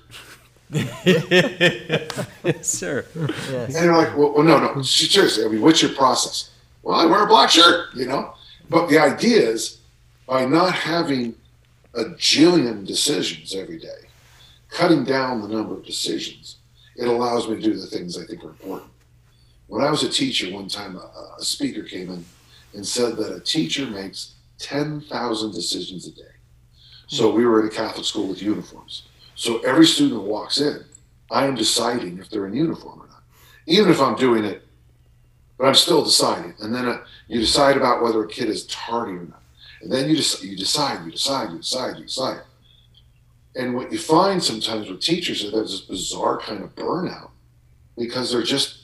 yes, 0.70 2.16
sir. 2.62 3.04
And 3.14 3.74
they're 3.74 3.96
like, 3.96 4.16
"Well, 4.16 4.32
well 4.34 4.42
no, 4.42 4.58
no, 4.58 4.82
seriously. 4.82 5.44
I 5.44 5.48
mean, 5.48 5.62
what's 5.62 5.82
your 5.82 5.92
process?" 5.92 6.50
Well, 6.82 6.98
I 6.98 7.06
wear 7.06 7.24
a 7.24 7.26
black 7.26 7.50
shirt, 7.50 7.94
you 7.94 8.06
know. 8.06 8.34
But 8.68 8.88
the 8.88 8.98
idea 8.98 9.40
is, 9.40 9.78
by 10.26 10.44
not 10.44 10.72
having 10.72 11.34
a 11.94 12.04
jillion 12.04 12.86
decisions 12.86 13.54
every 13.54 13.78
day, 13.78 14.08
cutting 14.68 15.04
down 15.04 15.42
the 15.42 15.48
number 15.48 15.74
of 15.74 15.84
decisions, 15.84 16.56
it 16.96 17.06
allows 17.06 17.48
me 17.48 17.56
to 17.56 17.62
do 17.62 17.74
the 17.74 17.86
things 17.86 18.18
I 18.18 18.24
think 18.24 18.44
are 18.44 18.50
important. 18.50 18.90
When 19.66 19.82
I 19.82 19.90
was 19.90 20.02
a 20.02 20.08
teacher, 20.08 20.52
one 20.52 20.68
time 20.68 20.96
a, 20.96 21.36
a 21.38 21.44
speaker 21.44 21.82
came 21.82 22.10
in 22.10 22.24
and 22.74 22.86
said 22.86 23.16
that 23.16 23.34
a 23.34 23.40
teacher 23.40 23.86
makes 23.86 24.34
10,000 24.58 25.52
decisions 25.52 26.06
a 26.06 26.12
day. 26.12 26.22
So 27.06 27.30
we 27.32 27.44
were 27.44 27.62
at 27.62 27.72
a 27.72 27.74
Catholic 27.74 28.06
school 28.06 28.28
with 28.28 28.42
uniforms. 28.42 29.02
So 29.34 29.60
every 29.60 29.86
student 29.86 30.22
who 30.22 30.28
walks 30.28 30.60
in, 30.60 30.84
I 31.30 31.46
am 31.46 31.54
deciding 31.54 32.18
if 32.18 32.30
they're 32.30 32.46
in 32.46 32.54
uniform 32.54 33.00
or 33.00 33.06
not. 33.06 33.22
Even 33.66 33.90
if 33.90 34.00
I'm 34.00 34.16
doing 34.16 34.44
it, 34.44 34.66
but 35.58 35.66
I'm 35.66 35.74
still 35.74 36.04
deciding. 36.04 36.54
And 36.60 36.74
then 36.74 36.88
uh, 36.88 37.04
you 37.28 37.40
decide 37.40 37.76
about 37.76 38.02
whether 38.02 38.22
a 38.22 38.28
kid 38.28 38.48
is 38.48 38.66
tardy 38.66 39.12
or 39.12 39.24
not. 39.24 39.41
And 39.82 39.90
then 39.90 40.08
you, 40.08 40.16
dec- 40.16 40.42
you 40.42 40.56
decide, 40.56 41.04
you 41.04 41.10
decide, 41.10 41.50
you 41.50 41.58
decide, 41.58 41.98
you 41.98 42.04
decide. 42.04 42.42
And 43.56 43.74
what 43.74 43.92
you 43.92 43.98
find 43.98 44.42
sometimes 44.42 44.88
with 44.88 45.00
teachers 45.00 45.42
is 45.42 45.52
there's 45.52 45.72
this 45.72 45.80
bizarre 45.82 46.38
kind 46.38 46.62
of 46.62 46.74
burnout 46.74 47.30
because 47.98 48.32
they're 48.32 48.42
just 48.42 48.78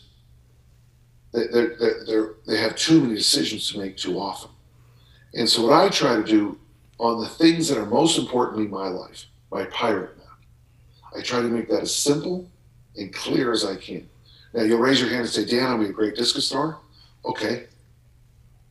they 1.32 1.46
they're, 1.46 1.76
they're, 1.76 2.04
they're, 2.06 2.34
they 2.46 2.58
have 2.58 2.76
too 2.76 3.00
many 3.00 3.14
decisions 3.14 3.70
to 3.70 3.78
make 3.78 3.96
too 3.96 4.18
often. 4.18 4.50
And 5.34 5.48
so 5.48 5.66
what 5.66 5.72
I 5.72 5.88
try 5.88 6.16
to 6.16 6.24
do 6.24 6.58
on 6.98 7.20
the 7.20 7.28
things 7.28 7.68
that 7.68 7.78
are 7.78 7.86
most 7.86 8.18
important 8.18 8.60
in 8.60 8.70
my 8.70 8.88
life, 8.88 9.26
my 9.50 9.64
pirate 9.66 10.16
map, 10.18 10.38
I 11.16 11.22
try 11.22 11.40
to 11.40 11.48
make 11.48 11.68
that 11.68 11.82
as 11.82 11.94
simple 11.94 12.50
and 12.96 13.14
clear 13.14 13.52
as 13.52 13.64
I 13.64 13.76
can. 13.76 14.08
Now 14.52 14.62
you'll 14.62 14.80
raise 14.80 15.00
your 15.00 15.10
hand 15.10 15.22
and 15.22 15.30
say, 15.30 15.44
Dan, 15.44 15.66
I'll 15.66 15.78
be 15.78 15.86
a 15.86 15.92
great 15.92 16.16
discus 16.16 16.50
thrower. 16.50 16.78
Okay. 17.24 17.66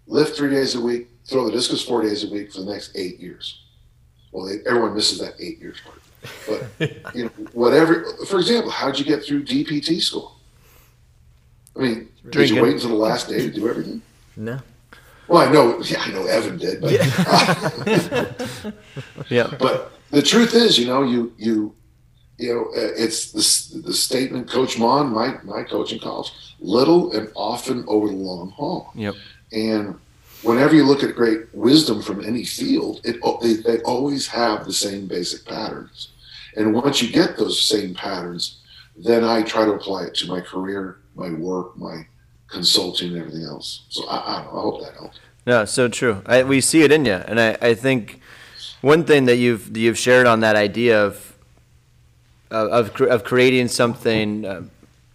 Lift 0.07 0.35
three 0.35 0.49
days 0.49 0.75
a 0.75 0.81
week, 0.81 1.09
throw 1.27 1.45
the 1.45 1.51
discus 1.51 1.83
four 1.83 2.01
days 2.01 2.23
a 2.23 2.29
week 2.29 2.51
for 2.53 2.61
the 2.61 2.71
next 2.71 2.95
eight 2.95 3.19
years. 3.19 3.61
Well, 4.31 4.45
they, 4.45 4.59
everyone 4.67 4.95
misses 4.95 5.19
that 5.19 5.33
eight 5.39 5.59
years 5.59 5.77
part. 5.81 6.01
But 6.47 7.15
you 7.15 7.25
know, 7.25 7.29
whatever. 7.53 8.05
For 8.27 8.39
example, 8.39 8.71
how 8.71 8.87
did 8.91 8.99
you 8.99 9.05
get 9.05 9.23
through 9.23 9.45
DPT 9.45 10.01
school? 10.01 10.35
I 11.75 11.79
mean, 11.79 12.09
did 12.29 12.49
you 12.49 12.61
wait 12.61 12.73
until 12.73 12.89
the 12.89 12.95
last 12.95 13.29
day 13.29 13.39
to 13.39 13.51
do 13.51 13.69
everything? 13.69 14.01
No. 14.35 14.59
Well, 15.27 15.47
I 15.47 15.51
know, 15.51 15.81
yeah, 15.81 15.99
I 16.01 16.11
know 16.11 16.25
Evan 16.25 16.57
did, 16.57 16.81
but 16.81 16.91
Yeah. 19.29 19.53
but 19.59 19.91
the 20.09 20.21
truth 20.21 20.53
is, 20.53 20.79
you 20.79 20.87
know, 20.87 21.03
you 21.03 21.33
you 21.37 21.75
you 22.37 22.53
know, 22.53 22.61
uh, 22.67 22.93
it's 22.95 23.31
the 23.31 23.81
the 23.81 23.93
statement, 23.93 24.49
Coach 24.49 24.75
Maughan, 24.77 25.11
my 25.11 25.37
my 25.43 25.63
coach 25.63 25.91
in 25.91 25.99
college, 25.99 26.31
little 26.59 27.11
and 27.11 27.29
often 27.35 27.83
over 27.87 28.07
the 28.07 28.13
long 28.13 28.51
haul. 28.51 28.91
Yep. 28.95 29.15
And 29.51 29.99
whenever 30.43 30.75
you 30.75 30.85
look 30.85 31.03
at 31.03 31.15
great 31.15 31.53
wisdom 31.53 32.01
from 32.01 32.23
any 32.23 32.45
field, 32.45 33.01
it 33.03 33.17
al- 33.23 33.39
they, 33.39 33.81
always 33.81 34.27
have 34.27 34.65
the 34.65 34.73
same 34.73 35.07
basic 35.07 35.45
patterns. 35.45 36.09
And 36.55 36.73
once 36.73 37.01
you 37.01 37.11
get 37.11 37.37
those 37.37 37.63
same 37.63 37.93
patterns, 37.93 38.59
then 38.95 39.23
I 39.23 39.43
try 39.43 39.65
to 39.65 39.73
apply 39.73 40.05
it 40.05 40.15
to 40.15 40.27
my 40.27 40.41
career, 40.41 40.97
my 41.15 41.29
work, 41.31 41.77
my 41.77 42.07
consulting, 42.47 43.09
and 43.09 43.17
everything 43.17 43.43
else. 43.43 43.85
So 43.89 44.07
I, 44.07 44.17
I, 44.17 44.37
I 44.39 44.61
hope 44.61 44.81
that 44.81 44.93
helps. 44.93 45.19
No, 45.45 45.65
so 45.65 45.87
true. 45.87 46.21
I, 46.25 46.43
we 46.43 46.61
see 46.61 46.81
it 46.81 46.91
in 46.91 47.05
you, 47.05 47.13
and 47.13 47.39
I, 47.39 47.57
I 47.61 47.73
think 47.73 48.19
one 48.81 49.05
thing 49.05 49.25
that 49.25 49.37
you've 49.37 49.75
you've 49.77 49.97
shared 49.97 50.27
on 50.27 50.41
that 50.41 50.55
idea 50.55 51.05
of 51.05 51.37
of 52.51 52.91
of, 52.99 53.01
of 53.01 53.23
creating 53.23 53.69
something 53.69 54.45
uh, 54.45 54.63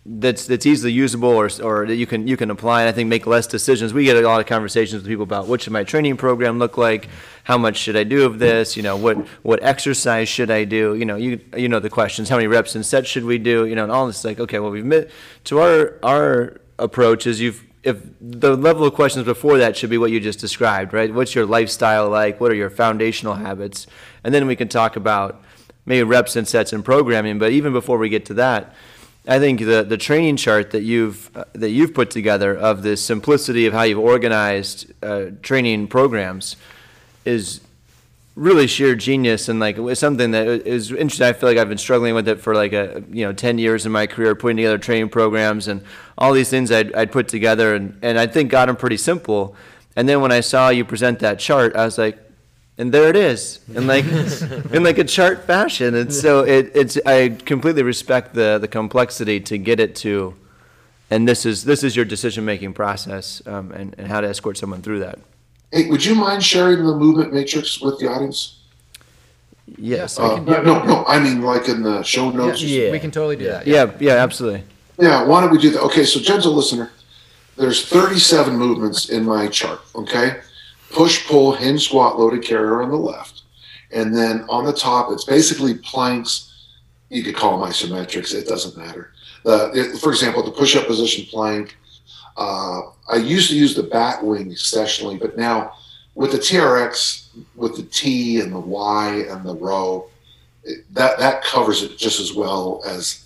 that's 0.04 0.46
that's 0.46 0.66
easily 0.66 0.92
usable 0.92 1.28
or 1.28 1.48
or 1.62 1.86
that 1.86 1.94
you 1.94 2.06
can 2.06 2.26
you 2.26 2.36
can 2.36 2.50
apply, 2.50 2.80
and 2.82 2.88
I 2.88 2.92
think 2.92 3.08
make 3.08 3.26
less 3.26 3.46
decisions. 3.46 3.94
We 3.94 4.04
get 4.04 4.16
a 4.16 4.20
lot 4.22 4.40
of 4.40 4.46
conversations 4.46 5.02
with 5.02 5.08
people 5.08 5.22
about 5.22 5.46
what 5.46 5.62
should 5.62 5.72
my 5.72 5.84
training 5.84 6.16
program 6.16 6.58
look 6.58 6.76
like, 6.76 7.08
how 7.44 7.56
much 7.56 7.76
should 7.76 7.96
I 7.96 8.02
do 8.02 8.26
of 8.26 8.40
this, 8.40 8.76
you 8.76 8.82
know, 8.82 8.96
what 8.96 9.16
what 9.42 9.62
exercise 9.62 10.28
should 10.28 10.50
I 10.50 10.64
do, 10.64 10.96
you 10.96 11.04
know, 11.04 11.14
you 11.14 11.40
you 11.56 11.68
know 11.68 11.78
the 11.78 11.90
questions, 11.90 12.28
how 12.28 12.36
many 12.36 12.48
reps 12.48 12.74
and 12.74 12.84
sets 12.84 13.08
should 13.08 13.24
we 13.24 13.38
do, 13.38 13.64
you 13.66 13.76
know, 13.76 13.84
and 13.84 13.92
all 13.92 14.08
this 14.08 14.24
like 14.24 14.40
okay, 14.40 14.58
well 14.58 14.70
we've 14.72 14.84
met 14.84 15.08
to 15.44 15.60
our 15.60 15.98
our 16.02 16.60
approach 16.80 17.26
is 17.26 17.40
you've 17.40 17.64
if 17.84 18.02
the 18.20 18.56
level 18.56 18.84
of 18.84 18.94
questions 18.94 19.24
before 19.24 19.58
that 19.58 19.76
should 19.76 19.90
be 19.90 19.98
what 19.98 20.10
you 20.10 20.18
just 20.20 20.38
described, 20.40 20.92
right? 20.92 21.12
What's 21.12 21.34
your 21.34 21.46
lifestyle 21.46 22.08
like? 22.08 22.40
What 22.40 22.50
are 22.50 22.54
your 22.54 22.70
foundational 22.70 23.34
habits? 23.34 23.86
And 24.22 24.32
then 24.32 24.46
we 24.46 24.56
can 24.56 24.68
talk 24.68 24.94
about 24.96 25.42
maybe 25.84 26.04
reps 26.04 26.36
and 26.36 26.46
sets 26.46 26.72
and 26.72 26.84
programming. 26.84 27.38
But 27.38 27.50
even 27.50 27.72
before 27.72 27.98
we 27.98 28.08
get 28.08 28.24
to 28.26 28.34
that, 28.34 28.74
I 29.26 29.38
think 29.38 29.61
the 29.61 29.85
the 29.85 29.96
training 29.96 30.37
chart 30.37 30.72
that 30.72 30.82
you've 30.82 31.30
uh, 31.37 31.44
that 31.52 31.70
you've 31.70 31.94
put 31.94 32.11
together 32.11 32.56
of 32.56 32.82
the 32.82 32.96
simplicity 32.96 33.66
of 33.66 33.72
how 33.72 33.82
you've 33.82 33.98
organized 33.98 34.92
uh, 35.02 35.26
training 35.42 35.87
programs 35.88 36.56
is 37.24 37.61
really 38.35 38.66
sheer 38.66 38.94
genius 38.94 39.48
and 39.48 39.61
like 39.61 39.76
something 39.94 40.30
that 40.30 40.46
is 40.66 40.90
interesting. 40.90 41.26
I 41.26 41.35
feel 41.35 41.48
like 41.48 41.58
I've 41.58 41.68
been 41.68 41.78
struggling 41.78 42.14
with 42.14 42.26
it 42.26 42.40
for 42.40 42.54
like 42.54 42.72
a 42.72 43.04
you 43.11 43.24
know 43.24 43.32
ten 43.32 43.58
years 43.58 43.87
in 43.87 43.92
my 43.92 44.06
career, 44.06 44.35
putting 44.35 44.56
together 44.56 44.78
training 44.78 45.11
programs 45.11 45.68
and 45.68 45.85
all 46.18 46.32
these 46.32 46.50
things 46.50 46.72
I'd, 46.72 46.92
I'd 46.94 47.12
put 47.12 47.28
together, 47.28 47.74
and, 47.74 47.98
and 48.02 48.18
I 48.18 48.26
think 48.26 48.50
got 48.50 48.66
them 48.66 48.76
pretty 48.76 48.96
simple. 48.96 49.54
And 49.94 50.08
then 50.08 50.20
when 50.20 50.32
I 50.32 50.40
saw 50.40 50.70
you 50.70 50.85
present 50.85 51.20
that 51.20 51.38
chart, 51.38 51.76
I 51.76 51.85
was 51.85 51.98
like, 51.98 52.18
and 52.78 52.92
there 52.92 53.08
it 53.08 53.16
is, 53.16 53.61
in 53.74 53.87
like 53.87 54.04
in 54.72 54.82
like 54.82 54.98
a 54.98 55.04
chart 55.04 55.44
fashion. 55.44 55.94
And 55.94 56.12
so 56.12 56.40
it, 56.40 56.72
it's 56.74 56.98
I 57.06 57.30
completely 57.44 57.82
respect 57.82 58.35
the 58.35 58.58
the 58.58 58.68
complexity 58.68 59.40
to 59.40 59.58
get 59.58 59.80
it 59.80 59.94
to, 59.96 60.35
and 61.11 61.28
this 61.28 61.44
is 61.44 61.64
this 61.64 61.85
is 61.85 61.94
your 61.94 62.04
decision 62.04 62.44
making 62.44 62.72
process 62.72 63.42
um, 63.46 63.72
and 63.72 63.94
and 63.98 64.08
how 64.08 64.20
to 64.20 64.28
escort 64.28 64.56
someone 64.56 64.82
through 64.82 65.00
that. 65.00 65.18
Hey, 65.70 65.88
would 65.88 66.04
you 66.04 66.14
mind 66.14 66.44
sharing 66.44 66.85
the 66.85 66.94
movement 66.94 67.32
matrix 67.32 67.80
with 67.80 67.98
the 67.98 68.08
audience? 68.08 68.58
Yes. 69.78 70.18
Uh, 70.18 70.38
no, 70.40 70.85
no, 70.85 71.04
I 71.06 71.18
mean 71.18 71.42
like 71.42 71.68
in 71.68 71.82
the 71.82 72.02
show 72.02 72.30
notes. 72.30 72.62
Yeah. 72.62 72.90
We 72.90 72.98
can 72.98 73.11
totally 73.11 73.37
do 73.37 73.44
that. 73.44 73.66
Yeah, 73.66 73.92
yeah, 74.00 74.14
absolutely. 74.14 74.64
Yeah, 74.98 75.24
why 75.24 75.40
don't 75.40 75.50
we 75.50 75.58
do 75.58 75.70
that? 75.70 75.82
Okay, 75.82 76.04
so 76.04 76.20
gentle 76.20 76.52
listener, 76.52 76.90
there's 77.56 77.87
37 77.87 78.54
movements 78.54 79.08
in 79.08 79.24
my 79.24 79.48
chart. 79.48 79.80
Okay, 79.94 80.40
push, 80.92 81.26
pull, 81.26 81.52
hinge, 81.52 81.88
squat, 81.88 82.18
loaded 82.18 82.42
carrier 82.42 82.83
on 82.83 82.90
the 82.90 82.96
left, 82.96 83.42
and 83.90 84.14
then 84.16 84.44
on 84.48 84.64
the 84.64 84.72
top 84.72 85.11
it's 85.12 85.24
basically 85.24 85.74
planks. 85.74 86.48
You 87.11 87.22
could 87.22 87.37
call 87.37 87.59
them 87.59 87.68
isometrics. 87.68 88.35
It 88.35 88.46
doesn't 88.46 88.76
matter. 88.76 89.12
It- 89.44 89.98
for 90.00 90.11
example, 90.11 90.42
the 90.42 90.50
push-up 90.50 90.87
position 90.87 91.26
plank. 91.26 91.76
Uh, 92.37 92.83
I 93.11 93.16
used 93.16 93.50
to 93.50 93.57
use 93.57 93.74
the 93.74 93.83
bat 93.83 94.24
wing 94.24 94.50
exceptionally, 94.50 95.18
but 95.18 95.37
now 95.37 95.72
with 96.14 96.33
the 96.33 96.38
TRX, 96.38 97.26
with 97.55 97.76
the 97.76 97.83
T 97.83 98.40
and 98.40 98.52
the 98.52 98.61
Y 98.61 99.26
and 99.28 99.44
the 99.44 99.55
row, 99.55 100.09
it, 100.64 100.85
that 100.94 101.18
that 101.18 101.42
covers 101.44 101.83
it 101.83 101.98
just 101.98 102.20
as 102.20 102.33
well 102.33 102.83
as 102.87 103.24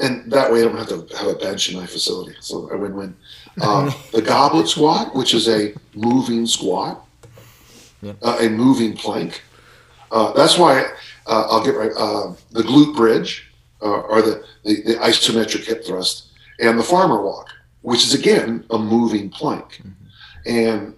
and 0.00 0.30
that 0.30 0.52
way 0.52 0.60
I 0.60 0.64
don't 0.64 0.76
have 0.76 0.88
to 0.88 1.16
have 1.16 1.28
a 1.28 1.34
bench 1.34 1.70
in 1.70 1.78
my 1.78 1.86
facility. 1.86 2.34
So 2.40 2.68
a 2.70 2.76
win-win. 2.76 3.16
Um, 3.60 3.94
the 4.12 4.20
goblet 4.22 4.68
squat, 4.68 5.14
which 5.14 5.32
is 5.34 5.48
a 5.48 5.74
moving 5.94 6.46
squat, 6.46 7.06
uh, 8.22 8.38
a 8.40 8.48
moving 8.48 8.96
plank. 8.96 9.42
Uh, 10.10 10.32
that's 10.32 10.58
why 10.58 10.84
uh, 11.26 11.46
I'll 11.50 11.64
get 11.64 11.76
right. 11.76 11.92
Uh, 11.96 12.34
the 12.50 12.62
glute 12.62 12.94
bridge, 12.96 13.50
uh, 13.82 14.00
or 14.00 14.22
the, 14.22 14.44
the 14.64 14.82
the 14.82 14.94
isometric 14.96 15.64
hip 15.64 15.84
thrust, 15.84 16.26
and 16.60 16.78
the 16.78 16.82
farmer 16.82 17.22
walk, 17.22 17.48
which 17.82 18.04
is 18.04 18.12
again 18.14 18.64
a 18.70 18.78
moving 18.78 19.30
plank. 19.30 19.82
And 20.46 20.94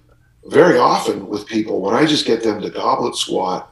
very 0.47 0.79
often 0.79 1.29
with 1.29 1.47
people, 1.47 1.81
when 1.81 1.95
I 1.95 2.07
just 2.07 2.25
get 2.27 2.42
them 2.42 2.61
to 2.62 2.71
goblet 2.71 3.16
squat 3.16 3.71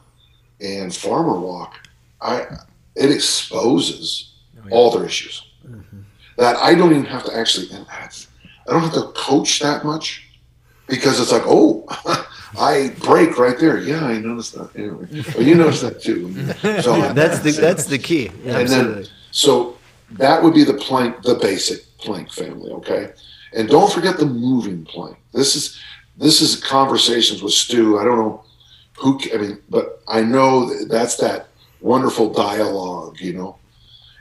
and 0.61 0.93
farmer 0.95 1.39
walk, 1.39 1.73
I 2.21 2.45
it 2.95 3.11
exposes 3.11 4.31
all 4.71 4.91
their 4.91 5.05
issues. 5.05 5.43
That 6.37 6.55
I 6.57 6.75
don't 6.75 6.91
even 6.91 7.05
have 7.05 7.23
to 7.25 7.35
actually, 7.35 7.67
I 8.67 8.71
don't 8.71 8.81
have 8.81 8.93
to 8.93 9.11
coach 9.15 9.59
that 9.59 9.85
much 9.85 10.27
because 10.87 11.19
it's 11.19 11.31
like, 11.31 11.43
oh, 11.45 11.85
I 12.59 12.93
break 12.99 13.37
right 13.37 13.57
there. 13.59 13.79
Yeah, 13.79 14.05
I 14.05 14.17
noticed 14.17 14.53
that. 14.53 14.75
Anyway, 14.75 15.07
well, 15.35 15.43
you 15.43 15.55
noticed 15.55 15.81
that 15.81 16.01
too. 16.01 16.33
So 16.81 17.01
That's 17.13 17.39
the 17.39 17.51
that's 17.61 17.85
the 17.85 17.97
key. 17.97 18.27
and 18.45 18.67
then, 18.67 19.05
so 19.31 19.77
that 20.11 20.41
would 20.41 20.53
be 20.53 20.63
the 20.63 20.73
plank, 20.73 21.21
the 21.23 21.35
basic 21.35 21.81
plank 21.97 22.31
family. 22.31 22.71
Okay, 22.71 23.11
and 23.53 23.67
don't 23.67 23.91
forget 23.91 24.17
the 24.17 24.25
moving 24.25 24.85
plank. 24.85 25.17
This 25.33 25.55
is 25.55 25.79
this 26.17 26.41
is 26.41 26.55
conversations 26.63 27.43
with 27.43 27.53
Stu. 27.53 27.99
I 27.99 28.03
don't 28.05 28.17
know 28.17 28.43
who. 28.97 29.19
I 29.33 29.37
mean, 29.37 29.61
but 29.69 30.01
I 30.07 30.21
know 30.21 30.69
that 30.69 30.87
that's 30.89 31.17
that 31.17 31.47
wonderful 31.81 32.31
dialogue. 32.31 33.19
You 33.19 33.33
know, 33.33 33.57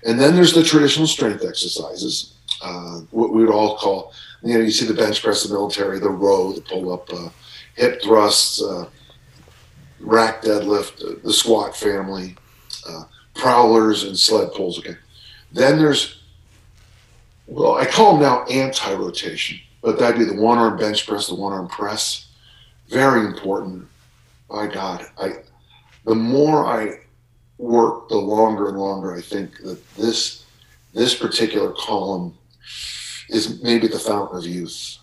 and 0.04 0.18
then 0.20 0.34
there's 0.34 0.54
the 0.54 0.64
traditional 0.64 1.06
strength 1.06 1.44
exercises, 1.46 2.34
uh, 2.62 3.00
what 3.10 3.32
we 3.32 3.44
would 3.44 3.54
all 3.54 3.76
call. 3.76 4.12
You 4.44 4.58
know, 4.58 4.60
you 4.60 4.70
see 4.70 4.84
the 4.86 4.92
bench 4.92 5.22
press, 5.22 5.42
the 5.42 5.54
military, 5.54 5.98
the 5.98 6.10
row, 6.10 6.52
the 6.52 6.60
pull 6.60 6.92
up, 6.92 7.10
uh, 7.10 7.30
hip 7.76 8.02
thrusts, 8.02 8.62
uh, 8.62 8.90
rack 10.00 10.42
deadlift, 10.42 11.02
uh, 11.02 11.18
the 11.24 11.32
squat 11.32 11.74
family, 11.74 12.36
uh, 12.86 13.04
prowlers, 13.34 14.04
and 14.04 14.18
sled 14.18 14.52
pulls. 14.52 14.78
Okay. 14.78 14.96
Then 15.50 15.78
there's, 15.78 16.20
well, 17.46 17.76
I 17.76 17.86
call 17.86 18.12
them 18.12 18.22
now 18.22 18.44
anti 18.44 18.92
rotation, 18.92 19.58
but 19.80 19.98
that'd 19.98 20.18
be 20.18 20.26
the 20.26 20.38
one 20.38 20.58
arm 20.58 20.76
bench 20.76 21.06
press, 21.06 21.26
the 21.26 21.34
one 21.34 21.54
arm 21.54 21.68
press. 21.68 22.26
Very 22.90 23.24
important. 23.24 23.88
My 24.50 24.66
God, 24.66 25.06
I, 25.18 25.36
the 26.04 26.14
more 26.14 26.66
I 26.66 27.00
work, 27.56 28.10
the 28.10 28.18
longer 28.18 28.68
and 28.68 28.78
longer 28.78 29.14
I 29.14 29.22
think 29.22 29.56
that 29.62 29.94
this, 29.94 30.44
this 30.92 31.14
particular 31.14 31.72
column 31.78 32.36
is 33.28 33.62
maybe 33.62 33.88
the 33.88 33.98
fountain 33.98 34.38
of 34.38 34.46
youth. 34.46 34.98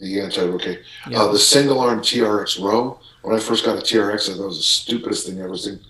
The 0.00 0.20
anti 0.20 0.44
rotate. 0.44 0.82
Uh, 1.06 1.32
the 1.32 1.38
single 1.38 1.80
arm 1.80 2.00
TRX 2.00 2.60
row. 2.60 2.98
When 3.22 3.34
I 3.34 3.40
first 3.40 3.64
got 3.64 3.78
a 3.78 3.80
TRX, 3.80 4.28
I 4.28 4.36
thought 4.36 4.42
it 4.42 4.46
was 4.46 4.58
the 4.58 4.62
stupidest 4.62 5.26
thing 5.26 5.38
I've 5.38 5.46
ever 5.46 5.56
seen. 5.56 5.80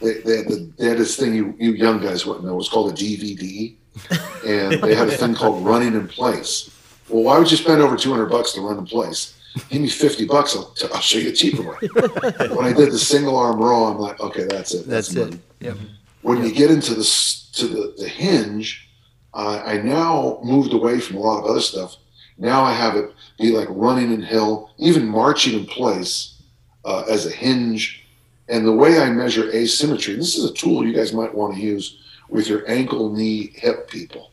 They, 0.00 0.14
they, 0.22 0.36
had 0.38 0.48
the, 0.48 0.72
deadest 0.76 1.20
thing 1.20 1.34
you, 1.34 1.54
you 1.58 1.72
young 1.72 2.00
guys 2.00 2.24
wouldn't 2.24 2.44
know. 2.44 2.52
It 2.52 2.56
was 2.56 2.68
called 2.68 2.92
a 2.92 2.96
DVD. 2.96 3.74
And 4.46 4.82
they 4.82 4.94
had 4.94 5.08
a 5.08 5.16
thing 5.16 5.34
called 5.34 5.64
running 5.64 5.94
in 5.94 6.08
place. 6.08 6.70
Well, 7.10 7.24
why 7.24 7.38
would 7.38 7.50
you 7.50 7.58
spend 7.58 7.82
over 7.82 7.96
200 7.96 8.26
bucks 8.26 8.52
to 8.52 8.62
run 8.62 8.78
in 8.78 8.86
place? 8.86 9.38
Give 9.68 9.82
me 9.82 9.88
50 9.88 10.24
bucks, 10.26 10.56
I'll, 10.56 10.74
I'll 10.94 11.00
show 11.00 11.18
you 11.18 11.30
a 11.30 11.32
cheaper 11.32 11.62
one. 11.62 11.76
when 12.56 12.64
I 12.64 12.72
did 12.72 12.90
the 12.90 12.98
single 12.98 13.36
arm 13.36 13.58
row, 13.58 13.84
I'm 13.84 13.98
like, 13.98 14.18
okay, 14.20 14.44
that's 14.44 14.72
it. 14.72 14.86
That's 14.86 15.14
it. 15.14 15.18
money. 15.18 15.40
Yep. 15.60 15.76
When 16.22 16.42
you 16.42 16.52
get 16.52 16.70
into 16.70 16.94
the, 16.94 17.04
to 17.52 17.66
the, 17.66 17.94
the 17.98 18.08
hinge, 18.08 18.88
uh, 19.34 19.62
I 19.64 19.78
now 19.78 20.40
moved 20.42 20.72
away 20.72 21.00
from 21.00 21.16
a 21.16 21.20
lot 21.20 21.44
of 21.44 21.50
other 21.50 21.60
stuff. 21.60 21.96
Now 22.38 22.62
I 22.62 22.72
have 22.72 22.96
it 22.96 23.12
be 23.38 23.50
like 23.50 23.68
running 23.70 24.12
in 24.12 24.22
hill, 24.22 24.70
even 24.78 25.06
marching 25.06 25.58
in 25.58 25.66
place 25.66 26.40
uh, 26.84 27.04
as 27.08 27.26
a 27.26 27.30
hinge. 27.30 28.04
And 28.48 28.66
the 28.66 28.72
way 28.72 28.98
I 28.98 29.10
measure 29.10 29.52
asymmetry, 29.52 30.16
this 30.16 30.36
is 30.36 30.50
a 30.50 30.54
tool 30.54 30.84
you 30.84 30.92
guys 30.92 31.12
might 31.12 31.34
want 31.34 31.54
to 31.54 31.60
use 31.60 31.98
with 32.28 32.48
your 32.48 32.68
ankle, 32.68 33.12
knee, 33.12 33.52
hip 33.54 33.88
people, 33.88 34.30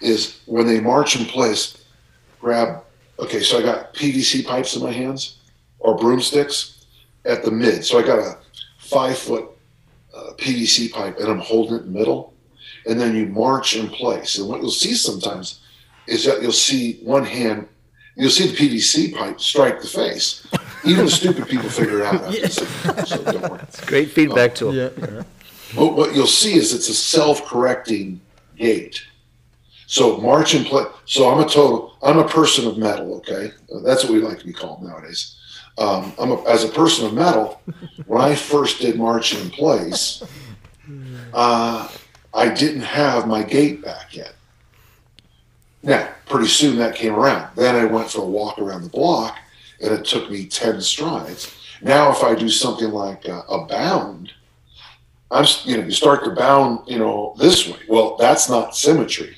is 0.00 0.40
when 0.46 0.66
they 0.66 0.80
march 0.80 1.18
in 1.18 1.26
place, 1.26 1.84
grab, 2.40 2.82
okay, 3.18 3.40
so 3.40 3.58
I 3.58 3.62
got 3.62 3.94
PVC 3.94 4.44
pipes 4.46 4.76
in 4.76 4.82
my 4.82 4.92
hands 4.92 5.38
or 5.78 5.96
broomsticks 5.96 6.86
at 7.24 7.44
the 7.44 7.50
mid. 7.50 7.84
So 7.84 7.98
I 7.98 8.02
got 8.02 8.18
a 8.18 8.38
five 8.78 9.18
foot 9.18 9.48
uh, 10.14 10.32
PVC 10.36 10.92
pipe 10.92 11.18
and 11.18 11.28
I'm 11.28 11.38
holding 11.38 11.74
it 11.74 11.82
in 11.82 11.92
the 11.92 11.98
middle. 11.98 12.31
And 12.86 13.00
then 13.00 13.14
you 13.14 13.26
march 13.26 13.76
in 13.76 13.88
place. 13.88 14.38
And 14.38 14.48
what 14.48 14.60
you'll 14.60 14.70
see 14.70 14.94
sometimes 14.94 15.60
is 16.06 16.24
that 16.24 16.42
you'll 16.42 16.52
see 16.52 16.94
one 17.02 17.24
hand, 17.24 17.68
you'll 18.16 18.30
see 18.30 18.48
the 18.48 18.56
PVC 18.56 19.14
pipe 19.14 19.40
strike 19.40 19.80
the 19.80 19.88
face. 19.88 20.46
Even 20.84 21.08
stupid 21.08 21.48
people 21.48 21.68
figure 21.68 22.00
it 22.00 22.06
out. 22.06 22.32
yeah. 22.32 22.48
so, 22.48 22.64
so 23.04 23.22
don't 23.22 23.42
worry. 23.42 23.60
It's 23.68 23.84
great 23.84 24.10
feedback 24.10 24.54
tool. 24.54 24.74
Yeah. 24.74 24.90
But 25.74 25.94
what 25.94 26.14
you'll 26.14 26.26
see 26.26 26.54
is 26.54 26.74
it's 26.74 26.88
a 26.88 26.94
self-correcting 26.94 28.20
gait. 28.56 29.02
So 29.86 30.18
march 30.18 30.54
in 30.54 30.64
place. 30.64 30.86
So 31.04 31.30
I'm 31.30 31.40
a 31.40 31.48
total. 31.48 31.96
I'm 32.02 32.18
a 32.18 32.26
person 32.26 32.66
of 32.66 32.78
metal. 32.78 33.16
Okay, 33.16 33.52
that's 33.84 34.04
what 34.04 34.12
we 34.12 34.20
like 34.20 34.38
to 34.38 34.46
be 34.46 34.52
called 34.52 34.82
nowadays. 34.82 35.36
Um, 35.78 36.12
I'm 36.18 36.30
a, 36.32 36.42
as 36.44 36.64
a 36.64 36.68
person 36.68 37.06
of 37.06 37.14
metal. 37.14 37.60
when 38.06 38.20
I 38.20 38.34
first 38.34 38.80
did 38.80 38.96
march 38.96 39.34
in 39.34 39.50
place, 39.50 40.22
uh, 41.34 41.88
I 42.34 42.48
didn't 42.48 42.82
have 42.82 43.26
my 43.26 43.42
gait 43.42 43.82
back 43.82 44.16
yet. 44.16 44.34
Now, 45.82 46.08
pretty 46.26 46.48
soon 46.48 46.76
that 46.78 46.94
came 46.94 47.14
around. 47.14 47.54
Then 47.56 47.74
I 47.74 47.84
went 47.84 48.10
for 48.10 48.22
a 48.22 48.26
walk 48.26 48.58
around 48.58 48.82
the 48.82 48.88
block, 48.88 49.36
and 49.80 49.92
it 49.92 50.04
took 50.04 50.30
me 50.30 50.46
ten 50.46 50.80
strides. 50.80 51.54
Now, 51.82 52.10
if 52.12 52.22
I 52.22 52.34
do 52.34 52.48
something 52.48 52.90
like 52.90 53.26
a, 53.26 53.40
a 53.40 53.66
bound, 53.66 54.32
I'm 55.30 55.44
you 55.64 55.76
know 55.76 55.84
you 55.84 55.90
start 55.90 56.24
to 56.24 56.30
bound 56.30 56.80
you 56.86 56.98
know 56.98 57.34
this 57.38 57.68
way. 57.68 57.78
Well, 57.88 58.16
that's 58.16 58.48
not 58.48 58.76
symmetry. 58.76 59.36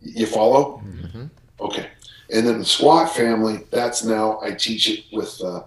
You 0.00 0.26
follow? 0.26 0.82
Mm-hmm. 0.84 1.26
Okay. 1.60 1.88
And 2.30 2.46
then 2.46 2.58
the 2.58 2.64
squat 2.64 3.14
family, 3.14 3.64
that's 3.70 4.04
now 4.04 4.38
I 4.42 4.52
teach 4.52 4.88
it 4.90 5.04
with 5.12 5.40
uh, 5.42 5.62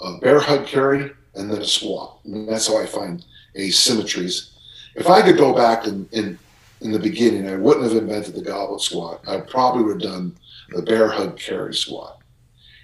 a 0.00 0.18
bear 0.18 0.40
hug 0.40 0.66
carry 0.66 1.10
and 1.34 1.50
then 1.50 1.62
a 1.62 1.66
squat. 1.66 2.18
And 2.24 2.48
that's 2.48 2.68
how 2.68 2.78
I 2.78 2.86
find 2.86 3.24
asymmetries. 3.56 4.50
If 4.94 5.08
I 5.08 5.22
could 5.22 5.36
go 5.36 5.54
back 5.54 5.86
in, 5.86 6.08
in 6.12 6.38
in 6.80 6.90
the 6.90 6.98
beginning, 6.98 7.48
I 7.48 7.56
wouldn't 7.56 7.84
have 7.84 8.02
invented 8.02 8.34
the 8.34 8.42
goblet 8.42 8.80
squat. 8.80 9.20
I 9.26 9.38
probably 9.38 9.84
would 9.84 10.02
have 10.02 10.12
done 10.12 10.36
the 10.70 10.82
bear 10.82 11.08
hug 11.08 11.38
carry 11.38 11.74
squat. 11.74 12.18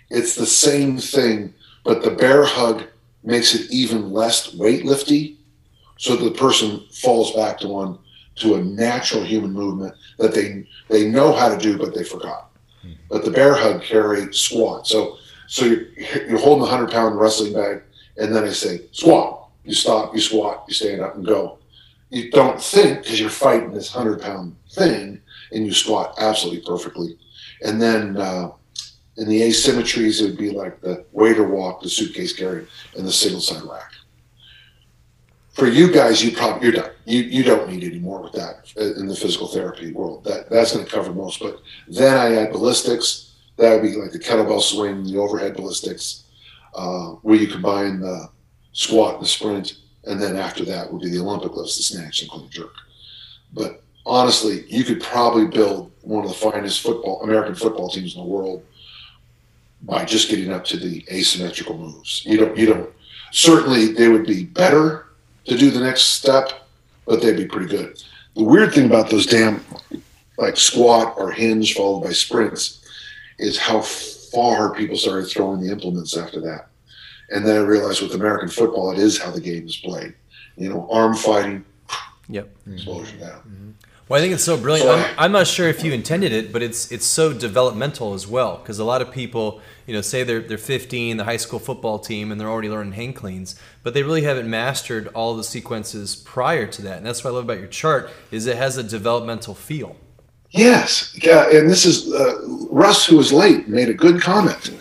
It's 0.08 0.36
the 0.36 0.46
same 0.46 0.98
thing, 0.98 1.52
but 1.84 2.02
the 2.02 2.12
bear 2.12 2.44
hug 2.44 2.84
makes 3.24 3.54
it 3.54 3.70
even 3.70 4.12
less 4.12 4.54
weightlifty 4.54 5.36
so 5.98 6.14
the 6.16 6.30
person 6.30 6.84
falls 6.92 7.32
back 7.32 7.58
to 7.58 7.68
one 7.68 7.98
to 8.36 8.54
a 8.54 8.62
natural 8.62 9.24
human 9.24 9.52
movement 9.52 9.94
that 10.18 10.32
they 10.32 10.66
they 10.88 11.08
know 11.08 11.32
how 11.32 11.48
to 11.48 11.58
do 11.58 11.76
but 11.76 11.94
they 11.94 12.04
forgot. 12.04 12.50
Hmm. 12.82 12.92
But 13.10 13.24
the 13.24 13.32
bear 13.32 13.54
hug 13.54 13.82
carry 13.82 14.32
squat. 14.32 14.86
So 14.86 15.16
so 15.48 15.64
you're, 15.64 15.88
you're 16.28 16.38
holding 16.38 16.64
a 16.64 16.70
hundred 16.70 16.90
pound 16.90 17.18
wrestling 17.18 17.52
bag, 17.52 17.82
and 18.16 18.34
then 18.34 18.44
I 18.44 18.50
say 18.50 18.82
squat. 18.92 19.50
You 19.64 19.74
stop, 19.74 20.14
you 20.14 20.20
squat, 20.20 20.64
you 20.68 20.74
stand 20.74 21.02
up 21.02 21.16
and 21.16 21.26
go. 21.26 21.57
You 22.10 22.30
don't 22.30 22.60
think 22.60 23.02
because 23.02 23.20
you're 23.20 23.30
fighting 23.30 23.72
this 23.72 23.92
hundred 23.92 24.22
pound 24.22 24.56
thing, 24.70 25.20
and 25.52 25.66
you 25.66 25.72
squat 25.72 26.14
absolutely 26.18 26.62
perfectly. 26.66 27.18
And 27.62 27.80
then 27.80 28.16
uh, 28.16 28.52
in 29.16 29.28
the 29.28 29.42
asymmetries, 29.42 30.20
it 30.20 30.26
would 30.26 30.38
be 30.38 30.50
like 30.50 30.80
the 30.80 31.04
waiter 31.12 31.46
walk, 31.46 31.82
the 31.82 31.88
suitcase 31.88 32.32
carry, 32.32 32.66
and 32.96 33.06
the 33.06 33.12
single 33.12 33.40
side 33.40 33.62
rack 33.62 33.92
for 35.58 35.66
you 35.66 35.90
guys, 35.90 36.24
you 36.24 36.30
probably 36.30 36.68
you're 36.68 36.76
done. 36.80 36.92
You 37.04 37.22
you 37.22 37.42
don't 37.42 37.68
need 37.68 37.82
any 37.82 37.98
more 37.98 38.22
with 38.22 38.32
that 38.34 38.72
in 38.76 39.08
the 39.08 39.16
physical 39.16 39.48
therapy 39.48 39.92
world. 39.92 40.22
That 40.24 40.48
that's 40.48 40.72
going 40.72 40.84
to 40.84 40.90
cover 40.90 41.12
most. 41.12 41.40
But 41.40 41.60
then 41.88 42.16
I 42.16 42.36
add 42.36 42.52
ballistics. 42.52 43.34
That 43.56 43.74
would 43.74 43.82
be 43.82 43.96
like 43.96 44.12
the 44.12 44.20
kettlebell 44.20 44.62
swing, 44.62 45.02
the 45.02 45.18
overhead 45.18 45.56
ballistics, 45.56 46.22
uh, 46.74 47.08
where 47.22 47.36
you 47.36 47.48
combine 47.48 47.98
the 47.98 48.30
squat 48.70 49.14
and 49.14 49.24
the 49.24 49.28
sprint, 49.28 49.78
and 50.08 50.20
then 50.20 50.36
after 50.36 50.64
that 50.64 50.90
would 50.92 51.02
be 51.02 51.10
the 51.10 51.20
Olympic 51.20 51.54
lifts, 51.54 51.76
the 51.76 51.82
snatch 51.82 52.22
and 52.22 52.30
clean 52.30 52.48
jerk. 52.50 52.74
But 53.52 53.82
honestly, 54.06 54.64
you 54.68 54.84
could 54.84 55.02
probably 55.02 55.46
build 55.46 55.92
one 56.02 56.24
of 56.24 56.30
the 56.30 56.36
finest 56.36 56.80
football 56.80 57.22
American 57.22 57.54
football 57.54 57.90
teams 57.90 58.14
in 58.14 58.22
the 58.22 58.26
world 58.26 58.64
by 59.82 60.04
just 60.04 60.28
getting 60.28 60.52
up 60.52 60.64
to 60.64 60.76
the 60.76 61.04
asymmetrical 61.10 61.76
moves. 61.76 62.22
You 62.24 62.38
don't 62.38 62.56
you 62.56 62.66
don't 62.66 62.90
certainly 63.32 63.92
they 63.92 64.08
would 64.08 64.26
be 64.26 64.44
better 64.44 65.06
to 65.44 65.56
do 65.56 65.70
the 65.70 65.80
next 65.80 66.02
step, 66.02 66.66
but 67.06 67.20
they'd 67.20 67.36
be 67.36 67.46
pretty 67.46 67.68
good. 67.68 68.02
The 68.34 68.44
weird 68.44 68.72
thing 68.74 68.86
about 68.86 69.10
those 69.10 69.26
damn 69.26 69.64
like 70.38 70.56
squat 70.56 71.14
or 71.16 71.30
hinge 71.30 71.74
followed 71.74 72.04
by 72.04 72.12
sprints 72.12 72.84
is 73.38 73.58
how 73.58 73.80
far 73.80 74.74
people 74.74 74.96
started 74.96 75.28
throwing 75.28 75.60
the 75.60 75.72
implements 75.72 76.16
after 76.16 76.40
that. 76.40 76.67
And 77.30 77.46
then 77.46 77.56
I 77.56 77.60
realized 77.60 78.02
with 78.02 78.14
American 78.14 78.48
football, 78.48 78.90
it 78.92 78.98
is 78.98 79.18
how 79.18 79.30
the 79.30 79.40
game 79.40 79.66
is 79.66 79.76
played. 79.76 80.14
You 80.56 80.70
know, 80.70 80.88
arm 80.90 81.14
fighting, 81.14 81.64
yep, 82.28 82.50
explosion 82.66 83.20
down. 83.20 83.40
Mm-hmm. 83.40 83.70
Well, 84.08 84.18
I 84.18 84.22
think 84.22 84.32
it's 84.32 84.44
so 84.44 84.56
brilliant. 84.56 84.88
I'm, 84.88 85.14
I'm, 85.18 85.32
not 85.32 85.46
sure 85.46 85.68
if 85.68 85.84
you 85.84 85.92
intended 85.92 86.32
it, 86.32 86.50
but 86.50 86.62
it's 86.62 86.90
it's 86.90 87.04
so 87.04 87.34
developmental 87.34 88.14
as 88.14 88.26
well. 88.26 88.56
Because 88.56 88.78
a 88.78 88.84
lot 88.84 89.02
of 89.02 89.12
people, 89.12 89.60
you 89.86 89.92
know, 89.92 90.00
say 90.00 90.22
they're 90.22 90.40
they're 90.40 90.56
15, 90.56 91.18
the 91.18 91.24
high 91.24 91.36
school 91.36 91.58
football 91.58 91.98
team, 91.98 92.32
and 92.32 92.40
they're 92.40 92.48
already 92.48 92.70
learning 92.70 92.94
hang 92.94 93.12
cleans, 93.12 93.54
but 93.82 93.92
they 93.92 94.02
really 94.02 94.22
haven't 94.22 94.48
mastered 94.48 95.08
all 95.08 95.36
the 95.36 95.44
sequences 95.44 96.16
prior 96.16 96.66
to 96.66 96.82
that. 96.82 96.96
And 96.96 97.06
that's 97.06 97.22
what 97.22 97.30
I 97.30 97.34
love 97.34 97.44
about 97.44 97.58
your 97.58 97.68
chart 97.68 98.10
is 98.30 98.46
it 98.46 98.56
has 98.56 98.78
a 98.78 98.82
developmental 98.82 99.54
feel. 99.54 99.96
Yes, 100.50 101.14
yeah, 101.22 101.50
and 101.50 101.68
this 101.68 101.84
is 101.84 102.10
uh, 102.10 102.38
Russ, 102.70 103.04
who 103.04 103.18
was 103.18 103.34
late, 103.34 103.68
made 103.68 103.90
a 103.90 103.94
good 103.94 104.22
comment. 104.22 104.70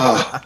Uh, 0.00 0.38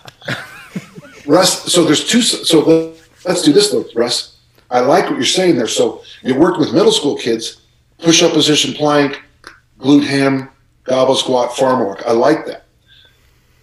Russ, 1.33 1.73
so 1.73 1.83
there's 1.83 2.07
two. 2.07 2.21
So 2.21 2.95
let's 3.25 3.40
do 3.40 3.55
this 3.55 3.71
though, 3.71 3.87
Russ. 3.95 4.37
I 4.71 4.81
like 4.81 5.05
what 5.05 5.14
you're 5.14 5.25
saying 5.25 5.57
there. 5.57 5.66
So 5.66 6.03
you 6.23 6.35
work 6.35 6.59
with 6.59 6.75
middle 6.75 6.92
school 6.92 7.16
kids 7.16 7.62
push 7.99 8.23
up 8.23 8.33
position 8.33 8.75
plank, 8.75 9.23
glute 9.79 10.05
ham, 10.05 10.51
goblet 10.85 11.18
squat, 11.18 11.57
farm 11.57 11.87
work. 11.87 12.03
I 12.07 12.12
like 12.12 12.45
that. 12.47 12.64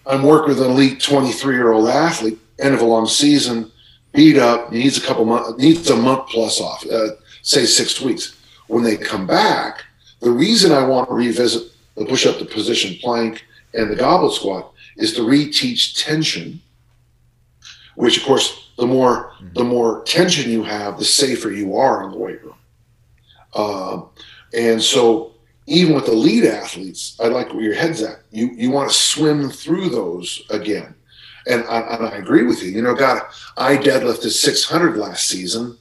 I'm 0.04 0.24
working 0.24 0.48
with 0.48 0.62
an 0.62 0.72
elite 0.72 1.00
23 1.00 1.54
year 1.54 1.70
old 1.70 1.88
athlete, 1.88 2.40
end 2.58 2.74
of 2.74 2.80
a 2.80 2.84
long 2.84 3.06
season, 3.06 3.70
beat 4.14 4.36
up, 4.36 4.72
needs 4.72 4.98
a 4.98 5.06
couple 5.06 5.24
months, 5.24 5.56
needs 5.58 5.88
a 5.90 5.96
month 5.96 6.26
plus 6.28 6.60
off, 6.60 6.84
uh, 6.86 7.10
say 7.42 7.66
six 7.66 8.00
weeks. 8.00 8.36
When 8.66 8.82
they 8.82 8.96
come 8.96 9.28
back, 9.28 9.84
the 10.18 10.30
reason 10.32 10.72
I 10.72 10.84
want 10.84 11.08
to 11.08 11.14
revisit 11.14 11.70
the 11.96 12.04
push 12.04 12.26
up 12.26 12.40
the 12.40 12.46
position 12.46 12.96
plank 13.00 13.44
and 13.74 13.88
the 13.88 13.96
goblet 13.96 14.32
squat 14.32 14.72
is 14.96 15.12
to 15.14 15.20
reteach 15.20 16.02
tension, 16.02 16.60
which 18.00 18.18
of 18.18 18.24
course, 18.24 18.70
the 18.78 18.86
more 18.86 19.32
the 19.54 19.64
more 19.64 20.02
tension 20.04 20.50
you 20.50 20.62
have, 20.62 20.98
the 20.98 21.04
safer 21.04 21.50
you 21.50 21.76
are 21.76 22.04
in 22.04 22.10
the 22.10 22.18
weight 22.18 22.42
room. 22.42 22.54
Uh, 23.54 24.02
and 24.54 24.82
so 24.82 25.32
even 25.66 25.94
with 25.94 26.08
elite 26.08 26.44
athletes, 26.44 27.16
I 27.20 27.28
like 27.28 27.52
where 27.52 27.62
your 27.62 27.74
head's 27.74 28.02
at. 28.02 28.20
You 28.30 28.50
you 28.54 28.70
want 28.70 28.90
to 28.90 28.96
swim 28.96 29.50
through 29.50 29.90
those 29.90 30.42
again. 30.50 30.94
And 31.46 31.64
I, 31.64 31.80
and 31.80 32.06
I 32.06 32.16
agree 32.16 32.42
with 32.42 32.62
you. 32.62 32.70
You 32.70 32.82
know, 32.82 32.94
God, 32.94 33.22
I 33.56 33.76
deadlifted 33.76 34.30
600 34.30 34.96
last 34.96 35.26
season 35.26 35.78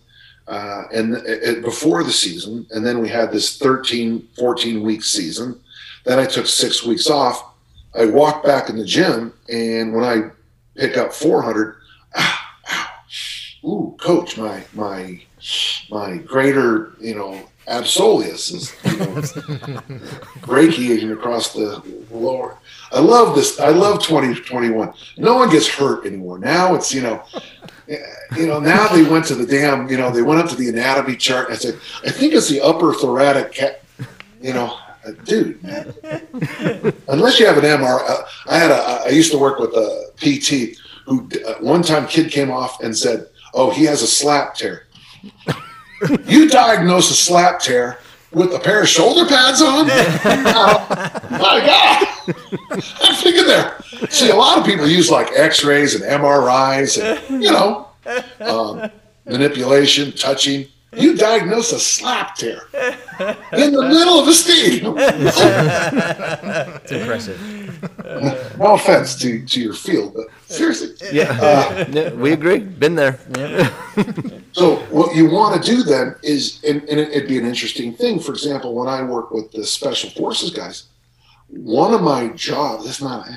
uh, 0.49 0.83
and 0.93 1.15
it, 1.27 1.61
before 1.61 2.03
the 2.03 2.11
season. 2.11 2.65
And 2.71 2.85
then 2.85 2.99
we 2.99 3.07
had 3.07 3.31
this 3.31 3.57
13, 3.59 4.27
14 4.37 4.81
week 4.81 5.03
season. 5.03 5.59
Then 6.05 6.17
I 6.17 6.25
took 6.25 6.47
six 6.47 6.83
weeks 6.83 7.09
off. 7.09 7.53
I 7.93 8.05
walked 8.05 8.45
back 8.45 8.69
in 8.69 8.77
the 8.77 8.85
gym. 8.85 9.33
And 9.47 9.93
when 9.93 10.03
I 10.03 10.31
pick 10.75 10.97
up 10.97 11.13
400, 11.13 11.75
ooh, 13.63 13.95
coach, 13.99 14.37
my, 14.37 14.63
my, 14.73 15.21
my 15.89 16.17
greater, 16.17 16.93
you 16.99 17.15
know, 17.15 17.47
absolius 17.67 18.51
is 18.53 18.75
you 18.83 18.97
know, 18.97 19.05
brachiating 20.41 21.13
across 21.13 21.53
the 21.53 21.83
lower. 22.11 22.57
I 22.91 22.99
love 22.99 23.35
this. 23.35 23.59
I 23.59 23.69
love 23.69 24.01
2021. 24.01 24.93
No 25.17 25.35
one 25.35 25.49
gets 25.49 25.67
hurt 25.67 26.05
anymore. 26.05 26.39
Now 26.39 26.73
it's, 26.73 26.93
you 26.93 27.01
know, 27.01 27.23
you 27.87 28.47
know, 28.47 28.59
now 28.59 28.87
they 28.87 29.03
went 29.03 29.25
to 29.25 29.35
the 29.35 29.45
damn, 29.45 29.87
you 29.89 29.97
know, 29.97 30.09
they 30.11 30.23
went 30.23 30.39
up 30.39 30.49
to 30.49 30.55
the 30.55 30.69
anatomy 30.69 31.15
chart. 31.15 31.51
I 31.51 31.55
said, 31.55 31.75
I 32.03 32.11
think 32.11 32.33
it's 32.33 32.49
the 32.49 32.61
upper 32.61 32.93
thoracic, 32.93 33.51
cat, 33.53 33.83
you 34.41 34.53
know, 34.53 34.77
uh, 35.05 35.11
dude, 35.23 35.61
man. 35.63 35.93
Unless 37.07 37.39
you 37.39 37.45
have 37.45 37.57
an 37.57 37.63
MR, 37.63 38.01
uh, 38.07 38.23
I 38.47 38.57
had 38.57 38.71
a, 38.71 39.03
I 39.05 39.09
used 39.09 39.31
to 39.31 39.37
work 39.37 39.59
with 39.59 39.71
a 39.71 40.11
PT 40.17 40.77
who 41.09 41.29
uh, 41.45 41.55
one 41.59 41.81
time 41.81 42.07
kid 42.07 42.31
came 42.31 42.51
off 42.51 42.81
and 42.81 42.95
said, 42.95 43.27
oh, 43.53 43.71
he 43.71 43.83
has 43.85 44.01
a 44.01 44.07
slap 44.07 44.55
tear 44.55 44.87
you 46.25 46.49
diagnose 46.49 47.11
a 47.11 47.15
slap 47.15 47.59
tear 47.59 47.99
with 48.31 48.53
a 48.53 48.59
pair 48.59 48.83
of 48.83 48.89
shoulder 48.89 49.27
pads 49.27 49.61
on? 49.61 49.87
oh, 49.89 50.87
my 51.31 51.59
God. 51.65 52.07
I'm 53.01 53.15
thinking 53.15 53.47
there. 53.47 53.81
See, 54.09 54.29
a 54.29 54.35
lot 54.35 54.59
of 54.59 54.65
people 54.65 54.87
use 54.87 55.09
like 55.09 55.31
x 55.33 55.63
rays 55.63 55.95
and 55.95 56.03
MRIs 56.03 57.01
and, 57.01 57.43
you 57.43 57.51
know, 57.51 57.87
um, 58.39 58.91
manipulation, 59.25 60.11
touching. 60.11 60.67
You 60.91 61.15
diagnose 61.15 61.71
a 61.71 61.79
slap 61.79 62.35
tear 62.35 62.61
in 63.53 63.73
the 63.73 63.85
middle 63.87 64.19
of 64.19 64.27
a 64.27 64.33
stadium. 64.33 64.95
it's 64.97 66.91
impressive. 66.91 68.57
no 68.57 68.73
offense 68.73 69.15
to, 69.19 69.45
to 69.45 69.61
your 69.61 69.75
field, 69.75 70.15
but 70.15 70.25
Seriously. 70.57 70.95
Yeah, 71.11 71.31
Uh, 71.41 71.85
Yeah, 71.91 72.13
we 72.13 72.31
agree. 72.33 72.59
Been 72.59 72.95
there. 72.95 73.19
So 74.53 74.77
what 74.89 75.15
you 75.15 75.29
want 75.29 75.63
to 75.63 75.75
do 75.75 75.83
then 75.83 76.15
is, 76.23 76.61
and, 76.67 76.81
and 76.89 76.99
it'd 76.99 77.29
be 77.29 77.37
an 77.37 77.45
interesting 77.45 77.93
thing. 77.93 78.19
For 78.19 78.31
example, 78.33 78.73
when 78.73 78.87
I 78.89 79.03
work 79.03 79.29
with 79.31 79.51
the 79.51 79.63
special 79.63 80.09
forces 80.09 80.49
guys, 80.49 80.85
one 81.47 81.93
of 81.93 82.01
my 82.01 82.29
jobs, 82.29 82.85
that's 82.85 83.01
not, 83.01 83.27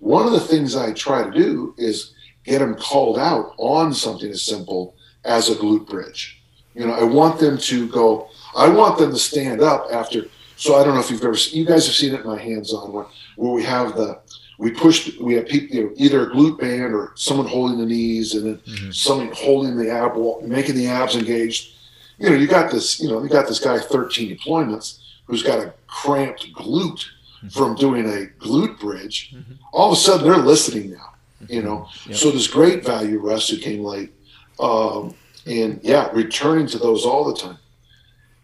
one 0.00 0.26
of 0.26 0.32
the 0.32 0.40
things 0.40 0.74
I 0.74 0.92
try 0.94 1.22
to 1.24 1.30
do 1.30 1.74
is 1.76 2.14
get 2.44 2.60
them 2.60 2.74
called 2.74 3.18
out 3.18 3.52
on 3.58 3.92
something 3.92 4.30
as 4.30 4.42
simple 4.42 4.96
as 5.24 5.50
a 5.50 5.54
glute 5.54 5.86
bridge. 5.88 6.42
You 6.74 6.86
know, 6.86 6.94
I 6.94 7.04
want 7.04 7.38
them 7.38 7.58
to 7.58 7.88
go, 7.88 8.28
I 8.56 8.68
want 8.68 8.98
them 8.98 9.12
to 9.12 9.18
stand 9.18 9.60
up 9.60 9.88
after. 9.92 10.24
So 10.56 10.76
I 10.76 10.84
don't 10.84 10.94
know 10.94 11.00
if 11.00 11.10
you've 11.10 11.22
ever, 11.22 11.36
you 11.50 11.66
guys 11.66 11.86
have 11.86 11.94
seen 11.94 12.14
it 12.14 12.22
in 12.22 12.26
my 12.26 12.38
hands 12.40 12.72
on 12.72 12.92
where, 12.92 13.06
where 13.36 13.52
we 13.52 13.62
have 13.62 13.94
the, 13.94 14.18
we 14.58 14.70
pushed 14.70 15.20
we 15.20 15.34
have 15.34 15.46
people, 15.46 15.76
you 15.76 15.84
know, 15.84 15.92
either 15.96 16.30
a 16.30 16.34
glute 16.34 16.58
band 16.58 16.94
or 16.94 17.12
someone 17.14 17.46
holding 17.46 17.78
the 17.78 17.86
knees 17.86 18.34
and 18.34 18.46
then 18.46 18.56
mm-hmm. 18.58 18.90
someone 18.90 19.32
holding 19.32 19.76
the 19.76 19.90
ab 19.90 20.16
wall, 20.16 20.42
making 20.42 20.74
the 20.74 20.86
abs 20.86 21.16
engaged. 21.16 21.74
You 22.18 22.30
know, 22.30 22.36
you 22.36 22.46
got 22.46 22.70
this, 22.70 23.00
you 23.00 23.08
know, 23.08 23.22
you 23.22 23.28
got 23.28 23.48
this 23.48 23.58
guy 23.58 23.78
13 23.78 24.36
deployments 24.36 25.00
who's 25.26 25.42
got 25.42 25.58
a 25.58 25.72
cramped 25.86 26.52
glute 26.52 27.04
mm-hmm. 27.04 27.48
from 27.48 27.74
doing 27.76 28.06
a 28.06 28.26
glute 28.42 28.78
bridge. 28.78 29.34
Mm-hmm. 29.34 29.54
All 29.72 29.90
of 29.90 29.98
a 29.98 30.00
sudden 30.00 30.24
they're 30.26 30.36
listening 30.36 30.92
now, 30.92 31.14
you 31.48 31.62
know. 31.62 31.88
Yep. 32.06 32.16
So 32.16 32.30
there's 32.30 32.48
great 32.48 32.84
value, 32.84 33.18
Russ 33.18 33.48
who 33.48 33.56
came 33.56 33.82
late. 33.82 34.12
Um, 34.60 35.14
and 35.46 35.80
yeah, 35.82 36.08
returning 36.12 36.66
to 36.68 36.78
those 36.78 37.04
all 37.04 37.24
the 37.24 37.38
time. 37.38 37.58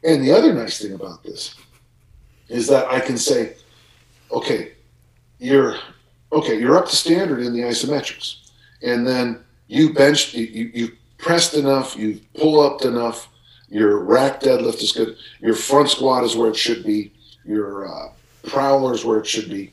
And 0.02 0.24
the 0.24 0.32
other 0.32 0.52
nice 0.52 0.80
thing 0.80 0.94
about 0.94 1.22
this 1.22 1.54
is 2.48 2.66
that 2.68 2.86
I 2.86 3.00
can 3.00 3.18
say, 3.18 3.56
okay, 4.30 4.72
you're 5.38 5.76
okay, 6.32 6.58
you're 6.58 6.76
up 6.76 6.88
to 6.88 6.96
standard 6.96 7.40
in 7.40 7.52
the 7.52 7.60
isometrics, 7.60 8.50
and 8.82 9.06
then 9.06 9.42
you 9.66 9.92
bench, 9.92 10.34
you, 10.34 10.70
you, 10.74 10.92
pressed 11.18 11.54
enough, 11.54 11.96
you 11.96 12.20
pull 12.34 12.60
up 12.60 12.82
enough, 12.82 13.28
your 13.68 13.98
rack 13.98 14.40
deadlift 14.40 14.80
is 14.82 14.92
good, 14.92 15.16
your 15.40 15.54
front 15.54 15.90
squat 15.90 16.22
is 16.22 16.36
where 16.36 16.48
it 16.48 16.56
should 16.56 16.84
be, 16.84 17.12
your 17.44 17.88
uh, 17.88 18.12
prowler 18.46 18.94
is 18.94 19.04
where 19.04 19.18
it 19.18 19.26
should 19.26 19.48
be. 19.48 19.72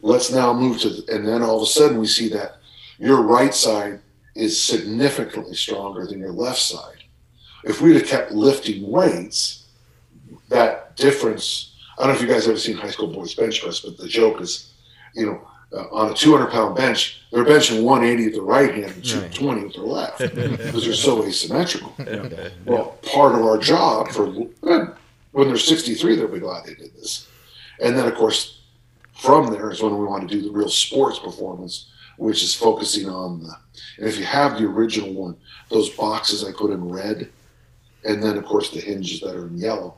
Let's 0.00 0.32
now 0.32 0.54
move 0.54 0.80
to, 0.80 1.02
and 1.12 1.26
then 1.26 1.42
all 1.42 1.56
of 1.56 1.62
a 1.62 1.66
sudden 1.66 1.98
we 1.98 2.06
see 2.06 2.28
that 2.30 2.56
your 2.98 3.22
right 3.22 3.52
side 3.52 4.00
is 4.34 4.60
significantly 4.60 5.54
stronger 5.54 6.06
than 6.06 6.18
your 6.18 6.32
left 6.32 6.60
side. 6.60 7.04
If 7.64 7.80
we'd 7.80 7.96
have 7.96 8.06
kept 8.06 8.32
lifting 8.32 8.88
weights, 8.90 9.66
that 10.48 10.96
difference. 10.96 11.74
I 11.98 12.02
don't 12.02 12.10
know 12.10 12.16
if 12.16 12.22
you 12.22 12.28
guys 12.28 12.46
ever 12.46 12.58
seen 12.58 12.76
high 12.76 12.90
school 12.90 13.08
boys 13.08 13.34
bench 13.34 13.62
press, 13.62 13.80
but 13.80 13.96
the 13.96 14.08
joke 14.08 14.40
is, 14.40 14.72
you 15.14 15.26
know, 15.26 15.48
uh, 15.76 15.86
on 15.92 16.10
a 16.10 16.14
200 16.14 16.50
pound 16.50 16.74
bench, 16.76 17.22
they're 17.30 17.44
benching 17.44 17.82
180 17.82 18.24
with 18.26 18.34
the 18.34 18.42
right 18.42 18.74
hand 18.74 18.92
and 18.94 19.04
220 19.04 19.64
with 19.64 19.74
their 19.74 19.84
left 19.84 20.18
because 20.20 20.84
they're 20.84 20.94
so 20.94 21.24
asymmetrical. 21.24 21.94
Well, 22.64 22.98
part 23.02 23.34
of 23.34 23.42
our 23.42 23.58
job 23.58 24.08
for 24.08 24.26
when 25.32 25.48
they're 25.48 25.56
63, 25.58 26.16
they'll 26.16 26.28
be 26.28 26.38
glad 26.40 26.64
they 26.64 26.74
did 26.74 26.94
this. 26.94 27.28
And 27.80 27.96
then, 27.96 28.06
of 28.08 28.14
course, 28.14 28.62
from 29.14 29.50
there 29.52 29.70
is 29.70 29.82
when 29.82 29.98
we 29.98 30.04
want 30.04 30.26
to 30.26 30.34
do 30.34 30.42
the 30.42 30.50
real 30.50 30.68
sports 30.70 31.18
performance, 31.18 31.90
which 32.16 32.42
is 32.42 32.54
focusing 32.54 33.08
on 33.08 33.42
the. 33.42 33.52
And 33.98 34.08
if 34.08 34.18
you 34.18 34.24
have 34.24 34.58
the 34.58 34.64
original 34.64 35.12
one, 35.12 35.36
those 35.68 35.90
boxes 35.90 36.42
I 36.42 36.52
put 36.52 36.70
in 36.70 36.88
red, 36.88 37.30
and 38.04 38.22
then, 38.22 38.38
of 38.38 38.46
course, 38.46 38.70
the 38.70 38.80
hinges 38.80 39.20
that 39.20 39.34
are 39.34 39.48
in 39.48 39.58
yellow. 39.58 39.96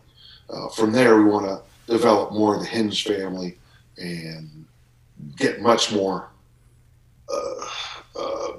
Uh, 0.50 0.68
from 0.70 0.92
there, 0.92 1.18
we 1.18 1.30
want 1.30 1.46
to 1.46 1.92
develop 1.92 2.32
more 2.32 2.54
of 2.54 2.60
the 2.60 2.66
hinge 2.66 3.04
family 3.04 3.58
and 3.96 4.64
get 5.36 5.60
much 5.60 5.92
more 5.92 6.30
uh, 7.32 7.66
uh, 8.18 8.52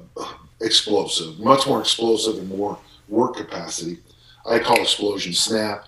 explosive, 0.62 1.40
much 1.40 1.68
more 1.68 1.80
explosive 1.80 2.38
and 2.38 2.50
more 2.50 2.78
work 3.08 3.36
capacity. 3.36 4.00
I 4.46 4.60
call 4.60 4.82
explosion 4.82 5.34
snap. 5.34 5.86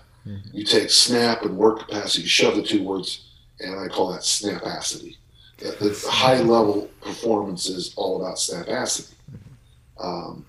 You 0.52 0.64
take 0.64 0.90
snap 0.90 1.42
and 1.42 1.56
work 1.56 1.80
capacity, 1.80 2.22
you 2.22 2.28
shove 2.28 2.54
the 2.56 2.62
two 2.62 2.84
words, 2.84 3.28
and 3.58 3.78
I 3.78 3.88
call 3.88 4.12
that 4.12 4.20
snapacity. 4.20 5.16
The, 5.58 5.72
the 5.72 6.08
high 6.08 6.40
level 6.40 6.90
performance 7.00 7.68
is 7.68 7.92
all 7.96 8.20
about 8.20 8.36
snapacity. 8.36 9.14
Um, 9.98 10.46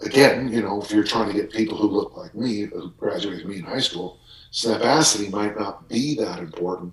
again, 0.00 0.52
you 0.52 0.62
know, 0.62 0.80
if 0.80 0.90
you're 0.90 1.04
trying 1.04 1.28
to 1.28 1.34
get 1.34 1.52
people 1.52 1.76
who 1.76 1.88
look 1.88 2.16
like 2.16 2.34
me, 2.34 2.62
who 2.62 2.90
graduated 2.90 3.46
me 3.46 3.58
in 3.58 3.64
high 3.64 3.80
school, 3.80 4.18
snapacity 4.52 5.30
might 5.30 5.58
not 5.58 5.88
be 5.88 6.14
that 6.16 6.38
important 6.38 6.92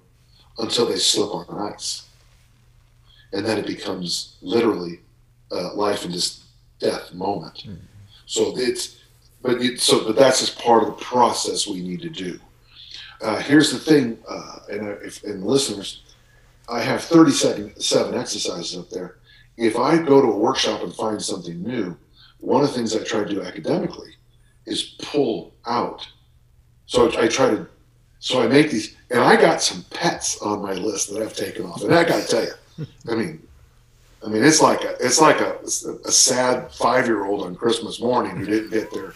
until 0.57 0.87
they 0.87 0.97
slip 0.97 1.33
on 1.33 1.73
ice. 1.73 2.06
And 3.33 3.45
then 3.45 3.57
it 3.57 3.67
becomes 3.67 4.37
literally 4.41 5.01
a 5.51 5.55
life 5.73 6.03
and 6.05 6.13
just 6.13 6.43
death 6.79 7.13
moment. 7.13 7.65
So 8.25 8.53
it's, 8.57 8.99
but 9.41 9.61
it, 9.61 9.79
so, 9.79 10.05
but 10.05 10.15
that's 10.15 10.39
just 10.39 10.59
part 10.59 10.83
of 10.83 10.89
the 10.89 11.03
process 11.03 11.67
we 11.67 11.81
need 11.81 12.01
to 12.01 12.09
do. 12.09 12.39
Uh, 13.21 13.37
here's 13.37 13.71
the 13.71 13.79
thing, 13.79 14.17
uh, 14.29 14.59
and, 14.69 14.81
uh, 14.87 14.95
if, 15.03 15.23
and 15.23 15.43
listeners, 15.43 16.03
I 16.69 16.81
have 16.81 17.01
37 17.03 17.73
exercises 18.13 18.77
up 18.77 18.89
there. 18.89 19.17
If 19.57 19.77
I 19.77 19.97
go 19.97 20.21
to 20.21 20.27
a 20.27 20.37
workshop 20.37 20.83
and 20.83 20.93
find 20.93 21.21
something 21.21 21.63
new, 21.63 21.97
one 22.39 22.63
of 22.63 22.69
the 22.69 22.75
things 22.75 22.95
I 22.95 23.03
try 23.03 23.23
to 23.23 23.29
do 23.29 23.41
academically 23.41 24.11
is 24.65 24.95
pull 25.01 25.53
out. 25.65 26.07
So 26.85 27.07
I 27.19 27.27
try 27.27 27.49
to, 27.49 27.67
so 28.19 28.41
I 28.41 28.47
make 28.47 28.69
these, 28.69 28.95
and 29.09 29.19
I 29.19 29.35
got 29.39 29.61
some 29.61 29.83
pets 29.89 30.39
on 30.41 30.61
my 30.61 30.73
list 30.73 31.11
that 31.11 31.21
I've 31.23 31.35
taken 31.35 31.65
off. 31.65 31.83
And 31.83 31.93
I 31.93 32.03
got 32.03 32.21
to 32.21 32.27
tell 32.27 32.43
you, 32.43 32.51
I 33.09 33.15
mean, 33.15 33.47
I 34.25 34.29
mean, 34.29 34.43
it's 34.43 34.61
like 34.61 34.83
a, 34.83 34.95
it's 34.99 35.21
like 35.21 35.39
a, 35.39 35.57
a 35.63 36.11
sad 36.11 36.71
five 36.73 37.05
year 37.05 37.25
old 37.25 37.43
on 37.43 37.55
Christmas 37.55 37.99
morning 37.99 38.35
who 38.35 38.45
didn't 38.45 38.71
get 38.71 38.91
their 38.91 39.13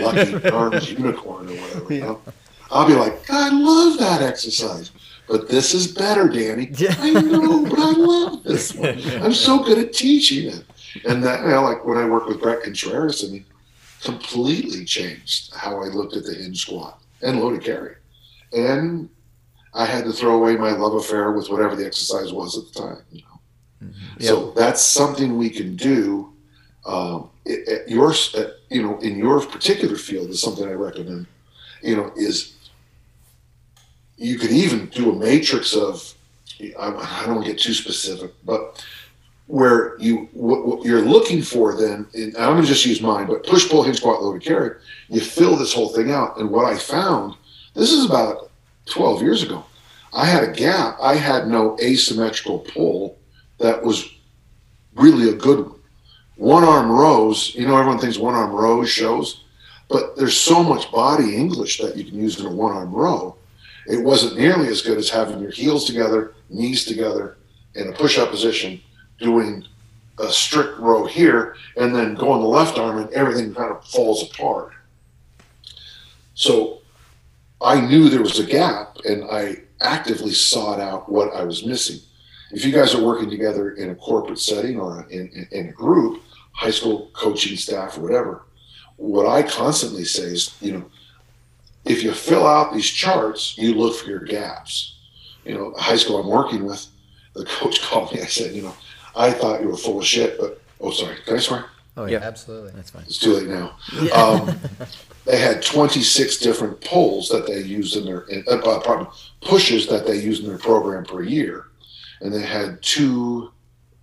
lucky 0.00 0.48
orange 0.50 0.90
unicorn 0.92 1.48
or 1.48 1.54
whatever. 1.54 1.94
You 1.94 2.00
know? 2.00 2.22
I'll 2.70 2.86
be 2.86 2.94
like, 2.94 3.28
I 3.30 3.50
love 3.50 3.98
that 3.98 4.22
exercise, 4.22 4.90
but 5.28 5.48
this 5.48 5.74
is 5.74 5.88
better, 5.88 6.28
Danny. 6.28 6.70
I 6.88 7.10
know, 7.10 7.64
but 7.64 7.78
I 7.78 7.92
love 7.92 8.44
this 8.44 8.74
one. 8.74 9.00
I'm 9.22 9.34
so 9.34 9.62
good 9.62 9.78
at 9.78 9.92
teaching 9.92 10.50
it. 10.50 10.64
And 11.06 11.22
that, 11.24 11.42
you 11.42 11.48
know, 11.48 11.62
like 11.62 11.84
when 11.84 11.98
I 11.98 12.08
worked 12.08 12.28
with 12.28 12.40
Bret 12.40 12.62
Contreras, 12.62 13.24
I 13.24 13.32
mean, 13.32 13.44
completely 14.02 14.84
changed 14.84 15.54
how 15.54 15.82
I 15.82 15.86
looked 15.86 16.16
at 16.16 16.24
the 16.24 16.34
hinge 16.34 16.62
squat 16.62 17.00
and 17.22 17.40
loaded 17.40 17.64
carry. 17.64 17.96
And 18.52 19.08
I 19.76 19.84
had 19.84 20.04
to 20.04 20.12
throw 20.12 20.34
away 20.34 20.56
my 20.56 20.70
love 20.70 20.94
affair 20.94 21.32
with 21.32 21.50
whatever 21.50 21.76
the 21.76 21.84
exercise 21.84 22.32
was 22.32 22.56
at 22.56 22.72
the 22.72 22.80
time. 22.80 23.02
You 23.12 23.22
know, 23.22 23.40
so 24.18 24.50
that's 24.52 24.82
something 24.82 25.36
we 25.36 25.50
can 25.50 25.76
do. 25.76 26.32
Um, 26.86 27.30
at 27.46 27.88
your, 27.88 28.10
at, 28.10 28.54
you 28.70 28.82
know, 28.82 28.98
in 29.00 29.18
your 29.18 29.44
particular 29.44 29.96
field 29.96 30.30
is 30.30 30.40
something 30.40 30.66
I 30.66 30.72
recommend. 30.72 31.26
You 31.82 31.96
know, 31.96 32.12
is 32.16 32.56
you 34.16 34.38
could 34.38 34.50
even 34.50 34.86
do 34.86 35.12
a 35.12 35.14
matrix 35.14 35.74
of. 35.74 36.14
I, 36.58 36.86
I 36.86 37.22
don't 37.26 37.34
want 37.34 37.46
to 37.46 37.52
get 37.52 37.60
too 37.60 37.74
specific, 37.74 38.32
but 38.44 38.82
where 39.46 39.98
you 39.98 40.28
what, 40.32 40.66
what 40.66 40.86
you're 40.86 41.02
looking 41.04 41.42
for 41.42 41.76
then, 41.76 42.06
and 42.14 42.34
I'm 42.38 42.52
going 42.52 42.62
to 42.62 42.68
just 42.68 42.86
use 42.86 43.02
mine, 43.02 43.26
but 43.26 43.46
push, 43.46 43.68
pull, 43.68 43.82
hinge, 43.82 43.98
squat, 43.98 44.22
loaded 44.22 44.42
carry. 44.42 44.76
You 45.08 45.20
fill 45.20 45.54
this 45.54 45.74
whole 45.74 45.90
thing 45.90 46.10
out, 46.10 46.38
and 46.38 46.50
what 46.50 46.64
I 46.64 46.78
found, 46.78 47.36
this 47.74 47.92
is 47.92 48.06
about 48.06 48.50
12 48.86 49.22
years 49.22 49.42
ago. 49.42 49.64
I 50.12 50.24
had 50.24 50.44
a 50.44 50.52
gap. 50.52 50.96
I 51.00 51.14
had 51.14 51.46
no 51.46 51.76
asymmetrical 51.80 52.60
pull 52.60 53.18
that 53.58 53.82
was 53.82 54.08
really 54.94 55.28
a 55.28 55.34
good 55.34 55.60
one. 55.60 55.80
One 56.36 56.64
arm 56.64 56.90
rows, 56.90 57.54
you 57.54 57.66
know, 57.66 57.76
everyone 57.76 57.98
thinks 57.98 58.18
one 58.18 58.34
arm 58.34 58.52
rows 58.52 58.90
shows, 58.90 59.42
but 59.88 60.16
there's 60.16 60.36
so 60.36 60.62
much 60.62 60.90
body 60.92 61.34
English 61.34 61.78
that 61.78 61.96
you 61.96 62.04
can 62.04 62.18
use 62.20 62.38
in 62.38 62.46
a 62.46 62.50
one 62.50 62.74
arm 62.74 62.92
row. 62.92 63.36
It 63.86 64.02
wasn't 64.02 64.38
nearly 64.38 64.68
as 64.68 64.82
good 64.82 64.98
as 64.98 65.08
having 65.08 65.40
your 65.40 65.50
heels 65.50 65.86
together, 65.86 66.34
knees 66.50 66.84
together 66.84 67.36
in 67.74 67.88
a 67.88 67.92
push 67.92 68.18
up 68.18 68.30
position, 68.30 68.80
doing 69.18 69.64
a 70.18 70.30
strict 70.30 70.78
row 70.78 71.06
here, 71.06 71.56
and 71.76 71.94
then 71.94 72.14
going 72.14 72.40
the 72.40 72.48
left 72.48 72.78
arm, 72.78 72.98
and 72.98 73.10
everything 73.12 73.54
kind 73.54 73.70
of 73.70 73.84
falls 73.86 74.22
apart. 74.30 74.72
So 76.34 76.80
I 77.60 77.80
knew 77.80 78.08
there 78.08 78.22
was 78.22 78.38
a 78.38 78.46
gap, 78.46 78.98
and 79.04 79.24
I 79.24 79.58
actively 79.80 80.32
sought 80.32 80.80
out 80.80 81.08
what 81.10 81.34
I 81.34 81.44
was 81.44 81.64
missing. 81.64 82.00
If 82.52 82.64
you 82.64 82.72
guys 82.72 82.94
are 82.94 83.04
working 83.04 83.30
together 83.30 83.70
in 83.72 83.90
a 83.90 83.94
corporate 83.94 84.38
setting 84.38 84.78
or 84.78 85.06
in, 85.10 85.28
in, 85.28 85.48
in 85.50 85.66
a 85.68 85.72
group, 85.72 86.22
high 86.52 86.70
school 86.70 87.10
coaching 87.12 87.56
staff 87.56 87.98
or 87.98 88.02
whatever, 88.02 88.42
what 88.96 89.26
I 89.26 89.42
constantly 89.42 90.04
say 90.04 90.24
is, 90.24 90.56
you 90.60 90.72
know, 90.72 90.84
if 91.84 92.02
you 92.02 92.12
fill 92.12 92.46
out 92.46 92.72
these 92.72 92.88
charts, 92.88 93.56
you 93.56 93.74
look 93.74 93.96
for 93.96 94.10
your 94.10 94.24
gaps. 94.24 94.96
You 95.44 95.54
know, 95.54 95.74
high 95.76 95.96
school 95.96 96.18
I'm 96.18 96.26
working 96.28 96.64
with, 96.64 96.86
the 97.34 97.44
coach 97.44 97.80
called 97.88 98.12
me. 98.12 98.20
I 98.20 98.26
said, 98.26 98.54
you 98.54 98.62
know, 98.62 98.74
I 99.14 99.30
thought 99.30 99.60
you 99.62 99.68
were 99.68 99.76
full 99.76 99.98
of 99.98 100.06
shit, 100.06 100.38
but 100.38 100.60
oh, 100.80 100.90
sorry, 100.90 101.16
can 101.24 101.36
I 101.36 101.40
swear? 101.40 101.66
Oh 101.96 102.04
Yeah. 102.06 102.18
yeah, 102.20 102.26
absolutely. 102.26 102.72
That's 102.72 102.90
fine. 102.90 103.02
It's 103.04 103.18
too 103.18 103.32
late 103.34 103.46
now. 103.48 103.76
Um, 104.14 104.58
they 105.24 105.38
had 105.38 105.62
26 105.62 106.36
different 106.38 106.80
pulls 106.82 107.28
that 107.30 107.46
they 107.46 107.60
used 107.60 107.96
in 107.96 108.04
their 108.04 108.20
in, 108.28 108.44
uh, 108.50 108.58
pardon, 108.80 109.06
pushes 109.40 109.86
that 109.88 110.06
they 110.06 110.16
used 110.18 110.42
in 110.42 110.48
their 110.48 110.58
program 110.58 111.04
per 111.04 111.22
year, 111.22 111.66
and 112.20 112.32
they 112.32 112.42
had 112.42 112.82
two 112.82 113.50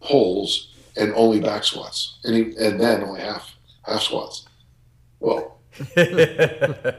pulls 0.02 0.70
and 0.98 1.14
only 1.16 1.40
back 1.40 1.64
squats, 1.64 2.18
and 2.24 2.36
he, 2.36 2.42
and 2.58 2.80
then 2.80 3.04
only 3.04 3.22
half 3.22 3.56
half 3.84 4.02
squats. 4.02 4.48
Well, 5.20 5.60
that 5.96 6.96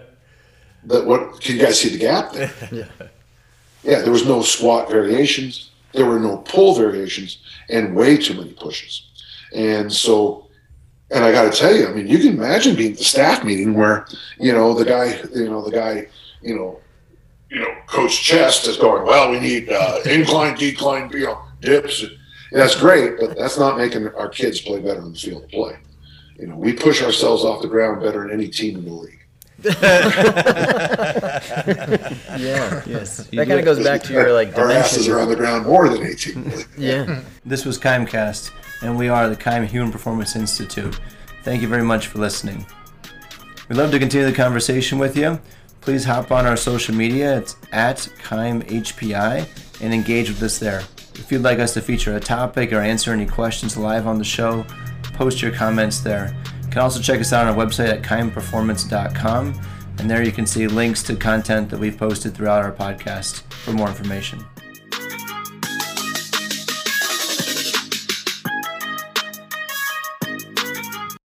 what 0.85 1.41
can 1.41 1.57
you 1.57 1.63
guys 1.63 1.81
see 1.81 1.89
the 1.91 1.99
gap 1.99 2.33
there? 2.33 2.53
Yeah. 2.73 2.85
Yeah, 3.83 4.01
there 4.01 4.13
was 4.13 4.25
no 4.27 4.41
squat 4.41 4.89
variations, 4.91 5.71
there 5.93 6.07
were 6.07 6.19
no 6.19 6.39
pull 6.39 6.75
variations, 6.75 7.39
and 7.69 7.95
way 7.95 8.17
too 8.17 8.33
many 8.33 8.53
pushes. 8.55 9.03
And 9.55 9.93
so, 9.93 10.44
and 11.11 11.25
I 11.25 11.33
got 11.33 11.53
to 11.53 11.59
tell 11.59 11.75
you, 11.75 11.87
I 11.87 11.93
mean, 11.93 12.07
you 12.07 12.19
can 12.19 12.29
imagine 12.29 12.77
being 12.77 12.93
at 12.93 12.99
the 12.99 13.05
staff 13.05 13.45
meeting 13.45 13.75
where 13.75 14.07
you 14.39 14.53
know 14.53 14.75
the 14.75 14.85
guy, 14.85 15.21
you 15.35 15.49
know 15.49 15.63
the 15.63 15.71
guy, 15.71 16.09
you 16.43 16.57
know, 16.57 16.81
you 17.51 17.61
know, 17.61 17.75
Coach 17.87 18.23
Chest 18.23 18.67
is 18.67 18.77
going, 18.77 19.05
well, 19.05 19.31
we 19.31 19.39
need 19.39 19.71
uh, 19.71 20.01
incline, 20.07 20.57
decline, 20.57 21.11
you 21.13 21.27
know, 21.27 21.43
dips. 21.61 22.03
And 22.03 22.61
that's 22.61 22.79
great, 22.79 23.19
but 23.19 23.37
that's 23.37 23.59
not 23.59 23.79
making 23.79 24.09
our 24.09 24.29
kids 24.29 24.61
play 24.61 24.81
better 24.81 25.01
in 25.01 25.13
the 25.13 25.19
field 25.19 25.45
of 25.45 25.51
play. 25.51 25.77
You 26.37 26.49
know, 26.49 26.57
we 26.57 26.73
push 26.73 27.03
ourselves 27.03 27.45
off 27.45 27.63
the 27.63 27.69
ground 27.69 28.03
better 28.03 28.23
than 28.23 28.33
any 28.33 28.49
team 28.49 28.77
in 28.77 28.85
the 28.85 28.93
league. 28.93 29.24
Yeah. 32.39 32.83
Yes. 32.87 33.27
That 33.29 33.49
kind 33.49 33.59
of 33.59 33.65
goes 33.65 33.83
back 33.83 34.03
to 34.05 34.13
your 34.13 34.33
like 34.33 34.57
our 34.59 34.71
asses 34.71 35.09
are 35.09 35.19
on 35.19 35.29
the 35.29 35.37
ground 35.37 35.67
more 35.67 35.89
than 35.89 36.03
any 36.03 36.15
team 36.15 36.43
in 36.45 36.51
the 36.51 36.57
league. 36.57 36.69
Yeah. 36.77 37.23
This 37.45 37.65
was 37.65 37.79
Kimecast, 37.79 38.51
and 38.83 38.97
we 38.99 39.09
are 39.09 39.29
the 39.29 39.37
Kime 39.37 39.67
Human 39.67 39.91
Performance 39.93 40.37
Institute. 40.37 40.99
Thank 41.43 41.63
you 41.63 41.69
very 41.69 41.83
much 41.85 42.07
for 42.09 42.19
listening. 42.19 42.67
We'd 43.69 43.77
love 43.77 43.91
to 43.93 43.99
continue 43.99 44.27
the 44.27 44.37
conversation 44.37 44.99
with 44.99 45.17
you. 45.17 45.41
Please 45.81 46.05
hop 46.05 46.31
on 46.31 46.47
our 46.47 46.57
social 46.57 46.95
media. 46.95 47.39
It's 47.39 47.57
at 47.73 47.97
KimeHPI 48.23 49.81
and 49.83 49.95
engage 49.95 50.29
with 50.29 50.43
us 50.43 50.59
there. 50.59 50.83
If 51.15 51.31
you'd 51.31 51.43
like 51.43 51.59
us 51.59 51.75
to 51.75 51.81
feature 51.81 52.17
a 52.17 52.21
topic 52.21 52.73
or 52.73 52.81
answer 52.81 53.13
any 53.13 53.27
questions 53.27 53.77
live 53.77 54.07
on 54.07 54.19
the 54.19 54.25
show, 54.25 54.65
post 55.15 55.41
your 55.43 55.53
comments 55.53 56.01
there. 56.01 56.35
You 56.75 56.79
can 56.81 56.87
also 56.87 57.01
check 57.01 57.21
us 57.21 57.33
out 57.33 57.47
on 57.47 57.57
our 57.57 57.67
website 57.67 57.89
at 57.89 58.03
kimeperformance.com, 58.03 59.61
and 60.01 60.11
there 60.11 60.25
you 60.25 60.33
can 60.33 60.45
see 60.45 60.67
links 60.67 61.05
to 61.05 61.15
content 61.15 61.71
that 61.71 61.79
we've 61.79 61.97
posted 61.97 62.35
throughout 62.35 62.65
our 62.65 62.73
podcast 62.73 63.43
for 63.53 63.71
more 63.71 63.87
information. 63.87 64.45